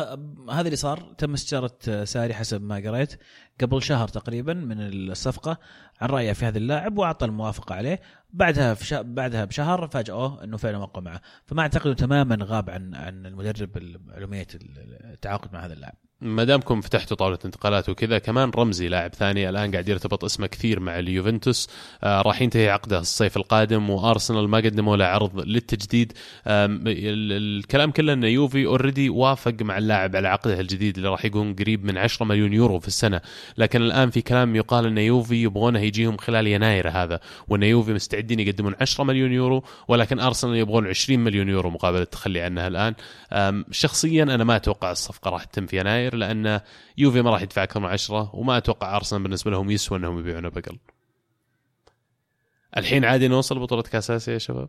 هذا 0.51 0.61
اللي 0.61 0.77
صار. 0.77 1.15
تم 1.19 1.33
استشارة 1.33 2.05
ساري 2.05 2.35
حسب 2.35 2.63
ما 2.63 2.77
قريت 2.77 3.19
قبل 3.61 3.83
شهر 3.83 4.09
تقريبا 4.09 4.55
من 4.55 4.77
الصفقة 4.81 5.59
عن 6.01 6.09
رأيه 6.09 6.33
في 6.33 6.45
هذا 6.45 6.59
اللاعب 6.59 6.99
وأعطى 6.99 7.27
الموافقة 7.27 7.75
عليه. 7.75 8.01
بعدها 8.31 8.75
في 8.75 8.85
شا... 8.85 9.03
بعدها 9.03 9.45
بشهر 9.45 9.89
فاجئوه 9.89 10.45
إنه 10.45 10.57
فعلا 10.57 10.79
وقع 10.79 11.01
معه. 11.01 11.21
فما 11.47 11.63
أعتقد 11.63 11.95
تماما 11.95 12.39
غاب 12.41 12.71
عن 12.71 12.95
عن 12.95 13.27
المدرب 13.27 14.01
علوميه 14.09 14.47
التعاقد 14.55 15.53
مع 15.53 15.65
هذا 15.65 15.73
اللاعب. 15.73 15.95
ما 16.23 16.45
دامكم 16.45 16.81
فتحتوا 16.81 17.17
طاولة 17.17 17.39
انتقالات 17.45 17.89
وكذا 17.89 18.19
كمان 18.19 18.51
رمزي 18.51 18.89
لاعب 18.89 19.15
ثاني 19.15 19.49
الآن 19.49 19.73
قاعد 19.73 19.89
يرتبط 19.89 20.25
اسمه 20.25 20.47
كثير 20.47 20.81
مع 20.81 20.99
اليوفنتوس. 20.99 21.69
آه 22.05 22.23
راح 22.23 22.43
ينتهي 22.43 22.71
عقده 22.71 22.99
الصيف 22.99 23.37
القادم 23.37 23.91
وأرسنال 23.91 24.49
ما 24.49 24.59
قدموا 24.59 24.97
له 24.97 25.05
عرض 25.05 25.41
للتجديد. 25.41 26.13
الكلام 26.47 27.91
كله 27.91 28.13
إن 28.13 28.25
يوفي 28.25 28.67
اوريدي 28.67 29.09
وافق 29.09 29.55
مع 29.61 29.79
اللاعب 29.79 30.17
على 30.17 30.29
عقده 30.29 30.61
الجديد 30.61 30.97
اللي 30.97 31.09
راح 31.09 31.25
يكون 31.25 31.55
قريب 31.55 31.85
من 31.85 31.99
10 31.99 32.27
مليون 32.27 32.53
يورو 32.53 32.79
في 32.79 32.89
السنة. 32.89 33.21
لكن 33.59 33.83
الآن 33.83 34.11
في 34.11 34.23
كلام 34.23 34.57
يقال 34.57 34.87
إن 34.87 34.99
يوفي 34.99 35.43
يبغونه 35.43 35.81
يجيهم 35.81 36.17
خلال 36.17 36.47
يناير 36.47 36.89
هذا 36.89 37.21
وإن 37.49 37.63
يوفي 37.63 37.93
مستعدين 37.93 38.41
يقدمون 38.41 38.75
10 38.81 39.05
مليون 39.05 39.33
يورو 39.33 39.65
ولكن 39.89 40.21
أرسنال 40.21 40.57
يبغون 40.57 40.87
20 40.87 41.21
مليون 41.21 41.49
يورو 41.49 41.71
مقابل 41.71 42.01
التخلي 42.01 42.41
عنها 42.41 42.69
الآن. 42.69 42.95
شخصيا 43.71 44.23
أنا 44.23 44.45
ما 44.45 44.57
أتوقع 44.57 44.91
الصفقة 44.91 45.31
راح 45.31 45.45
تتم 45.45 45.67
في 45.67 45.81
يناير. 45.81 46.12
لأن 46.17 46.61
يوفي 46.99 47.23
ما 47.23 47.31
راح 47.31 47.43
يدفع 47.43 47.63
أكثر 47.63 47.81
من 47.81 47.87
10 47.87 48.31
وما 48.37 48.57
أتوقع 48.57 48.97
أرسنال 48.97 49.23
بالنسبة 49.23 49.51
لهم 49.51 49.71
يسوى 49.71 49.99
إنهم 49.99 50.19
يبيعونه 50.19 50.49
بقل 50.49 50.79
الحين 52.77 53.05
عادي 53.05 53.29
نوصل 53.29 53.59
بطولة 53.59 53.83
كأس 53.83 54.11
آسيا 54.11 54.33
يا 54.33 54.39
شباب؟ 54.39 54.69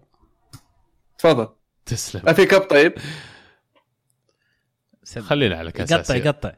تفضل. 1.18 1.48
تسلم. 1.86 2.34
في 2.34 2.46
كاب 2.46 2.62
طيب؟ 2.62 2.94
خلينا 5.20 5.56
على 5.56 5.72
كأس 5.72 5.94
قطع 5.94 6.02
آسيا. 6.02 6.32
قطع. 6.32 6.52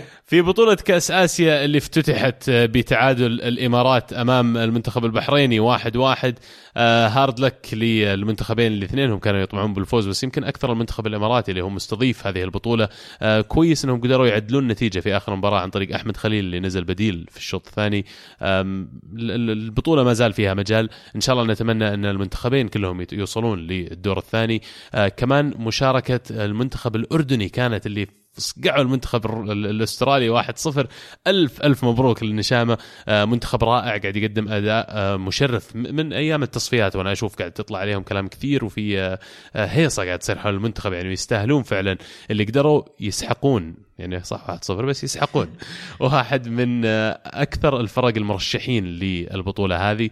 في 0.30 0.40
بطولة 0.40 0.74
كأس 0.74 1.10
آسيا 1.10 1.64
اللي 1.64 1.78
افتتحت 1.78 2.50
بتعادل 2.50 3.26
الإمارات 3.26 4.12
أمام 4.12 4.56
المنتخب 4.56 5.04
البحريني 5.04 5.60
واحد 5.60 5.96
واحد. 5.96 6.38
آه 6.76 7.08
هارد 7.08 7.40
لك 7.40 7.68
للمنتخبين 7.72 8.72
الاثنين 8.72 9.10
هم 9.10 9.18
كانوا 9.18 9.40
يطمعون 9.40 9.74
بالفوز 9.74 10.08
بس 10.08 10.24
يمكن 10.24 10.44
أكثر 10.44 10.72
المنتخب 10.72 11.06
الإماراتي 11.06 11.50
اللي 11.50 11.62
هو 11.62 11.70
مستضيف 11.70 12.26
هذه 12.26 12.42
البطولة. 12.42 12.88
آه 13.22 13.40
كويس 13.40 13.84
أنهم 13.84 14.00
قدروا 14.00 14.26
يعدلون 14.26 14.62
النتيجة 14.62 15.00
في 15.00 15.16
آخر 15.16 15.36
مباراة 15.36 15.60
عن 15.60 15.70
طريق 15.70 15.94
أحمد 15.94 16.16
خليل 16.16 16.44
اللي 16.44 16.60
نزل 16.60 16.84
بديل 16.84 17.26
في 17.30 17.36
الشوط 17.36 17.66
الثاني. 17.66 18.06
البطولة 19.18 20.04
ما 20.04 20.12
زال 20.12 20.32
فيها 20.32 20.54
مجال. 20.54 20.88
إن 21.16 21.20
شاء 21.20 21.34
الله 21.34 21.52
نتمنى 21.52 21.94
أن 21.94 22.04
المنتخبين 22.04 22.68
كلهم 22.68 23.06
يوصلون 23.12 23.58
للدور 23.58 24.18
الثاني. 24.18 24.62
آه 24.94 25.08
كمان 25.08 25.54
مشاركة 25.58 26.20
المنتخب 26.30 26.96
الأردني 26.96 27.48
كانت 27.48 27.86
اللي 27.86 28.06
صقعوا 28.38 28.82
المنتخب 28.82 29.50
الأسترالي 29.50 30.42
1-0 30.42 30.86
الف 31.26 31.62
ألف 31.62 31.84
مبروك 31.84 32.22
للنشامه 32.22 32.78
منتخب 33.08 33.64
رائع 33.64 33.98
قاعد 33.98 34.16
يقدم 34.16 34.48
أداء 34.48 35.18
مشرف. 35.18 35.76
من 35.76 36.12
أيام 36.12 36.42
التصفيات 36.42 36.96
وأنا 36.96 37.12
أشوف 37.12 37.36
قاعد 37.36 37.52
تطلع 37.52 37.78
عليهم 37.78 38.02
كلام 38.02 38.28
كثير 38.28 38.64
وفي 38.64 39.18
هيصة 39.54 40.04
قاعد 40.04 40.18
تصير 40.18 40.38
حول 40.38 40.54
المنتخب. 40.54 40.92
يعني 40.92 41.12
يستاهلون 41.12 41.62
فعلا. 41.62 41.98
اللي 42.30 42.44
قدروا 42.44 42.82
يسحقون. 43.00 43.74
يعني 43.98 44.22
صح 44.22 44.50
1-0 44.50 44.70
بس 44.70 45.04
يسحقون. 45.04 45.48
واحد 46.00 46.48
من 46.48 46.84
أكثر 47.24 47.80
الفرق 47.80 48.16
المرشحين 48.16 48.84
للبطولة 48.84 49.90
هذه. 49.90 50.10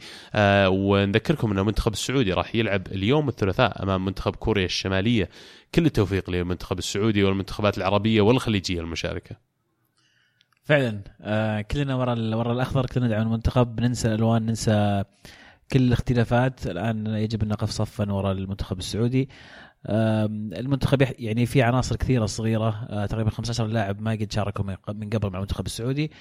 ونذكركم 0.68 1.50
أن 1.50 1.58
المنتخب 1.58 1.92
السعودي 1.92 2.32
راح 2.32 2.54
يلعب 2.54 2.86
اليوم 2.86 3.28
الثلاثاء 3.28 3.82
أمام 3.82 4.04
منتخب 4.04 4.36
كوريا 4.36 4.64
الشمالية. 4.64 5.28
كل 5.74 5.86
التوفيق 5.86 6.30
للمنتخب 6.30 6.78
السعودي 6.78 7.24
والمنتخبات 7.24 7.78
العربية 7.78 8.20
والخليجية 8.20 8.80
المشاركة. 8.80 9.36
فعلا. 10.64 11.00
آه 11.20 11.60
كلنا 11.60 11.94
ورا 11.94 12.34
ورا 12.36 12.52
الأخضر 12.52 12.86
كلنا 12.86 13.06
ندعم 13.06 13.22
المنتخب 13.22 13.76
بننسى 13.76 14.08
الألوان 14.08 14.46
ننسى 14.46 15.04
كل 15.72 15.82
الاختلافات. 15.82 16.66
الآن 16.66 17.06
يجب 17.06 17.42
أن 17.42 17.48
نقف 17.48 17.70
صفا 17.70 18.12
وراء 18.12 18.32
المنتخب 18.32 18.78
السعودي. 18.78 19.28
المنتخب 19.86 21.02
يعني 21.18 21.46
في 21.46 21.62
عناصر 21.62 21.96
كثيرة 21.96 22.26
صغيرة. 22.26 22.86
آه 22.90 23.06
تقريبا 23.06 23.30
15 23.30 23.66
لاعب 23.66 24.00
ما 24.00 24.10
قد 24.10 24.32
شاركوا 24.32 24.64
من 24.64 25.10
قبل 25.10 25.30
مع 25.30 25.38
المنتخب 25.38 25.66
السعودي. 25.66 26.12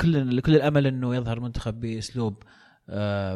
كل 0.00 0.40
كل 0.40 0.56
الأمل 0.56 0.86
إنه 0.86 1.16
يظهر 1.16 1.36
المنتخب 1.36 1.80
بأسلوب 1.80 2.42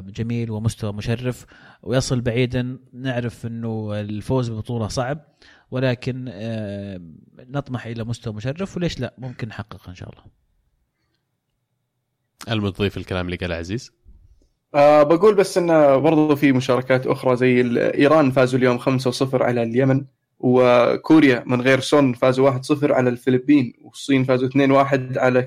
جميل 0.06 0.50
ومستوى 0.50 0.92
مشرف. 0.92 1.46
ويصل 1.82 2.20
بعيدا 2.20 2.78
نعرف 2.92 3.46
إنه 3.46 4.00
الفوز 4.00 4.50
ببطولة 4.50 4.88
صعب 4.88 5.18
ولكن 5.70 6.24
نطمح 7.38 7.86
إلى 7.86 8.04
مستوى 8.04 8.34
مشرف 8.34 8.76
وليش 8.76 9.00
لا؟ 9.00 9.14
ممكن 9.18 9.48
نحقق 9.48 9.88
إن 9.88 9.94
شاء 9.94 10.10
الله. 10.10 10.24
المضيف 12.50 12.96
الكلام 12.96 13.26
اللي 13.26 13.36
قاله 13.36 13.54
عزيز؟ 13.54 13.92
أه 14.74 15.02
بقول 15.02 15.34
بس 15.34 15.58
انه 15.58 15.96
برضو 15.96 16.36
في 16.36 16.52
مشاركات 16.52 17.06
أخرى 17.06 17.36
زي 17.36 17.60
إيران 17.94 18.30
فازوا 18.30 18.58
اليوم 18.58 18.78
5-0 18.78 18.84
على 19.34 19.62
اليمن. 19.62 20.04
وكوريا 20.40 21.42
من 21.46 21.60
غير 21.60 21.80
سون 21.80 22.12
فازوا 22.12 22.50
1-0 22.50 22.60
على 22.82 23.10
الفلبين 23.10 23.72
والصين 23.82 24.24
فازوا 24.24 24.48
2-1 24.48 25.18
على 25.18 25.42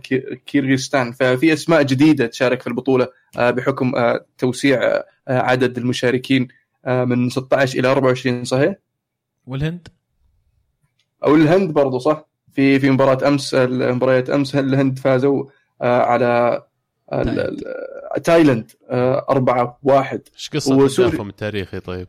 كيرغستان 0.46 1.12
ففي 1.12 1.54
أسماء 1.54 1.84
جديدة 1.84 2.28
تشارك 2.28 2.62
في 2.62 2.68
البطولة 2.68 3.08
بحكم 3.38 3.92
توسيع 4.38 5.04
عدد 5.28 5.78
المشاركين 5.78 6.48
من 6.88 7.30
16 7.30 7.80
إلى 7.80 7.92
24 7.92 8.44
صحيح؟ 8.44 8.76
والهند؟ 9.48 9.88
أو 11.26 11.36
الهند 11.36 11.72
برضو 11.72 12.00
صح؟ 12.00 12.26
في 12.54 12.80
في 12.80 12.90
مباراة 12.90 13.28
أمس 13.28 13.54
مباريات 13.70 14.30
أمس 14.30 14.56
الهند 14.56 15.00
فازوا 15.00 15.46
على 15.82 16.64
تايلاند 18.24 18.72
4 18.92 19.80
1 19.84 20.22
إيش 20.34 20.50
قصة 20.50 20.76
التاريخي 21.30 21.80
طيب؟ 21.80 22.08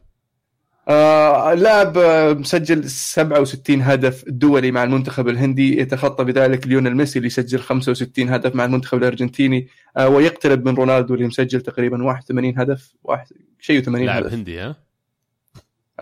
آه 0.88 1.54
لاعب 1.54 1.98
مسجل 2.38 2.90
67 2.90 3.82
هدف 3.82 4.24
دولي 4.28 4.70
مع 4.70 4.84
المنتخب 4.84 5.28
الهندي 5.28 5.80
يتخطى 5.80 6.24
بذلك 6.24 6.66
ليونيل 6.66 6.96
ميسي 6.96 7.18
اللي 7.18 7.26
يسجل 7.26 7.60
65 7.60 8.28
هدف 8.28 8.54
مع 8.54 8.64
المنتخب 8.64 8.98
الأرجنتيني 8.98 9.68
آه 9.96 10.08
ويقترب 10.08 10.68
من 10.68 10.74
رونالدو 10.74 11.14
اللي 11.14 11.26
مسجل 11.26 11.60
تقريبا 11.60 12.02
81 12.04 12.58
هدف 12.58 12.92
واحد 13.04 13.26
شيء 13.60 13.80
80 13.80 14.06
لاعب 14.06 14.22
هدف. 14.24 14.32
هندي 14.32 14.60
ها؟ 14.60 14.76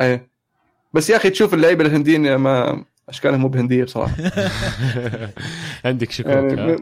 إيه. 0.00 0.28
بس 0.92 1.10
يا 1.10 1.16
أخي 1.16 1.30
تشوف 1.30 1.54
اللعيبة 1.54 1.84
الهنديين 1.84 2.34
ما 2.34 2.84
أشكالهم 3.08 3.40
مو 3.40 3.48
بهندية 3.48 3.84
بصراحة. 3.84 4.16
عندك 5.84 6.10
شكوك 6.10 6.32
يعني 6.32 6.76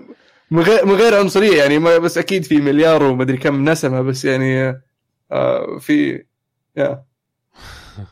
من 0.50 0.62
غير 0.62 0.86
من 0.86 0.92
غير 0.92 1.18
عنصرية 1.18 1.58
يعني 1.62 1.78
ما 1.78 1.98
بس 1.98 2.18
أكيد 2.18 2.44
في 2.44 2.56
مليار 2.60 3.02
ومدري 3.02 3.36
كم 3.36 3.68
نسمة 3.68 4.00
بس 4.00 4.24
يعني 4.24 4.80
آه 5.32 5.78
في 5.80 6.24
يا. 6.76 6.84
آه 6.84 7.09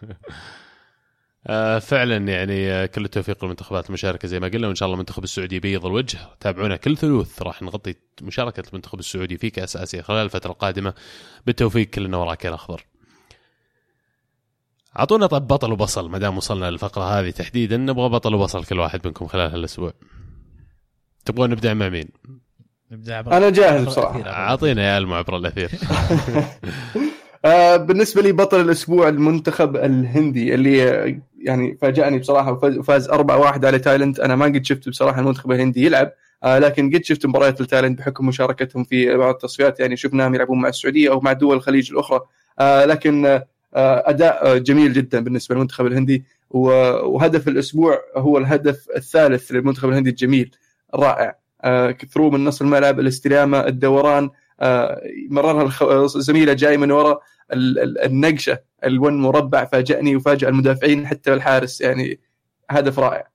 فعلا 1.80 2.16
يعني 2.16 2.88
كل 2.88 3.04
التوفيق 3.04 3.44
للمنتخبات 3.44 3.88
المشاركة 3.88 4.28
زي 4.28 4.40
ما 4.40 4.48
قلنا 4.48 4.66
وإن 4.66 4.74
شاء 4.74 4.86
الله 4.86 4.94
المنتخب 4.94 5.24
السعودي 5.24 5.56
يبيض 5.56 5.86
الوجه. 5.86 6.18
تابعونا 6.40 6.76
كل 6.76 6.96
ثلوث 6.96 7.42
راح 7.42 7.62
نغطي 7.62 7.94
مشاركة 8.22 8.62
المنتخب 8.68 8.98
السعودي 8.98 9.38
في 9.38 9.50
كأس 9.50 9.76
آسيا 9.76 10.02
خلال 10.02 10.24
الفترة 10.24 10.50
القادمة. 10.50 10.94
بالتوفيق 11.46 11.86
كلنا 11.90 12.16
وراك 12.16 12.44
يا 12.44 12.48
الأخضر. 12.50 12.84
أعطونا 14.98 15.26
طب 15.26 15.46
بطل 15.46 15.72
وبصل 15.72 16.10
ما 16.10 16.18
دام 16.18 16.36
وصلنا 16.36 16.70
للفقرة 16.70 17.04
هذه 17.20 17.30
تحديدا 17.30 17.76
نبغى 17.76 18.08
بطل 18.08 18.34
وبصل 18.34 18.64
كل 18.64 18.78
واحد 18.78 19.06
منكم 19.06 19.26
خلال 19.26 19.50
هالأسبوع. 19.50 19.92
تبغون 21.24 21.50
نبدأ 21.50 21.74
مع 21.74 21.88
مين؟ 21.88 22.08
نبدأ 22.90 23.20
أنا 23.20 23.50
جاهز 23.50 23.84
بصراحة. 23.84 24.26
أعطينا. 24.26 24.82
يا 24.82 24.98
الم 24.98 25.12
عبر 25.12 25.36
الأثير. 25.36 25.70
آه 27.44 27.76
بالنسبة 27.76 28.22
لي 28.22 28.32
بطل 28.32 28.60
الأسبوع 28.60 29.08
المنتخب 29.08 29.76
الهندي 29.76 30.54
اللي 30.54 30.78
يعني 31.42 31.78
فاجأني 31.82 32.18
بصراحة 32.18 32.52
وفاز 32.52 33.10
4-1 33.10 33.64
على 33.64 33.78
تايلاند. 33.78 34.20
أنا 34.20 34.36
ما 34.36 34.44
قد 34.44 34.64
شفت 34.64 34.88
بصراحة 34.88 35.20
المنتخب 35.20 35.52
الهندي 35.52 35.84
يلعب 35.86 36.12
آه 36.44 36.58
لكن 36.58 36.90
قد 36.94 37.04
شفت 37.04 37.26
مباريات 37.26 37.60
لتايلاند 37.60 37.98
بحكم 37.98 38.26
مشاركتهم 38.26 38.84
في 38.84 39.16
بعض 39.16 39.34
التصفيات. 39.34 39.80
يعني 39.80 39.96
شفناهم 39.96 40.34
يلعبون 40.34 40.60
مع 40.60 40.68
السعودية 40.68 41.10
أو 41.10 41.20
مع 41.20 41.32
دول 41.32 41.56
الخليج 41.56 41.92
الأخرى. 41.92 42.20
آه 42.58 42.84
لكن 42.84 43.26
آه 43.26 43.42
أداء 44.06 44.58
جميل 44.58 44.92
جدا 44.92 45.20
بالنسبة 45.20 45.54
للمنتخب 45.54 45.86
الهندي. 45.86 46.24
وهدف 46.50 47.48
الأسبوع 47.48 47.98
هو 48.16 48.38
الهدف 48.38 48.86
الثالث 48.96 49.52
للمنتخب 49.52 49.88
الهندي. 49.88 50.10
الجميل 50.10 50.50
الرائع 50.94 51.36
ثرو 52.14 52.30
من 52.30 52.44
نص 52.44 52.60
الملعب 52.60 53.00
الاستلامة 53.00 53.66
الدوران. 53.66 54.30
مررها 55.30 56.06
زميلة 56.06 56.52
جاي 56.52 56.76
من 56.76 56.90
وراء 56.90 57.22
النقشة 57.52 58.58
الون 58.84 59.20
مربع 59.20 59.64
فاجأني 59.64 60.16
وفاجأ 60.16 60.48
المدافعين 60.48 61.06
حتى 61.06 61.34
الحارس 61.34 61.80
يعني 61.80 62.20
هدف 62.70 62.98
رائع. 62.98 63.28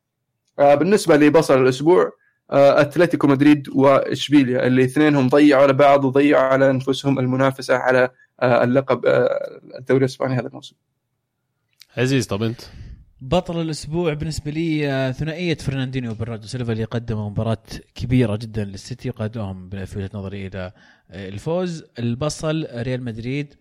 بالنسبة 0.57 1.17
لبصل 1.17 1.61
الأسبوع 1.61 2.11
أتلتيكو 2.49 3.27
مدريد 3.27 3.69
وإشبيليا 3.69 4.67
اللي 4.67 4.83
اثنينهم 4.83 5.27
ضيعوا 5.27 5.63
على 5.63 5.73
بعض 5.73 6.05
وضيعوا 6.05 6.43
على 6.43 6.69
أنفسهم 6.69 7.19
المنافسة 7.19 7.75
على 7.75 8.09
اللقب 8.43 9.01
الدوري 9.79 9.99
الإسباني 9.99 10.35
هذا 10.35 10.47
الموسم. 10.47 10.75
عزيز 11.97 12.27
طب 12.27 12.43
أنت؟ 12.43 12.61
بطل 13.23 13.61
الأسبوع 13.61 14.13
بالنسبة 14.13 14.51
لي 14.51 15.13
ثنائية 15.13 15.55
فرناندينيو 15.55 16.11
وبرناردو 16.11 16.47
سيلفا 16.47 16.73
اللي 16.73 16.83
قدموا 16.83 17.29
مباراة 17.29 17.63
كبيرة 17.95 18.35
جدا 18.35 18.63
للسيتي 18.63 19.09
وقادوهم 19.09 19.69
في 19.69 19.97
وجهه 19.97 20.09
نظري 20.13 20.47
إلى 20.47 20.71
الفوز 21.11 21.83
البصل 21.99 22.67
ريال 22.73 23.03
مدريد 23.03 23.53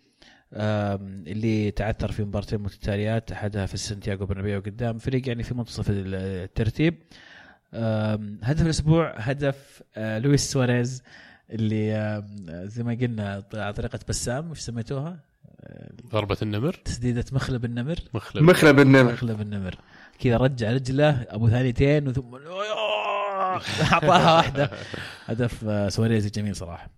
اللي 0.52 1.70
تعثر 1.70 2.12
في 2.12 2.24
مباراتين 2.24 2.60
متتاليات 2.60 3.32
أحدها 3.32 3.66
في 3.66 3.76
سانتياغو 3.76 4.26
برنابيو 4.26 4.60
قدام 4.60 4.98
فريق 4.98 5.28
يعني 5.28 5.42
في 5.42 5.54
منتصف 5.54 5.86
الترتيب 5.90 6.94
هدف 8.42 8.62
الأسبوع 8.62 9.14
هدف 9.16 9.82
آه، 9.96 10.18
لويس 10.18 10.52
سواريز 10.52 11.02
اللي 11.50 12.22
زي 12.48 12.82
ما 12.82 12.94
قلنا 12.94 13.44
على 13.54 13.72
طريقة 13.72 13.98
بسام 14.08 14.50
وش 14.50 14.60
سميتوها؟ 14.60 15.31
ضربة 16.12 16.36
النمر. 16.42 16.72
تسديدة 16.84 17.24
مخلب 17.32 17.64
النمر. 17.64 17.96
مخلب. 18.14 18.42
مخلب 18.42 18.80
النمر. 18.80 19.12
مخلب 19.12 19.40
النمر. 19.40 19.74
كذا 20.18 20.36
رجع 20.36 20.72
رجله 20.72 21.26
أبو 21.28 21.48
ثانيتين 21.48 22.08
وثم 22.08 22.36
أعطاها 23.92 24.36
واحدة. 24.36 24.70
هدف 25.26 25.64
آه، 25.64 25.88
سواريز 25.88 26.30
جميل 26.30 26.56
صراحة. 26.56 26.90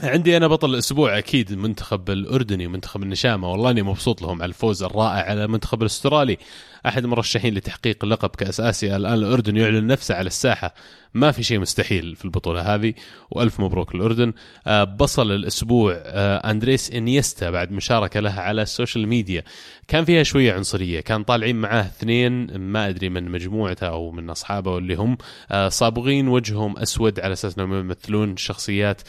عندي 0.00 0.36
أنا 0.36 0.46
بطل 0.46 0.70
الأسبوع 0.70 1.18
أكيد 1.18 1.50
المنتخب 1.50 2.10
الأردني 2.10 2.66
منتخب 2.66 3.02
النشامى. 3.02 3.50
والله 3.50 3.70
إني 3.70 3.82
مبسوط 3.82 4.22
لهم 4.22 4.42
على 4.42 4.48
الفوز 4.48 4.82
الرائع 4.82 5.30
على 5.30 5.44
المنتخب 5.44 5.80
الأسترالي. 5.80 6.38
أحد 6.86 7.04
المرشحين 7.04 7.54
لتحقيق 7.54 8.04
لقب 8.04 8.30
كأس 8.30 8.60
آسيا. 8.60 8.96
الآن 8.96 9.14
الأردن 9.14 9.56
يعلن 9.56 9.86
نفسه 9.86 10.14
على 10.14 10.26
الساحة. 10.26 10.74
ما 11.14 11.32
في 11.32 11.42
شيء 11.42 11.58
مستحيل 11.58 12.16
في 12.16 12.24
البطولة 12.24 12.74
هذه 12.74 12.94
وألف 13.30 13.60
مبروك 13.60 13.94
للأردن. 13.94 14.32
آه، 14.66 14.84
بصل 14.84 15.32
الأسبوع 15.32 15.94
آه، 15.96 16.50
أندريس 16.50 16.90
إنيستا 16.90 17.50
بعد 17.50 17.72
مشاركة 17.72 18.20
له 18.20 18.30
على 18.30 18.62
ال 18.62 18.69
social 18.69 19.08
media. 19.08 19.42
كان 19.88 20.04
فيها 20.04 20.22
شوية 20.22 20.52
عنصرية 20.52 21.00
كان 21.00 21.24
طالعين 21.24 21.56
معاه 21.56 21.82
اثنين 21.82 22.56
ما 22.58 22.88
أدري 22.88 23.08
من 23.08 23.30
مجموعته 23.30 23.86
أو 23.86 24.10
من 24.10 24.30
أصحابه 24.30 24.78
اللي 24.78 24.94
هم. 24.94 25.18
آه، 25.50 25.68
صابغين 25.68 26.28
وجههم 26.28 26.78
أسود 26.78 27.20
على 27.20 27.32
أساس 27.32 27.58
أنهم 27.58 27.74
يمثلون 27.74 28.36
شخصيات 28.36 29.02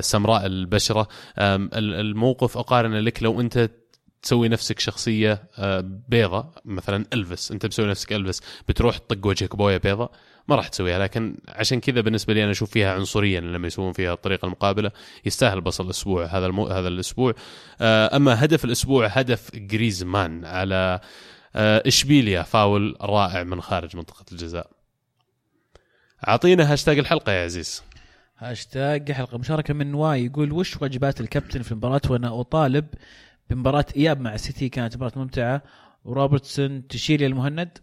سمراء 0.00 0.46
البشرة. 0.46 1.08
الموقف 1.38 2.58
اقارنه 2.58 3.00
لك 3.00 3.22
لو 3.22 3.40
أنت 3.40 3.70
تسوي 4.24 4.48
نفسك 4.48 4.78
شخصية 4.78 5.48
آه، 5.58 5.84
بيضة 6.08 6.50
مثلا 6.64 7.06
ألفس. 7.12 7.52
أنت 7.52 7.66
مسوي 7.66 7.86
نفسك 7.86 8.12
ألفس 8.12 8.42
بتروح 8.68 8.98
تطق 8.98 9.26
وجهك 9.26 9.56
بوية 9.56 9.76
بيضة 9.76 10.10
ما 10.48 10.56
راح 10.56 10.68
تسويها. 10.68 10.98
لكن 10.98 11.36
عشان 11.48 11.80
كذا 11.80 12.00
بالنسبة 12.00 12.34
لي 12.34 12.42
أنا 12.42 12.50
أشوف 12.50 12.70
فيها 12.70 12.94
عنصرية 12.94 13.40
لما 13.40 13.66
يسوون 13.66 13.92
فيها 13.92 14.12
الطريقة 14.12 14.46
المقابلة. 14.46 14.90
يستاهل 15.24 15.60
بصل 15.60 15.84
الأسبوع 15.84 16.24
هذا 16.24 16.46
المو... 16.46 16.66
هذا 16.66 16.88
الأسبوع. 16.88 17.34
آه، 17.80 18.16
أما 18.16 18.44
هدف 18.44 18.64
الأسبوع 18.64 19.06
هدف 19.06 19.50
جريزمان 19.54 20.44
على 20.44 21.00
آه، 21.56 21.82
إشبيليا 21.86 22.42
فاول 22.42 22.96
رائع 23.00 23.42
من 23.42 23.60
خارج 23.60 23.96
منطقة 23.96 24.24
الجزاء. 24.32 24.70
أعطينا 26.28 26.72
هاشتاج 26.72 26.98
الحلقة 26.98 27.32
يا 27.32 27.44
عزيز. 27.44 27.82
هاشتاج 28.38 29.12
حلقه 29.12 29.38
مشاركة 29.38 29.74
من 29.74 29.94
واي 29.94 30.24
يقول 30.24 30.52
وش 30.52 30.82
واجبات 30.82 31.20
الكابتن 31.20 31.62
في 31.62 31.72
المباراة 31.72 32.00
وأنا 32.10 32.40
أطالب 32.40 32.86
بمباراه 33.50 33.86
إياب 33.96 34.20
مع 34.20 34.34
السيتي 34.34 34.68
كانت 34.68 34.96
مباراة 34.96 35.12
ممتعة. 35.16 35.62
وروبرتسون 36.04 36.86
تشيل 36.88 37.22
يا 37.22 37.26
المهند. 37.26 37.78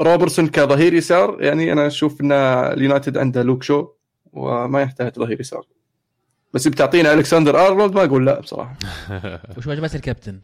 روبرتسون 0.00 0.48
كظهير 0.48 0.94
يسار 0.94 1.42
يعني 1.42 1.72
أنا 1.72 1.86
أشوف 1.86 2.20
إن 2.20 2.32
اليونايتد 2.32 3.18
عنده 3.18 3.42
لوك 3.42 3.62
شو 3.62 3.88
وما 4.32 4.80
يحتاج 4.80 5.12
ظهير 5.14 5.40
يسار. 5.40 5.66
بس 6.54 6.68
بتعطينا 6.68 7.12
ألكسندر 7.12 7.66
أرنولد 7.66 7.94
ما 7.94 8.04
أقول 8.04 8.26
لا 8.26 8.40
بصراحة. 8.40 8.76
وش 9.58 9.66
واجبات 9.66 9.94
الكابتن؟ 9.94 10.40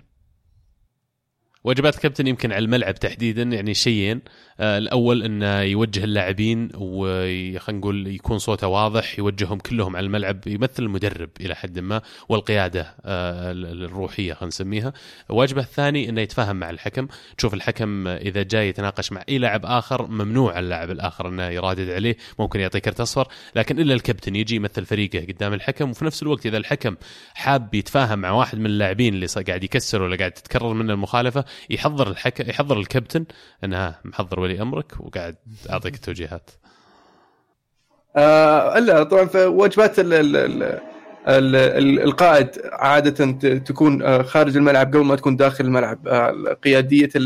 واجبات 1.65 1.97
الكابتن 1.97 2.27
يمكن 2.27 2.53
على 2.53 2.65
الملعب 2.65 2.95
تحديدا 2.95 3.43
يعني 3.43 3.75
شيئين 3.75 4.21
آه 4.61 4.79
الأول 4.79 5.23
إنه 5.23 5.61
يوجه 5.61 6.05
اللاعبين 6.05 6.69
وخلينا 6.75 7.81
نقول 7.81 8.07
يكون 8.07 8.39
صوته 8.39 8.67
واضح 8.67 9.19
يوجههم 9.19 9.59
كلهم 9.59 9.97
على 9.97 10.07
الملعب 10.07 10.47
يمثل 10.47 10.83
المدرب 10.83 11.31
إلى 11.41 11.55
حد 11.55 11.79
ما 11.79 12.03
والقيادة 12.29 12.95
آه 13.05 13.53
الروحية 13.53 14.35
خلينا 14.35 14.47
نسميها. 14.47 14.93
واجبه 15.29 15.63
الثاني 15.63 16.09
إنه 16.09 16.21
يتفاهم 16.21 16.57
مع 16.57 16.71
الحكم. 16.71 17.09
تشوف 17.39 17.55
الحكم 17.55 18.09
إذا 18.09 18.43
جاي 18.43 18.69
يتناقش 18.69 19.13
مع 19.13 19.25
أي 19.29 19.39
لاعب 19.39 19.67
آخر 19.67 20.07
ممنوع 20.07 20.53
على 20.53 20.65
اللاعب 20.65 20.91
الآخر 20.91 21.29
إنه 21.29 21.49
يرادد 21.49 21.91
عليه 21.91 22.17
ممكن 22.39 22.61
يعطيه 22.61 22.79
كرت 22.79 23.01
أصفر. 23.01 23.29
لكن 23.57 23.81
إلا 23.81 23.95
الكابتن 23.95 24.37
يجي 24.37 24.57
يمثل 24.57 24.85
فريقه 24.87 25.27
قدام 25.33 25.53
الحكم 25.55 25.91
وفي 25.91 26.05
نفس 26.05 26.23
الوقت 26.23 26.47
إذا 26.47 26.57
الحكم 26.57 26.97
حاب 27.35 27.75
يتفاهم 27.75 28.19
مع 28.19 28.31
واحد 28.31 28.59
من 28.59 28.67
اللاعبين 28.67 29.15
اللي 29.15 29.27
قاعد 29.47 29.65
يكسر 29.65 30.03
ولا 30.03 30.17
قاعد 30.17 30.33
تتكرر 30.33 30.73
منه 30.73 30.93
المخالفة 30.93 31.45
يحضر 31.71 32.11
الحكم 32.11 32.51
يحضر 32.51 32.79
الكابتن 32.79 33.25
انها 33.65 34.01
محضر 34.05 34.41
ولي 34.41 34.63
أمرك 34.63 34.93
وقاعد 35.01 35.37
أعطيك 35.71 35.95
التوجيهات. 35.95 36.51
آه 38.17 39.03
طبعا 39.03 39.25
في 39.25 39.45
واجبات 39.47 39.99
ال 39.99 40.13
ال 40.15 40.37
ال 40.37 40.63
ال 41.29 41.57
ال 41.57 42.01
القائد 42.03 42.49
عادة 42.73 43.33
ت- 43.33 43.47
تكون 43.47 44.03
آه، 44.03 44.23
خارج 44.23 44.57
الملعب 44.57 44.87
قبل 44.87 45.05
ما 45.05 45.17
تكون 45.17 45.37
داخل 45.37 45.65
الملعب. 45.65 46.09
آه، 46.09 46.57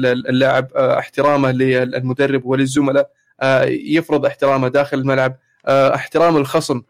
ال- 0.06 0.28
اللاعب 0.28 0.68
آه، 0.76 0.98
احترامه 0.98 1.50
للمدرب 1.52 2.46
وللزملاء 2.46 3.10
يفرض 3.68 4.26
احترامه 4.26 4.68
داخل 4.68 4.98
الملعب. 4.98 5.36
احترام 5.68 6.36
الخصم 6.36 6.82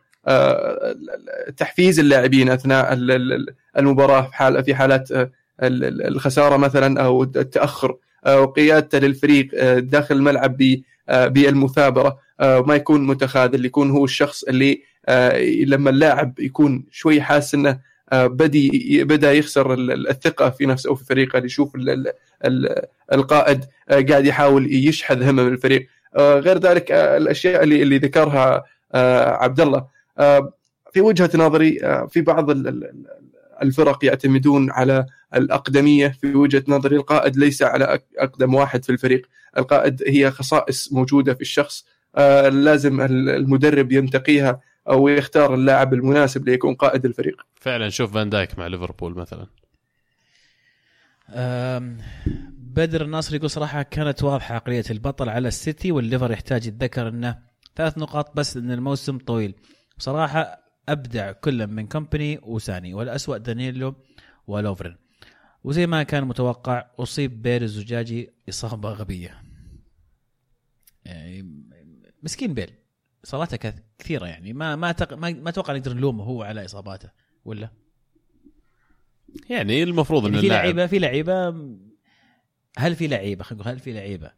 تحفيز 1.56 1.98
اللاعبين 2.00 2.48
أثناء 2.50 2.92
ال- 2.92 3.10
ال- 3.32 3.54
المباراة 3.78 4.20
في 4.22 4.32
حال 4.36 4.64
في 4.64 4.74
حالات 4.74 5.10
ال- 5.10 5.16
ال- 5.16 5.30
الخسارة 5.60 6.56
مثلا 6.56 7.00
أو 7.04 7.22
التأخر 7.22 7.96
آه، 8.26 8.40
وقيادته 8.40 8.98
للفريق 8.98 9.48
آه، 9.54 9.78
داخل 9.78 10.14
الملعب 10.14 10.62
آه، 11.08 11.26
بالمثابرة 11.26 12.18
آه، 12.40 12.60
ما 12.60 12.74
يكون 12.74 13.06
متخاذل 13.06 13.64
يكون 13.64 13.90
هو 13.90 14.04
الشخص 14.04 14.42
اللي 14.44 14.82
لما 15.66 15.90
اللاعب 15.90 16.40
يكون 16.40 16.84
شوي 16.90 17.20
حاسس 17.20 17.54
إنه 17.54 17.78
بدي 18.12 19.04
بدأ 19.04 19.32
يخسر 19.32 19.74
ال- 19.74 19.90
ال- 19.90 20.08
الثقة 20.08 20.50
في 20.50 20.66
نفسه 20.66 20.88
أو 20.90 20.94
في 20.94 21.04
فريقه 21.04 21.38
يشوف 21.38 21.74
ال- 21.76 21.90
ال- 21.90 22.12
ال- 22.44 22.82
القائد 23.12 23.64
قاعد 23.90 24.26
يحاول 24.26 24.72
يشحذ 24.74 25.22
همم 25.30 25.48
الفريق. 25.48 25.88
آه، 26.16 26.38
غير 26.38 26.58
ذلك 26.58 26.92
الأشياء 26.92 27.62
اللي 27.62 27.82
اللي 27.82 27.98
ذكرها 27.98 28.64
عبد 29.42 29.60
الله 29.60 29.84
في 30.92 31.00
وجهة 31.00 31.30
نظري 31.34 31.78
في 32.10 32.20
بعض 32.20 32.50
الفرق 33.62 34.04
يعتمدون 34.04 34.70
على 34.70 35.06
الأقدمية 35.34 36.08
في 36.08 36.34
وجهة 36.34 36.64
نظري. 36.68 36.96
القائد 36.96 37.36
ليس 37.36 37.62
على 37.62 38.00
أقدم 38.18 38.54
واحد 38.54 38.84
في 38.84 38.92
الفريق. 38.92 39.26
القائد 39.58 40.02
هي 40.06 40.30
خصائص 40.30 40.92
موجودة 40.92 41.34
في 41.34 41.40
الشخص. 41.40 41.84
آه، 42.16 42.48
لازم 42.48 43.00
ال- 43.00 43.28
المدرب 43.28 43.92
ينتقيها 43.92 44.60
أو 44.88 45.08
يختار 45.08 45.54
اللاعب 45.54 45.94
المناسب 45.94 46.48
ليكون 46.48 46.74
قائد 46.74 47.04
الفريق. 47.04 47.46
فعلا 47.54 47.88
شوف 47.88 48.14
فان 48.14 48.30
دايك 48.30 48.58
مع 48.58 48.66
ليفربول 48.66 49.14
مثلا. 49.14 49.46
بدر 52.58 53.02
الناصر 53.02 53.34
يقول 53.34 53.50
صراحة 53.50 53.82
كانت 53.82 54.22
واضحة 54.22 54.54
عقلية 54.54 54.84
البطل 54.90 55.28
على 55.28 55.48
السيتي 55.48 55.92
والليفر 55.92 56.30
يحتاج 56.30 56.66
يتذكر 56.66 57.08
إنه 57.08 57.38
ثلاث 57.76 57.98
نقاط 57.98 58.36
بس 58.36 58.56
لأن 58.56 58.70
الموسم 58.70 59.18
طويل. 59.18 59.54
بصراحة 59.98 60.65
أبدع 60.88 61.32
كل 61.32 61.66
من 61.66 61.86
كومباني 61.86 62.38
وساني 62.42 62.94
والأسوأ 62.94 63.36
دانييلو 63.36 63.94
ولوفرن 64.46 64.96
وزي 65.64 65.86
ما 65.86 66.02
كان 66.02 66.24
متوقع 66.24 66.90
أصيب 66.98 67.42
بير 67.42 67.62
الزجاجي 67.62 68.30
إصابة 68.48 68.90
غبية. 68.90 69.42
يعني 71.04 71.60
مسكين 72.22 72.54
بيل. 72.54 72.70
اصاباته 73.24 73.56
كث- 73.56 73.82
كثيرة 73.98 74.26
يعني. 74.26 74.52
ما 74.52 74.76
ما 74.76 74.92
تق... 74.92 75.14
ما, 75.14 75.30
ما 75.30 75.48
أتوقع 75.48 75.74
نقدر 75.76 75.92
نلومه 75.92 76.24
هو 76.24 76.42
على 76.42 76.64
إصاباته 76.64 77.10
ولا؟ 77.44 77.68
يعني 79.50 79.82
المفروض 79.82 80.24
إن 80.26 80.34
يعني 80.34 80.40
في 80.40 80.46
اللاعب 80.46 80.64
لعيبة 80.64 80.86
في 80.86 80.98
لعيبة 80.98 81.54
هل 82.78 82.96
في 82.96 83.06
لعيبة 83.06 83.44
خلينا 83.44 83.70
هل 83.70 83.78
في 83.78 83.92
لعيبة 83.92 84.32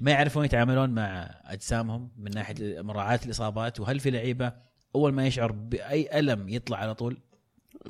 ما 0.00 0.10
يعرفون 0.10 0.44
يتعاملون 0.44 0.90
مع 0.90 1.30
أجسامهم 1.44 2.10
من 2.18 2.30
ناحية 2.34 2.82
مراعاة 2.82 3.20
الإصابات 3.24 3.80
وهل 3.80 4.00
في 4.00 4.10
لعيبة 4.10 4.52
أول 4.94 5.12
ما 5.12 5.26
يشعر 5.26 5.52
بأي 5.52 6.18
ألم 6.18 6.48
يطلع 6.48 6.76
على 6.76 6.94
طول؟ 6.94 7.16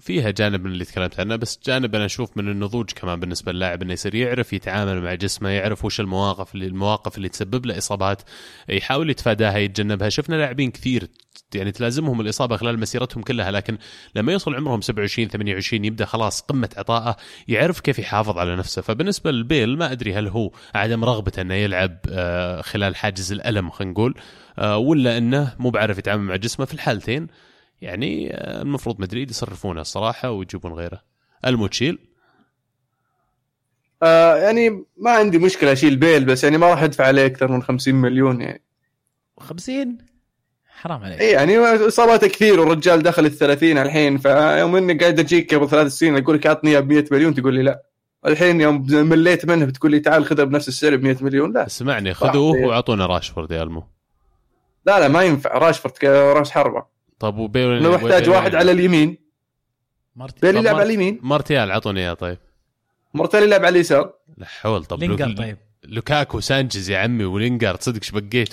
فيها 0.01 0.31
جانب 0.31 0.65
من 0.65 0.73
اللي 0.73 0.85
تكلمت 0.85 1.21
عنه 1.21 1.37
بس 1.37 1.61
جانب 1.67 1.95
أنا 1.95 2.05
أشوف 2.05 2.37
من 2.37 2.49
النضوج 2.49 2.91
كمان 2.91 3.21
بالنسبة 3.21 3.53
للاعب 3.53 3.83
إنه 3.83 3.93
يصير 3.93 4.15
يعرف 4.15 4.53
يتعامل 4.53 5.03
مع 5.03 5.15
جسمه 5.15 5.49
يعرف 5.49 5.85
وش 5.85 6.01
المواقف 6.01 6.55
اللي 6.55 6.67
المواقف 6.67 7.17
اللي 7.17 7.29
تسبب 7.29 7.67
له 7.67 7.79
إصابات 7.79 8.23
يحاول 8.69 9.11
يتفاداها 9.11 9.59
يتجنبها. 9.59 10.09
شفنا 10.09 10.37
لاعبين 10.37 10.71
كثير 10.71 11.09
يعني 11.55 11.73
تلازمهم 11.73 12.21
الإصابة 12.21 12.57
خلال 12.57 12.81
مسيرتهم 12.81 13.23
كلها 13.23 13.51
لكن 13.51 13.79
لما 14.15 14.33
يوصل 14.33 14.55
عمرهم 14.55 14.81
27 14.81 15.29
28 15.29 15.85
يبدأ 15.85 16.05
خلاص 16.05 16.41
قمة 16.41 16.69
عطائه 16.77 17.17
يعرف 17.49 17.81
كيف 17.81 17.99
يحافظ 17.99 18.39
على 18.39 18.57
نفسه. 18.57 18.83
فبالنسبة 18.83 19.31
للبيل 19.31 19.79
ما 19.79 19.93
أدري 19.93 20.15
هل 20.15 20.29
هو 20.29 20.51
عدم 20.75 21.05
رغبته 21.05 21.43
إنه 21.43 21.55
يلعب 21.55 21.99
آه، 22.11 22.61
خلال 22.61 22.97
حاجز 22.97 23.33
الألم 23.33 23.71
خلينا 23.71 23.93
نقول 23.93 24.15
آه، 24.59 24.79
ولا 24.79 25.19
إنه 25.19 25.55
مو 25.59 25.71
بعرف 25.71 25.99
يتعامل 25.99 26.23
مع 26.23 26.37
جسمه. 26.37 26.67
في 26.67 26.75
الحالتين 26.75 27.27
يعني 27.81 28.35
آه، 28.35 28.63
المفروض 28.63 29.01
مدريد 29.01 29.31
يصرفونه 29.31 29.81
الصراحة 29.81 30.31
ويجيبون 30.31 30.73
غيره. 30.73 31.03
الموتشيل 31.47 31.99
آه 34.03 34.37
يعني 34.37 34.85
ما 34.97 35.11
عندي 35.11 35.39
مشكلة 35.39 35.73
أشيل 35.73 35.97
بيل 35.97 36.25
بس 36.25 36.45
يعني 36.45 36.59
ما 36.59 36.71
راح 36.71 36.83
أدفع 36.83 37.07
عليه 37.07 37.27
أكثر 37.27 37.53
من 37.53 37.63
50 37.63 37.95
مليون 37.95 38.41
يعني. 38.41 38.63
50 39.39 39.99
حرام 40.83 41.05
عليك. 41.05 41.21
اي 41.21 41.31
يعني 41.31 41.59
اصاباته 41.59 42.27
كثير 42.27 42.61
والرجال 42.61 43.03
دخل 43.03 43.27
ال 43.27 43.31
30 43.31 43.79
الحين 43.79 44.19
فيوم 44.19 44.77
إني 44.77 44.95
قاعد 44.95 45.19
أجيك 45.19 45.55
قبل 45.55 45.69
ثلاث 45.69 45.93
سنين 45.93 46.17
أقول 46.17 46.37
لك 46.37 46.47
اعطني 46.47 46.71
إياه 46.71 46.81
ب 46.81 46.93
100 46.93 47.05
مليون 47.11 47.35
تقول 47.35 47.55
لي 47.55 47.63
لا. 47.63 47.83
الحين 48.27 48.61
يوم 48.61 48.87
مليت 48.91 49.47
منه 49.47 49.65
بتقول 49.65 49.91
لي 49.91 50.01
تعال 50.01 50.25
خذها 50.25 50.45
بنفس 50.45 50.69
السعر 50.69 50.97
ب 50.97 51.03
100 51.03 51.17
مليون 51.21 51.53
لا. 51.53 51.67
اسمعني 51.67 52.15
خذوه. 52.15 52.67
وأعطونا 52.67 53.07
راشفورد 53.07 53.51
يا 53.51 53.63
المو. 53.63 53.85
لا 54.87 55.01
لا 55.01 55.09
ما 55.09 55.23
ينفع. 55.23 55.59
راشفورد 55.59 56.05
راس 56.05 56.51
حربة. 56.51 56.85
طب 57.19 57.39
وبيل 57.39 57.73
إنه 57.77 57.91
محتاج 57.91 58.29
واحد 58.29 58.55
على 58.55 58.73
اليمين. 58.73 59.19
مرت 60.17 60.43
بيلي 60.43 60.59
يلعب 60.59 60.75
على 60.75 60.85
اليمين. 60.85 61.21
مارتيال 61.23 61.71
اعطوني 61.71 62.01
إياه 62.01 62.15
طيب. 62.15 62.39
مرتل 63.15 63.43
يلعب 63.43 63.65
على 63.65 63.69
اليسار. 63.69 64.13
لا 64.37 64.47
حول 64.47 64.85
طب 64.85 65.01
لينجر 65.01 65.33
طيب. 65.37 65.57
لوكاكو 65.89 66.41
سانشيز 66.41 66.91
يا 66.91 66.99
عمي 66.99 67.25
ولينجارد 67.25 67.83
صدق 67.83 68.01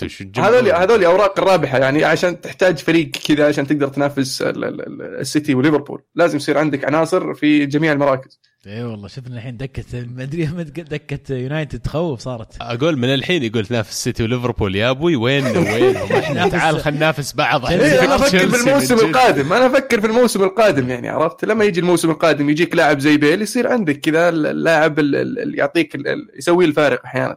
إيش 0.04 0.20
الجمهور؟ 0.20 0.50
هذول 0.50 0.72
هذول 0.72 1.04
أوراق 1.04 1.38
الرابحه 1.40 1.78
يعني 1.78 2.04
عشان 2.04 2.40
تحتاج 2.40 2.78
فريق 2.78 3.10
كذا 3.10 3.48
عشان 3.48 3.66
تقدر 3.66 3.88
تنافس 3.88 4.42
ال- 4.42 4.64
ال- 4.64 4.80
ال- 4.80 5.20
السيتي 5.20 5.54
وليفربول 5.54 6.02
لازم 6.14 6.36
يصير 6.36 6.58
عندك 6.58 6.84
عناصر 6.84 7.34
في 7.34 7.66
جميع 7.66 7.92
المراكز 7.92 8.40
اي 8.66 8.84
والله 8.84 9.08
شفنا 9.08 9.36
الحين 9.36 9.56
دكة 9.56 9.84
مدري 9.94 10.46
دكة 10.96 11.34
يونايتد 11.34 11.80
تخوف 11.80 12.20
صارت. 12.20 12.56
أقول 12.60 12.96
من 12.96 13.14
الحين 13.14 13.42
يقول 13.42 13.66
تنافس 13.66 14.04
سيتي 14.04 14.22
وليفربول 14.22 14.76
يا 14.76 14.90
أبوي 14.90 15.16
وين 15.16 15.46
وين؟ 15.46 15.96
إحنا 16.22 16.48
تعال 16.48 16.80
خلينا 16.80 16.98
ننافس 16.98 17.32
بعض. 17.34 17.66
إيه، 17.66 18.04
أنا 18.04 18.14
أفكر 18.14 18.48
في 18.48 18.68
الموسم. 18.68 18.94
القادم 18.94 19.52
أنا 19.52 19.66
أفكر 19.66 20.00
في 20.00 20.06
الموسم 20.06 20.42
القادم 20.42 20.90
يعني 20.90 21.08
عرفت؟ 21.08 21.44
لما 21.44 21.64
يجي 21.64 21.80
الموسم 21.80 22.10
القادم 22.10 22.50
يجيك 22.50 22.74
لاعب 22.76 22.98
زي 22.98 23.16
بيل 23.16 23.42
يصير 23.42 23.68
عندك 23.72 24.00
كذا 24.00 24.28
اللاعب 24.28 24.98
ال- 24.98 25.16
ال- 25.16 25.38
اللي 25.38 25.56
يعطيك 25.58 25.96
يسوي 26.38 26.64
الفارق 26.64 27.02
أحيانا. 27.04 27.36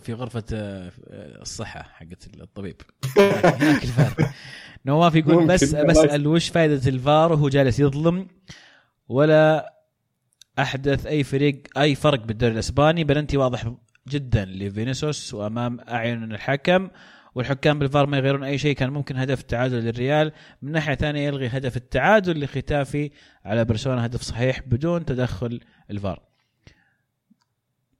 في 0.00 0.12
غرفة 0.12 0.44
آه، 0.52 0.92
الصحة 1.42 1.82
حقت 1.82 2.26
الطبيب. 2.40 2.76
هناك 3.18 3.82
الفارق. 3.84 4.30
نواف 4.86 5.14
يقول. 5.14 5.46
بس 5.46 5.64
بسال 5.74 6.26
وش 6.26 6.48
فائده 6.48 6.88
الفار 6.90 7.32
وهو 7.32 7.48
جالس 7.48 7.80
يظلم 7.80 8.26
ولا 9.08 9.72
أحدث 10.58 11.06
أي 11.06 11.24
فريق 11.24 11.78
أي 11.78 11.94
فرق 11.94 12.24
بالدوري 12.24 12.54
الإسباني 12.54 13.04
بلنتي 13.04 13.36
واضح 13.36 13.74
جدا 14.08 14.44
لفينيسيوس 14.44 15.34
وأمام 15.34 15.80
أعين 15.80 16.32
الحكم 16.32 16.90
والحكام 17.34 17.78
بالفار 17.78 18.06
ما 18.06 18.16
يغيرون 18.16 18.44
أي 18.44 18.58
شيء 18.58 18.76
كان 18.76 18.90
ممكن 18.90 19.16
هدف 19.16 19.40
التعادل 19.40 19.76
للريال. 19.76 20.32
من 20.62 20.72
ناحية 20.72 20.94
ثانية 20.94 21.26
يلغي 21.26 21.46
هدف 21.46 21.76
التعادل 21.76 22.44
لختافي 22.44 23.10
على 23.44 23.64
برشلونة 23.64 24.04
هدف 24.04 24.22
صحيح 24.22 24.60
بدون 24.60 25.04
تدخل 25.04 25.60
الفار. 25.90 26.22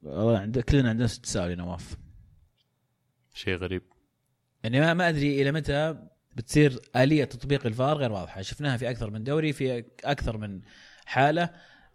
والله 0.03 0.39
عند 0.39 0.59
كلنا 0.59 0.89
عندنا 0.89 1.05
نفس 1.05 1.17
التساؤل 1.17 1.51
يا 1.51 1.55
نواف. 1.55 1.97
شيء 3.35 3.55
غريب. 3.55 3.83
يعني 4.65 4.81
ما, 4.81 4.95
ما 4.95 5.09
أدري 5.09 5.43
إلى 5.43 5.53
متى 5.53 5.97
بتصير 6.37 6.81
آلية 6.97 7.25
تطبيق 7.25 7.67
الفار 7.67 7.97
غير 7.97 8.13
واضحة. 8.13 8.43
شفناها 8.43 8.77
في 8.77 8.91
أكثر 8.91 9.11
من 9.11 9.25
دوري 9.25 9.53
في 9.53 9.85
أكثر 10.05 10.37
من 10.37 10.61
حالة. 11.07 11.51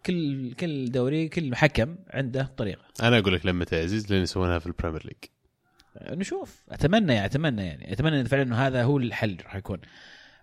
كل 0.06 0.54
كل 0.54 0.92
دوري 0.92 1.30
كل 1.30 1.56
حكم 1.56 1.96
عنده 2.10 2.52
طريقة. 2.58 2.82
أنا 3.04 3.18
أقول 3.18 3.34
لك 3.34 3.46
لما 3.46 3.66
تعزيز 3.66 4.14
لين 4.14 4.24
يسوونها 4.24 4.60
في 4.60 4.68
البريمير 4.68 5.06
ليج. 5.06 5.32
نشوف. 6.18 6.64
أتمنى 6.70 7.14
يعني 7.14 7.26
أتمنى 7.26 7.66
يعني. 7.66 7.94
أتمنى 7.94 8.26
فعلا 8.26 8.44
إنه 8.44 8.56
هذا 8.56 8.84
هو 8.84 8.98
الحل 8.98 9.38
راح 9.44 9.56
يكون. 9.56 9.80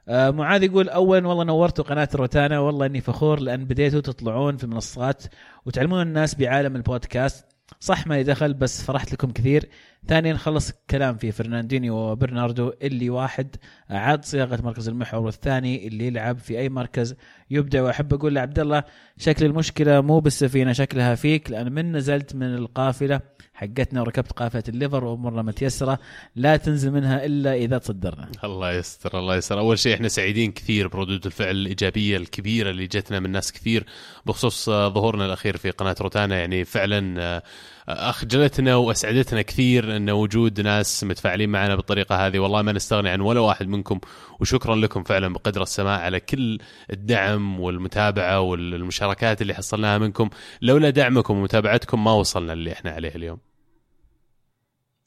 آه 0.09 0.31
معاذ 0.31 0.63
يقول 0.63 0.89
اولا 0.89 1.29
والله 1.29 1.45
نورتوا 1.45 1.85
قناة 1.85 2.09
الروتانا 2.15 2.59
والله 2.59 2.87
إني 2.87 3.01
فخور 3.01 3.41
لأن 3.41 3.65
بديتوا 3.65 4.01
تطلعون 4.01 4.57
في 4.57 4.65
المنصات 4.65 5.23
وتعلمون 5.67 6.03
الناس 6.03 6.35
بعالم 6.35 6.77
البودكاست. 6.77 7.47
صح 7.81 8.07
ما 8.07 8.23
دخل 8.23 8.55
بس 8.55 8.83
فرحت 8.83 9.13
لكم 9.13 9.31
كثير. 9.31 9.69
ثانيا 10.07 10.35
خلص 10.35 10.73
كلام 10.91 11.17
في 11.17 11.33
فرناندينيو 11.33 11.95
وبرناردو 11.95 12.73
اللي 12.83 13.11
واحد 13.11 13.57
اعاد 13.91 14.25
صياغة 14.25 14.63
مركز 14.63 14.89
المحور 14.89 15.23
والثاني 15.23 15.87
اللي 15.87 16.07
يلعب 16.07 16.39
في 16.39 16.59
أي 16.59 16.69
مركز 16.69 17.15
يبدع 17.55 17.83
وأحب 17.83 18.15
أقول 18.15 18.35
لعبد 18.35 18.59
الله 18.59 18.85
شكل 19.19 19.45
المشكلة 19.45 20.01
مو 20.01 20.21
بالسفينة 20.21 20.73
شكلها 20.73 21.15
فيك 21.15 21.51
لأن 21.51 21.73
من 21.73 21.93
نزلت 21.93 22.35
من 22.35 22.55
القافلة 22.55 23.21
حقتنا 23.55 24.01
وركبت 24.01 24.33
قافلة 24.33 24.63
الليفر 24.69 25.05
وامورنا 25.05 25.43
متيسره 25.43 25.99
لا 26.37 26.57
تنزل 26.57 26.91
منها 26.91 27.25
إلا 27.25 27.55
إذا 27.55 27.79
تصدرنا. 27.79 28.29
الله 28.45 28.73
يستر 28.73 29.19
الله 29.19 29.37
يستر. 29.37 29.59
أول 29.59 29.79
شيء 29.79 29.95
إحنا 29.95 30.09
سعيدين 30.09 30.53
كثير 30.53 30.89
بردود 30.89 31.27
الفعل 31.27 31.51
الإيجابية 31.57 32.17
الكبيرة 32.17 32.71
اللي 32.71 32.87
جتنا 32.87 33.21
من 33.21 33.31
ناس 33.31 33.53
كثير 33.53 33.87
بخصوص 34.27 34.69
آه، 34.69 34.89
ظهورنا 34.89 35.27
الأخير 35.27 35.57
في 35.57 35.71
قناة 35.71 35.97
روتانا. 36.01 36.39
يعني 36.39 36.65
فعلا 36.65 37.21
آه، 37.23 37.43
أخجلتنا 37.89 38.77
وأسعدتنا 38.77 39.43
كثير 39.43 39.97
أن 39.97 40.11
وجود 40.11 40.61
ناس 40.61 41.05
متفاعلين 41.05 41.49
معنا 41.51 41.77
بالطريقة 41.77 42.27
هذه. 42.27 42.39
والله 42.39 42.63
ما 42.63 42.73
نستغني 42.73 43.09
عن 43.09 43.21
ولا 43.21 43.41
واحد 43.41 43.69
منكم 43.69 44.01
وشكرا 44.41 44.77
لكم 44.77 45.03
فعلا 45.03 45.33
بقدر 45.33 45.63
السماع 45.63 46.01
على 46.01 46.21
كل 46.21 46.59
الدعم 46.93 47.61
والمتابعة 47.61 48.41
والمشاركات 48.41 49.43
اللي 49.43 49.55
حصلناها 49.55 49.99
منكم. 49.99 50.31
لولا 50.63 50.91
دعمكم 50.91 51.39
ومتابعتكم 51.39 52.05
ما 52.05 52.13
وصلنا 52.13 52.53
اللي 52.53 52.73
إحنا 52.73 52.91
عليه 52.91 53.15
اليوم. 53.15 53.39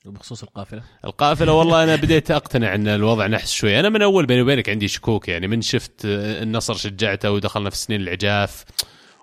وبخصوص 0.06 0.44
القافلة. 0.44 0.84
القافلة 1.06 1.54
والله 1.54 1.84
أنا 1.84 1.96
بديت 1.96 2.32
أقتنع 2.32 2.76
أن 2.76 2.88
الوضع 2.88 3.28
نحس 3.28 3.52
شوي. 3.52 3.80
أنا 3.80 3.90
من 3.90 4.02
أول 4.02 4.26
بيني 4.26 4.42
وبينك 4.42 4.70
عندي 4.70 4.88
شكوك 4.88 5.28
يعني 5.28 5.48
من 5.48 5.62
شفت 5.62 6.02
النصر 6.06 6.74
شجعته 6.74 7.32
ودخلنا 7.32 7.70
في 7.70 7.78
سنين 7.78 8.02
العجاف 8.02 8.66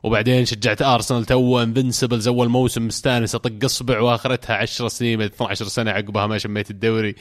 وبعدين 0.04 0.44
شجعت 0.44 0.82
أرسنال 0.82 1.24
the 1.24 1.62
Invincibles 1.62 2.28
اول 2.28 2.48
موسم 2.48 2.86
مستانس 2.86 3.34
اطق 3.34 3.64
أصبع 3.64 4.00
وآخرتها 4.00 4.56
10 4.56 4.88
سنين 4.88 5.18
بعد 5.18 5.30
12 5.30 5.64
سنة 5.64 5.90
عقبها 5.90 6.26
ما 6.26 6.38
شميت 6.38 6.70
الدوري. 6.70 7.14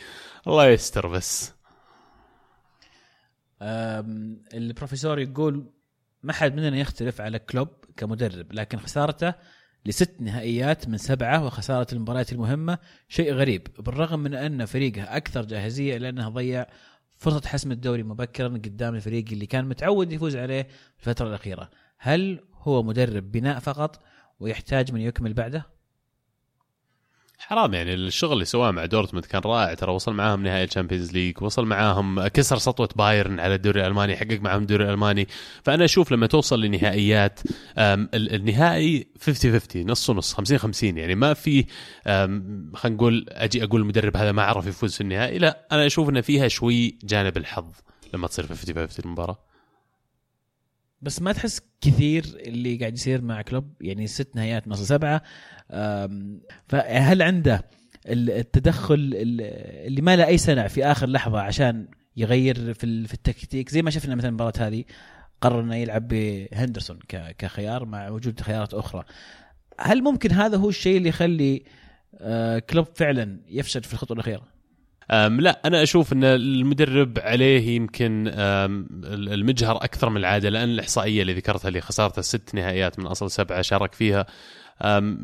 الله 0.47 0.67
يستر 0.67 1.07
بس. 1.07 1.53
البروفيسور 4.53 5.19
يقول 5.19 5.65
ما 6.23 6.34
حد 6.34 6.55
مننا 6.55 6.77
يختلف 6.77 7.21
على 7.21 7.39
كلوب 7.39 7.67
كمدرب 7.97 8.53
لكن 8.53 8.77
خسارته 8.77 9.34
لست 9.86 10.15
نهائيات 10.19 10.88
من 10.88 10.97
سبعة 10.97 11.45
وخسارة 11.45 11.88
المباريات 11.93 12.31
المهمة 12.31 12.77
شيء 13.07 13.34
غريب 13.34 13.67
بالرغم 13.79 14.19
من 14.19 14.34
أن 14.34 14.65
فريقه 14.65 15.03
أكثر 15.03 15.45
جاهزية 15.45 15.97
الا 15.97 16.09
انه 16.09 16.29
ضيع 16.29 16.65
فرصة 17.17 17.47
حسم 17.47 17.71
الدوري 17.71 18.03
مبكرا 18.03 18.47
قدام 18.47 18.95
الفريق 18.95 19.25
اللي 19.31 19.45
كان 19.45 19.65
متعود 19.65 20.11
يفوز 20.11 20.36
عليه 20.36 20.67
في 20.97 21.07
الفترة 21.07 21.27
الأخيرة. 21.27 21.69
هل 21.97 22.39
هو 22.64 22.84
مدرب 22.84 23.32
بناء 23.32 23.59
فقط 23.59 23.99
ويحتاج 24.39 24.91
من 24.91 25.01
يكمل 25.01 25.34
بعده؟ 25.34 25.74
حرام 27.38 27.74
يعني 27.74 27.93
الشغل 27.93 28.34
اللي 28.34 28.45
سواه 28.45 28.72
مع 28.72 28.86
دورتموند 28.86 29.26
كان 29.26 29.41
رائع. 29.45 29.74
ترى 29.74 29.91
وصل 29.91 30.14
معاهم 30.14 30.43
نهائي 30.43 30.64
الشامبيونز 30.64 31.11
ليج 31.11 31.41
وصل 31.41 31.66
معاهم 31.66 32.28
كسر 32.28 32.57
سطوة 32.57 32.89
بايرن 32.95 33.39
على 33.39 33.55
الدوري 33.55 33.82
الألماني 33.82 34.16
حقق 34.16 34.39
معاهم 34.41 34.61
الدوري 34.61 34.84
الألماني. 34.84 35.28
فأنا 35.64 35.86
أشوف 35.86 36.11
لما 36.11 36.28
توصل 36.28 36.61
لنهائيات 36.61 37.39
النهائي 37.78 39.07
50 39.22 39.59
50 39.59 39.91
نص 39.91 40.09
ونص 40.09 40.34
50 40.34 40.57
50 40.57 40.97
يعني 40.97 41.16
ما 41.16 41.34
في 41.34 41.66
خلينا 42.05 42.95
نقول 42.95 43.26
أجي 43.30 43.64
أقول 43.64 43.82
المدرب 43.82 44.18
هذا 44.18 44.32
ما 44.32 44.43
عرف 44.43 44.68
يفوز 44.68 44.95
في 44.95 45.01
النهائي. 45.01 45.38
لا 45.38 45.68
أنا 45.72 45.86
أشوف 45.86 46.09
ان 46.09 46.22
فيها 46.22 46.47
شوي 46.47 46.97
جانب 47.03 47.38
الحظ 47.38 47.72
لما 48.14 48.28
تصير 48.28 48.47
50 48.47 48.76
50 48.76 49.05
المباراة. 49.05 49.53
بس 51.04 51.22
ما 51.22 51.32
تحس 51.32 51.62
كثير 51.82 52.24
اللي 52.36 52.76
قاعد 52.76 52.93
يصير 52.93 53.22
مع 53.22 53.41
كلوب 53.41 53.74
يعني 53.82 54.08
ست 54.08 54.36
نهايات 54.36 54.68
نص 54.68 54.82
سبعة 54.82 55.22
فهل 56.68 57.22
عنده 57.22 57.62
ال- 58.08 58.32
التدخل 58.32 58.93
ال- 58.95 59.41
اللي 59.88 60.01
ما 60.01 60.16
له 60.16 60.26
أي 60.28 60.38
سنع 60.38 60.68
في 60.68 60.86
آخر 60.86 61.08
لحظة 61.10 61.39
عشان 61.39 61.88
يغير 62.18 62.74
في 62.74 63.08
في 63.08 63.14
التكتيك؟ 63.14 63.70
زي 63.70 63.82
ما 63.82 63.89
شفنا 63.89 64.16
مثلا 64.16 64.30
المباراة 64.30 64.54
هذه 64.60 64.84
قرر 65.41 65.60
إنه 65.60 65.76
يلعب 65.76 66.08
بهندرسون 66.08 66.99
كخيار 67.38 67.86
مع 67.86 68.10
وجود 68.10 68.41
خيارات 68.41 68.74
أخرى. 68.74 69.04
هل 69.80 70.04
ممكن 70.04 70.32
هذا 70.32 70.58
هو 70.58 70.70
الشيء 70.70 70.97
اللي 70.97 71.10
يخلي 71.10 71.64
آه، 72.18 72.60
كلوب 72.60 72.88
فعلا 72.95 73.39
يفشل 73.47 73.84
في 73.84 73.93
الخطوة 73.93 74.16
الأخيرة؟ 74.16 74.53
لا 75.10 75.62
أنا 75.66 75.84
أشوف 75.84 76.14
إن 76.14 76.24
المدرب 76.24 77.20
عليه 77.20 77.76
يمكن 77.76 78.32
المجهر 79.14 79.76
أكثر 79.76 80.10
من 80.10 80.18
العادة 80.18 80.49
لأن 80.49 80.70
الإحصائية 80.70 81.22
اللي 81.22 81.34
ذكرتها 81.34 81.68
اللي 81.68 81.82
خسارته 81.82 82.22
ست 82.22 82.56
نهائيات 82.56 82.99
من 82.99 83.06
أصل 83.06 83.32
سبعة 83.32 83.62
شارك 83.62 83.93
فيها. 83.93 84.26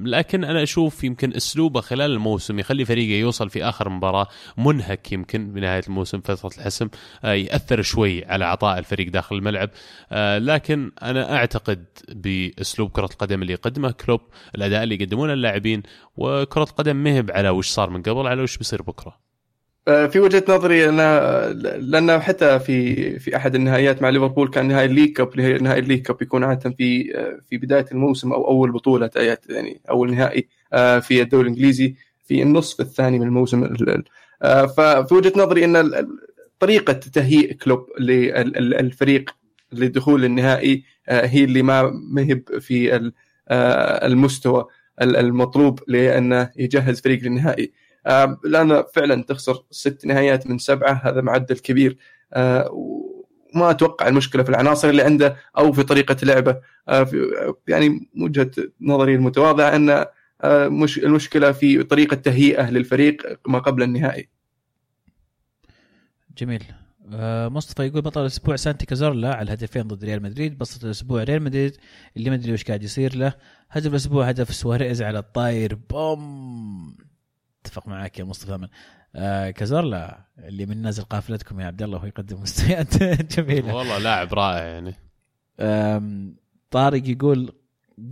لكن 0.04 0.44
أنا 0.44 0.64
أشوف 0.64 1.04
يمكن 1.04 1.34
أسلوبه 1.34 1.82
خلال 1.82 2.12
الموسم 2.12 2.60
يخلي 2.60 2.86
فريقه 2.86 3.20
يوصل 3.20 3.50
في 3.50 3.64
آخر 3.64 3.90
مباراة 3.90 4.28
منهك 4.58 5.12
يمكن 5.12 5.54
بنهاية 5.54 5.82
الموسم 5.88 6.22
فترة 6.22 6.52
الحسم 6.58 6.90
آه، 7.24 7.34
يأثر 7.34 7.82
شوي 7.82 8.26
على 8.26 8.46
عطاء 8.46 8.80
الفريق 8.80 9.12
داخل 9.12 9.36
الملعب. 9.36 9.70
آه، 10.12 10.38
لكن 10.38 10.92
أنا 11.04 11.36
أعتقد 11.36 11.86
بأسلوب 12.10 12.92
كرة 12.92 13.10
القدم 13.12 13.42
اللي 13.42 13.54
يقدمه 13.54 13.92
كلوب 13.92 14.22
الأداء 14.56 14.84
اللي 14.84 14.96
يقدمونه 14.96 15.34
اللاعبين 15.34 15.84
وكرة 16.18 16.64
القدم 16.64 16.96
مهب 16.96 17.32
على 17.32 17.50
وش 17.50 17.68
صار 17.68 17.90
من 17.90 18.02
قبل 18.02 18.28
على 18.28 18.42
وش 18.42 18.58
بيصير 18.58 18.82
بكرة. 18.82 19.29
في 20.12 20.20
وجهة 20.20 20.44
نظري 20.50 20.90
أنا 20.90 21.50
لأن 21.80 22.20
حتى 22.22 22.60
في 22.60 23.20
في 23.20 23.36
أحد 23.36 23.56
النهائيات 23.56 24.02
مع 24.02 24.10
ليفربول 24.10 24.50
كان 24.50 24.68
نهائي 24.68 24.86
ال 24.86 24.90
League 24.90 25.14
Cup 25.14 25.40
نهائي 25.40 25.80
ال 25.80 25.83
League 25.83 26.02
Cup 26.02 26.22
يكون 26.22 26.44
عادة 26.44 26.70
في 26.70 27.18
آه، 27.18 27.40
في 27.50 27.58
بداية 27.58 27.86
الموسم 27.92 28.34
أو 28.34 28.48
أول 28.48 28.72
بطولة 28.72 29.10
يعني 29.50 29.82
أول 29.90 30.12
نهائي 30.12 30.48
آه، 30.74 31.00
في 31.00 31.22
الدوري 31.22 31.44
الإنجليزي 31.44 31.96
في 32.26 32.42
النصف 32.42 32.82
الثاني 32.82 33.20
من 33.20 33.28
الموسم 33.28 33.64
ال- 33.64 33.90
ال- 33.90 34.04
آه، 34.44 34.66
ففي 34.66 35.14
وجهة 35.14 35.34
نظري 35.36 35.66
أن 35.66 35.92
طريقة 36.60 36.94
تهيئ 36.94 37.54
كلوب 37.54 37.86
للفريق 38.00 39.36
لدخول 39.74 40.26
النهائي 40.26 40.84
هي 41.10 41.44
اللي 41.44 41.62
ما 41.64 41.92
مهب 42.12 42.42
في 42.60 43.10
المستوى 44.04 44.66
المطلوب 45.02 45.80
لأنه 45.88 46.50
يجهز 46.58 47.02
فريق 47.02 47.24
للنهائي. 47.24 47.72
لأن 48.44 48.84
فعلا 48.96 49.24
تخسر 49.24 49.64
ست 49.72 50.06
نهائيات 50.06 50.48
من 50.48 50.58
سبعة 50.58 51.02
هذا 51.04 51.22
معدل 51.22 51.60
كبير. 51.60 51.98
وما 52.72 53.70
أتوقع 53.70 54.08
المشكلة 54.08 54.44
في 54.44 54.50
العناصر 54.50 54.90
اللي 54.90 55.02
عنده 55.02 55.36
أو 55.58 55.72
في 55.72 55.84
طريقة 55.84 56.16
لعبه. 56.24 56.60
يعني 57.68 58.10
وجهة 58.18 58.52
نظري 58.82 59.16
المتواضعة 59.16 59.76
أن 59.76 60.06
مش 60.82 60.98
المشكلة 60.98 61.52
في 61.52 61.84
طريقة 61.84 62.16
تهيئة 62.16 62.70
للفريق 62.70 63.40
ما 63.48 63.60
قبل 63.60 63.84
النهائي. 63.84 64.30
جميل. 66.38 66.64
مصطفى 67.52 67.84
يقول 67.84 68.02
بطل 68.02 68.22
الأسبوع 68.22 68.56
سانتي 68.56 68.86
كازورلا 68.86 69.36
على 69.36 69.42
الهدفين 69.42 69.82
ضد 69.82 70.04
ريال 70.04 70.22
مدريد. 70.22 70.58
بسط 70.58 70.84
الأسبوع 70.84 71.24
ريال 71.24 71.42
مدريد 71.42 71.78
اللي 72.18 72.30
ما 72.30 72.36
أدري 72.36 72.54
وش 72.54 72.64
قاعد 72.64 72.84
يصير 72.84 73.16
له. 73.16 73.34
هدف 73.70 73.92
الأسبوع 73.92 74.26
هدف 74.26 74.54
سواريز 74.54 75.02
على 75.02 75.20
الطاير. 75.20 75.76
بوم! 75.90 76.69
أتفق 77.66 77.88
معاك 77.88 78.20
يا 78.20 78.24
مصطفى 78.24 78.58
من 78.58 78.68
آه 79.16 79.50
كازورلا 79.52 80.26
اللي 80.40 80.66
من 80.66 80.82
نازل 80.82 81.04
قافلتكم 81.04 81.60
يا 81.60 81.66
عبد 81.66 81.82
الله 81.82 81.98
وهو 81.98 82.08
يقدم 82.08 82.42
مستويات 82.42 83.04
جميلة. 83.40 83.76
والله 83.76 83.98
لاعب 83.98 84.34
رائع 84.34 84.64
يعني. 84.64 84.96
طارق 86.72 87.10
يقول 87.10 87.54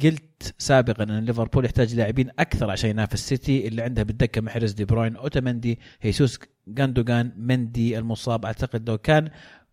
قلت 0.03 0.55
سابقا 0.57 1.03
إن 1.03 1.25
ليفربول 1.25 1.65
يحتاج 1.65 1.95
لاعبين 1.95 2.29
أكثر 2.39 2.71
عشان 2.71 2.89
ينافس 2.89 3.27
سيتي 3.29 3.67
اللي 3.67 3.81
عنده 3.81 4.03
بالدكة 4.03 4.41
محرز 4.41 4.71
دي 4.71 4.85
بروين 4.85 5.15
اوتامندي 5.15 5.79
هيسوس 6.01 6.39
جاندوجان 6.67 7.31
مندي 7.37 7.97
المصاب. 7.97 8.45
أعتقد 8.45 8.89
لو 8.89 8.97
كان 8.97 9.29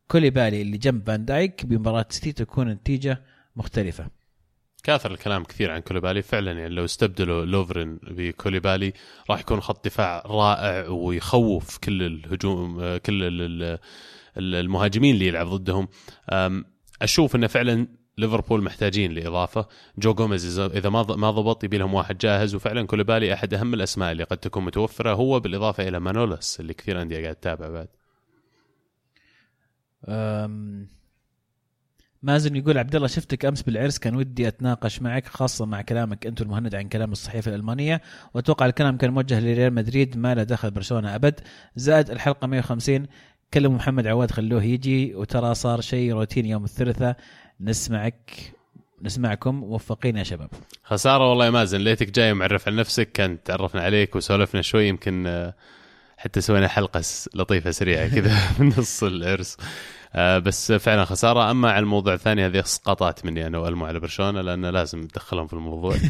كوليبالي 0.08 0.62
اللي 0.62 0.78
جنب 0.78 1.06
فان 1.06 1.24
دايك 1.24 1.66
بمباراة 1.66 2.06
سيتي 2.10 2.32
تكون 2.32 2.70
النتيجه 2.70 3.22
مختلفة. 3.56 4.06
كثر 4.84 5.10
الكلام 5.10 5.44
كثير 5.44 5.70
عن 5.70 5.80
كوليبالي. 5.80 6.22
فعلا 6.22 6.52
يعني 6.52 6.74
لو 6.74 6.84
استبدلوا 6.84 7.44
لوفرين 7.44 7.98
بكوليبالي 8.02 8.92
راح 9.30 9.40
يكون 9.40 9.60
خط 9.60 9.84
دفاع 9.84 10.22
رائع 10.26 10.88
ويخوف 10.88 11.78
كل 11.78 12.02
الهجوم 12.02 12.96
كل 12.96 13.78
المهاجمين 14.36 15.14
اللي 15.14 15.26
يلعب 15.26 15.46
ضدهم. 15.46 15.88
أشوف 17.02 17.36
انه 17.36 17.46
فعلا 17.46 17.86
ليفربول 18.18 18.62
محتاجين 18.62 19.12
لإضافة. 19.12 19.68
جو 19.98 20.14
جوميز 20.14 20.58
اذا 20.58 20.88
ما 20.88 21.02
ما 21.02 21.30
ضبط 21.30 21.64
يبي 21.64 21.78
لهم 21.78 21.94
واحد 21.94 22.18
جاهز. 22.18 22.54
وفعلا 22.54 22.86
كوليبالي 22.86 23.34
أحد 23.34 23.54
أهم 23.54 23.74
الأسماء 23.74 24.12
اللي 24.12 24.24
قد 24.24 24.38
تكون 24.38 24.64
متوفرة 24.64 25.14
هو 25.14 25.40
بالإضافة 25.40 25.88
إلى 25.88 26.00
مانولس 26.00 26.60
اللي 26.60 26.74
كثير 26.74 27.02
أندية 27.02 27.22
قاعد 27.22 27.34
تتابع 27.34 27.68
بعد. 27.68 27.88
مازن 32.24 32.56
يقول 32.56 32.78
عبد 32.78 32.94
الله 32.94 33.08
شفتك 33.08 33.44
أمس 33.44 33.62
بالعرس. 33.62 33.98
كان 33.98 34.16
ودي 34.16 34.48
أتناقش 34.48 35.02
معك 35.02 35.26
خاصة 35.26 35.66
مع 35.66 35.82
كلامك 35.82 36.26
أنت 36.26 36.40
المهند 36.42 36.74
عن 36.74 36.88
كلام 36.88 37.12
الصحيفة 37.12 37.48
الألمانية. 37.48 38.02
وأتوقع 38.34 38.66
الكلام 38.66 38.96
كان 38.96 39.10
موجه 39.10 39.40
لريال 39.40 39.74
مدريد 39.74 40.16
ما 40.16 40.34
له 40.34 40.42
دخل 40.42 40.70
برشلونة 40.70 41.14
أبد. 41.14 41.40
زائد 41.76 42.10
الحلقة 42.10 42.46
150 42.46 43.06
كلموا 43.54 43.76
محمد 43.76 44.06
عواد 44.06 44.30
خلوه 44.30 44.64
يجي. 44.64 45.14
وترى 45.14 45.54
صار 45.54 45.80
شيء 45.80 46.12
روتين 46.12 46.46
يوم 46.46 46.64
الثلاثاء. 46.64 47.16
نسمعك 47.60 48.30
نسمعكم. 49.02 49.54
موفقين 49.54 50.16
يا 50.16 50.22
شباب. 50.22 50.50
خسارة 50.84 51.28
والله 51.30 51.44
يا 51.44 51.50
مازن. 51.50 51.78
ليتك 51.78 52.10
جاي 52.10 52.34
معرف 52.34 52.68
عن 52.68 52.76
نفسك. 52.76 53.12
كان 53.12 53.42
تعرفنا 53.42 53.82
عليك 53.82 54.16
وسولفنا 54.16 54.62
شوي. 54.62 54.88
يمكن 54.88 55.52
حتى 56.16 56.40
سوينا 56.40 56.68
حلقة 56.68 57.02
لطيفة 57.34 57.70
سريعة 57.70 58.08
كذا 58.08 58.34
من 58.58 58.68
نص 58.68 59.02
العرس. 59.02 59.56
آه 59.60 59.64
بس 60.16 60.72
فعلا 60.72 61.04
خسارة. 61.04 61.50
أما 61.50 61.70
على 61.70 61.82
الموضوع 61.82 62.14
الثاني 62.14 62.46
هذه 62.46 62.60
اسقاطات 62.60 63.26
مني 63.26 63.46
أنا 63.46 63.58
وألمو 63.58 63.86
على 63.86 64.00
برشلونة 64.00 64.40
لأن 64.40 64.66
لازم 64.66 65.00
ندخلهم 65.00 65.46
في 65.46 65.52
الموضوع. 65.52 65.96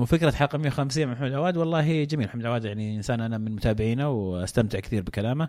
وفكرة 0.00 0.30
حلقه 0.30 0.58
150 0.58 1.06
مع 1.06 1.12
محمد 1.12 1.32
عواد 1.32 1.56
والله 1.56 2.04
جميل 2.04 2.26
محمد 2.26 2.46
عواد 2.46 2.64
يعني 2.64 2.96
إنسان 2.96 3.20
أنا 3.20 3.38
من 3.38 3.52
متابعينه 3.52 4.10
واستمتع 4.10 4.80
كثير 4.80 5.02
بكلامه 5.02 5.48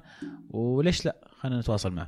وليش 0.50 1.06
لا؟ 1.06 1.16
خلينا 1.40 1.60
نتواصل 1.60 1.92
معه. 1.92 2.08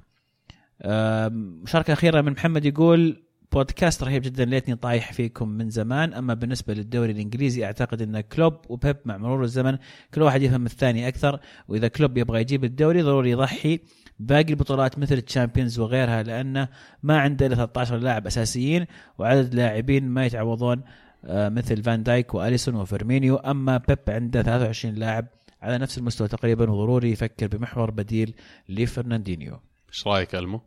مشاركة 1.63 1.93
أخيرة 1.93 2.21
من 2.21 2.31
محمد 2.31 2.65
يقول 2.65 3.23
بودكاست 3.51 4.03
رهيب 4.03 4.21
جدا 4.21 4.45
ليتني 4.45 4.75
طايح 4.75 5.13
فيكم 5.13 5.49
من 5.49 5.69
زمان. 5.69 6.13
أما 6.13 6.33
بالنسبة 6.33 6.73
للدوري 6.73 7.11
الإنجليزي 7.11 7.65
أعتقد 7.65 8.01
إن 8.01 8.21
كلوب 8.21 8.53
وبيب 8.69 8.97
مع 9.05 9.17
مرور 9.17 9.43
الزمن 9.43 9.77
كل 10.13 10.21
واحد 10.21 10.41
يفهم 10.41 10.65
الثاني 10.65 11.07
أكثر. 11.07 11.39
وإذا 11.67 11.87
كلوب 11.87 12.17
يبغى 12.17 12.41
يجيب 12.41 12.63
الدوري 12.63 13.01
ضروري 13.01 13.31
يضحي 13.31 13.79
باقي 14.19 14.49
البطولات 14.49 14.99
مثل 14.99 15.15
ال 15.15 15.22
Champions 15.22 15.79
وغيرها 15.79 16.23
لأنه 16.23 16.67
ما 17.03 17.19
عنده 17.19 17.45
إلا 17.45 17.55
13 17.55 17.97
لاعب 17.97 18.27
أساسيين 18.27 18.85
وعدد 19.17 19.55
لاعبين 19.55 20.09
ما 20.09 20.25
يتعوضون 20.25 20.81
مثل 21.23 21.83
فان 21.83 22.03
دايك 22.03 22.33
وأليسون 22.33 22.75
وفيرمينيو. 22.75 23.35
أما 23.35 23.77
بيب 23.77 23.99
عنده 24.07 24.41
23 24.41 24.95
لاعب 24.95 25.25
على 25.61 25.77
نفس 25.77 25.97
المستوى 25.97 26.27
تقريبا 26.27 26.71
وضروري 26.71 27.11
يفكر 27.11 27.47
بمحور 27.47 27.91
بديل 27.91 28.33
لفرناندينيو. 28.69 29.59
إيش 29.89 30.07
رأيك 30.07 30.35
ألمو؟ 30.35 30.61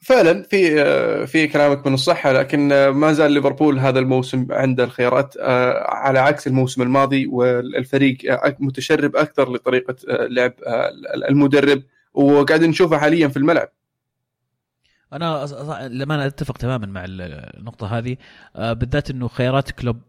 فعلا 0.00 0.42
في 0.42 1.26
في 1.26 1.46
كلامك 1.46 1.86
من 1.86 1.94
الصحه 1.94 2.32
لكن 2.32 2.88
ما 2.88 3.12
زال 3.12 3.32
ليفربول 3.32 3.78
هذا 3.78 3.98
الموسم 3.98 4.46
عنده 4.50 4.84
الخيارات 4.84 5.34
على 5.88 6.18
عكس 6.18 6.46
الموسم 6.46 6.82
الماضي 6.82 7.26
والفريق 7.26 8.18
متشرب 8.60 9.16
أكثر 9.16 9.52
لطريقة 9.52 9.96
لعب 10.08 10.52
المدرب 11.28 11.82
وقاعد 12.14 12.64
نشوفه 12.64 12.98
حاليا 12.98 13.28
في 13.28 13.36
الملعب. 13.36 13.68
أنا 15.12 15.46
لما 15.90 16.14
أنا 16.14 16.26
أتفق 16.26 16.58
تماما 16.58 16.86
مع 16.86 17.04
النقطة 17.08 17.98
هذه. 17.98 18.16
بالذات 18.54 19.10
إنه 19.10 19.28
خيارات 19.28 19.70
كلوب 19.70 20.00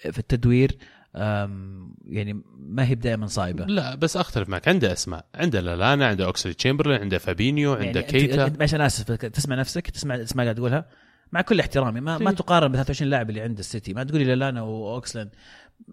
في 0.00 0.18
التدوير 0.18 0.78
يعني 1.14 2.42
ما 2.56 2.84
هي 2.84 2.94
دائما 2.94 3.26
صايبة. 3.26 3.64
لا 3.64 3.94
بس 3.94 4.16
أختلف 4.16 4.48
معك. 4.48 4.68
عنده 4.68 4.92
أسماء. 4.92 5.26
عنده 5.34 5.60
لالانا 5.60 6.06
عنده 6.06 6.24
أوكسلي 6.24 6.54
تشامبرلين 6.54 7.00
عنده 7.00 7.18
فابينيو 7.18 7.72
عنده 7.72 8.00
يعني 8.00 8.02
كيتا. 8.02 8.52
معلش 8.58 8.74
أنا 8.74 8.86
آسف 8.86 9.12
تسمع 9.12 9.56
نفسك 9.56 9.90
تسمع 9.90 10.16
تسمع 10.16 10.42
قاعد 10.42 10.54
تقولها. 10.54 10.86
مع 11.32 11.40
كل 11.40 11.60
احترامي 11.60 12.00
ما, 12.00 12.18
ما 12.18 12.32
تقارن 12.32 12.68
ب 12.68 12.72
23 12.72 13.10
لاعب 13.10 13.30
اللي 13.30 13.40
عند 13.40 13.58
السيتي. 13.58 13.94
ما 13.94 14.04
تقولي 14.04 14.24
لالانا 14.24 14.62
وأوكسلين. 14.62 15.30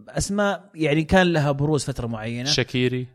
أسماء 0.09 0.70
يعني 0.76 1.03
كان 1.03 1.34
لها 1.34 1.51
بروز 1.51 1.84
فترة 1.84 2.07
معينة. 2.07 2.49
شاكيري. 2.49 3.07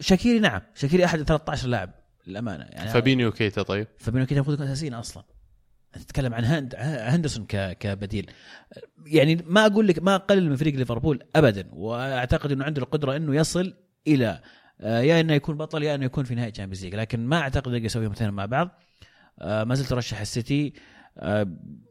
شاكيري 0.00 0.38
نعم. 0.38 0.60
شاكيري 0.74 1.04
أحد 1.04 1.22
13 1.22 1.68
لاعب 1.68 1.90
للأمانة. 2.26 2.64
يعني 2.64 2.90
فابينيو 2.90 3.32
كيتا 3.32 3.62
طيب. 3.62 3.86
فابينيو 3.98 4.26
كيتا 4.26 4.36
المفروض 4.36 4.56
يكون 4.56 4.66
أساسيين 4.66 4.94
أصلا. 4.94 5.24
تتكلم 5.98 6.34
عن 6.34 6.44
هند 6.44 6.74
هندرسون 6.78 7.46
كبديل. 7.80 8.30
يعني 9.06 9.44
ما 9.46 9.66
أقول 9.66 9.88
لك 9.88 10.02
ما 10.02 10.14
أقلل 10.14 10.50
من 10.50 10.56
فريق 10.56 10.74
ليفربول 10.74 11.22
ابدا 11.36 11.68
وأعتقد 11.72 12.52
إنه 12.52 12.64
عنده 12.64 12.82
القدرة 12.82 13.16
إنه 13.16 13.36
يصل 13.36 13.74
إلى 14.06 14.40
يا 14.80 15.20
إنه 15.20 15.32
يكون 15.32 15.56
بطل 15.56 15.82
يا 15.82 15.94
إنه 15.94 16.04
يكون 16.04 16.24
في 16.24 16.34
نهائي 16.34 16.50
Champions 16.50 16.84
League 16.84 16.94
لكن 16.94 17.26
ما 17.26 17.38
أعتقد 17.38 17.72
يقدر 17.72 17.84
يسويهم 17.84 18.10
اثنين 18.10 18.30
مع 18.30 18.46
بعض. 18.46 18.80
ما 19.40 19.74
زلت 19.74 19.92
أرشح 19.92 20.20
السيتي 20.20 20.72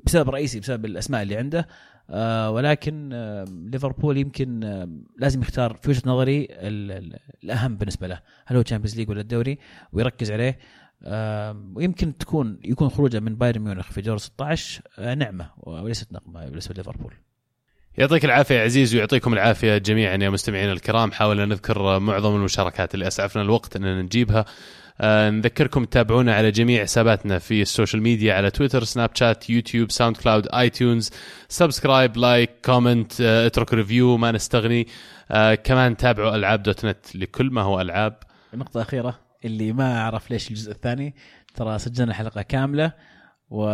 بسبب 0.03 0.29
رئيسي 0.29 0.59
بسبب 0.59 0.85
الأسماء 0.85 1.21
اللي 1.21 1.37
عنده. 1.37 1.67
ولكن 2.49 3.09
ليفربول 3.71 4.17
يمكن 4.17 4.59
لازم 5.17 5.41
يختار 5.41 5.73
في 5.73 5.89
وجهة 5.89 6.01
نظري 6.05 6.47
الأهم 7.43 7.77
بالنسبة 7.77 8.07
له. 8.07 8.21
هل 8.45 8.55
هو 8.55 8.61
Champions 8.61 8.97
League 8.97 9.09
ولا 9.09 9.21
الدوري؟ 9.21 9.59
ويركز 9.93 10.31
عليه. 10.31 10.59
ويمكن 11.75 12.17
تكون 12.17 12.59
يكون 12.63 12.89
خروجه 12.89 13.19
من 13.19 13.35
بايرن 13.35 13.61
ميونخ 13.61 13.91
في 13.91 14.01
دور 14.01 14.17
16 14.17 14.81
نعمة 15.15 15.49
وليست 15.57 16.13
نقمة 16.13 16.45
بالنسبة 16.45 16.73
لليفربول. 16.73 17.13
يعطيك 17.97 18.25
العافية 18.25 18.61
عزيز 18.61 18.95
ويعطيكم 18.95 19.33
العافية 19.33 19.77
جميعا 19.77 20.17
يا 20.17 20.29
مستمعينا 20.29 20.71
الكرام. 20.71 21.11
حاولنا 21.11 21.45
نذكر 21.45 21.99
معظم 21.99 22.35
المشاركات 22.35 22.93
اللي 22.93 23.07
أسعفنا 23.07 23.41
الوقت 23.41 23.75
إننا 23.75 24.01
نجيبها. 24.01 24.45
آه 25.01 25.29
نذكركم 25.29 25.85
تتابعونا 25.85 26.35
على 26.35 26.51
جميع 26.51 26.83
حساباتنا 26.83 27.39
في 27.39 27.61
ال 27.61 27.67
social 27.67 28.01
media 28.01 28.33
على 28.33 28.51
Twitter 28.51 28.83
Snapchat 28.83 29.49
YouTube 29.49 29.91
SoundCloud 29.91 30.47
iTunes 30.47 31.11
subscribe 31.49 32.17
like 32.17 32.49
comment 32.65 33.21
آه 33.21 33.47
اترك 33.47 33.73
review 33.73 34.17
ما 34.17 34.31
نستغني. 34.31 34.87
آه 35.31 35.55
كمان 35.55 35.97
تابعوا 35.97 36.35
ألعاب 36.35 36.63
dot 36.63 36.85
net 36.85 37.15
لكل 37.15 37.49
ما 37.51 37.61
هو 37.61 37.81
ألعاب. 37.81 38.17
نقطة 38.53 38.81
أخيرة. 38.81 39.24
اللي 39.45 39.73
ما 39.73 39.97
أعرف 39.97 40.31
ليش 40.31 40.49
الجزء 40.49 40.71
الثاني. 40.71 41.15
ترى 41.55 41.79
سجلنا 41.79 42.13
حلقة 42.13 42.41
كاملة 42.41 42.91
و 43.49 43.67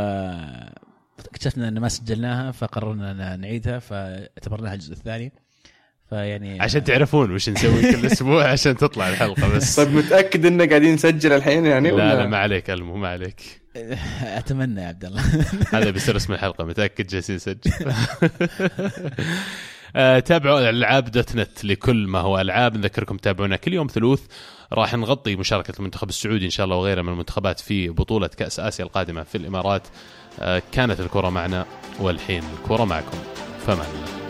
اكتشفنا 1.20 1.68
ان 1.68 1.80
ما 1.80 1.90
سجلناها 1.90 2.52
فقررنا 2.52 3.36
نعيدها 3.36 3.80
فاعتبرناها 3.80 4.74
الجزء 4.74 4.94
الثاني. 4.94 5.34
فيعني 6.10 6.62
عشان 6.62 6.84
تعرفون 6.84 7.32
وش 7.32 7.50
نسوي 7.50 7.82
كل 7.82 8.06
أسبوع 8.06 8.48
عشان 8.52 8.78
تطلع 8.78 9.10
الحلقة 9.10 9.56
بس. 9.56 9.76
طيب 9.80 9.90
متأكد 9.96 10.46
اننا 10.46 10.66
قاعدين 10.66 10.94
نسجل 10.94 11.32
الحين 11.34 11.66
يعني 11.66 11.92
لا 11.92 12.16
لا 12.16 12.26
ما 12.26 12.38
عليك 12.38 12.70
ألمو 12.70 12.96
ما 12.98 13.08
عليك. 13.08 13.62
أتمنى 14.40 14.82
يا 14.82 14.88
عبد 14.88 15.06
الله. 15.06 15.22
هذا 15.74 15.90
بيصير 15.90 16.16
اسم 16.16 16.34
الحلقة 16.34 16.66
متأكد 16.66 17.08
جالسين 17.08 17.36
نسجل. 17.36 17.72
آه، 19.96 20.20
تابعوا 20.20 20.70
ألعاب 20.70 21.12
دوت 21.12 21.36
نت 21.36 21.66
لكل 21.66 22.08
ما 22.08 22.20
هو 22.20 22.42
ألعاب. 22.42 22.78
نذكركم 22.78 23.18
تابعونا 23.18 23.56
كل 23.56 23.74
يوم 23.74 23.88
ثلوث 23.88 24.26
راح 24.74 24.94
نغطي 24.94 25.36
مشاركة 25.36 25.74
المنتخب 25.80 26.10
السعودي 26.10 26.46
إن 26.46 26.50
شاء 26.50 26.64
الله 26.64 26.76
وغيره 26.76 27.02
من 27.02 27.10
المنتخبات 27.10 27.60
في 27.60 27.90
بطولة 27.90 28.28
كأس 28.28 28.60
آسيا 28.60 28.86
القادمة 28.86 29.24
في 29.24 29.38
الإمارات. 29.38 29.88
آه، 30.40 30.62
كانت 30.72 31.00
الكرة 31.00 31.30
معنا 31.30 31.66
والحين 32.00 32.44
الكرة 32.60 32.84
معكم. 32.84 33.18
فمان 33.66 33.88
الله. 33.96 34.21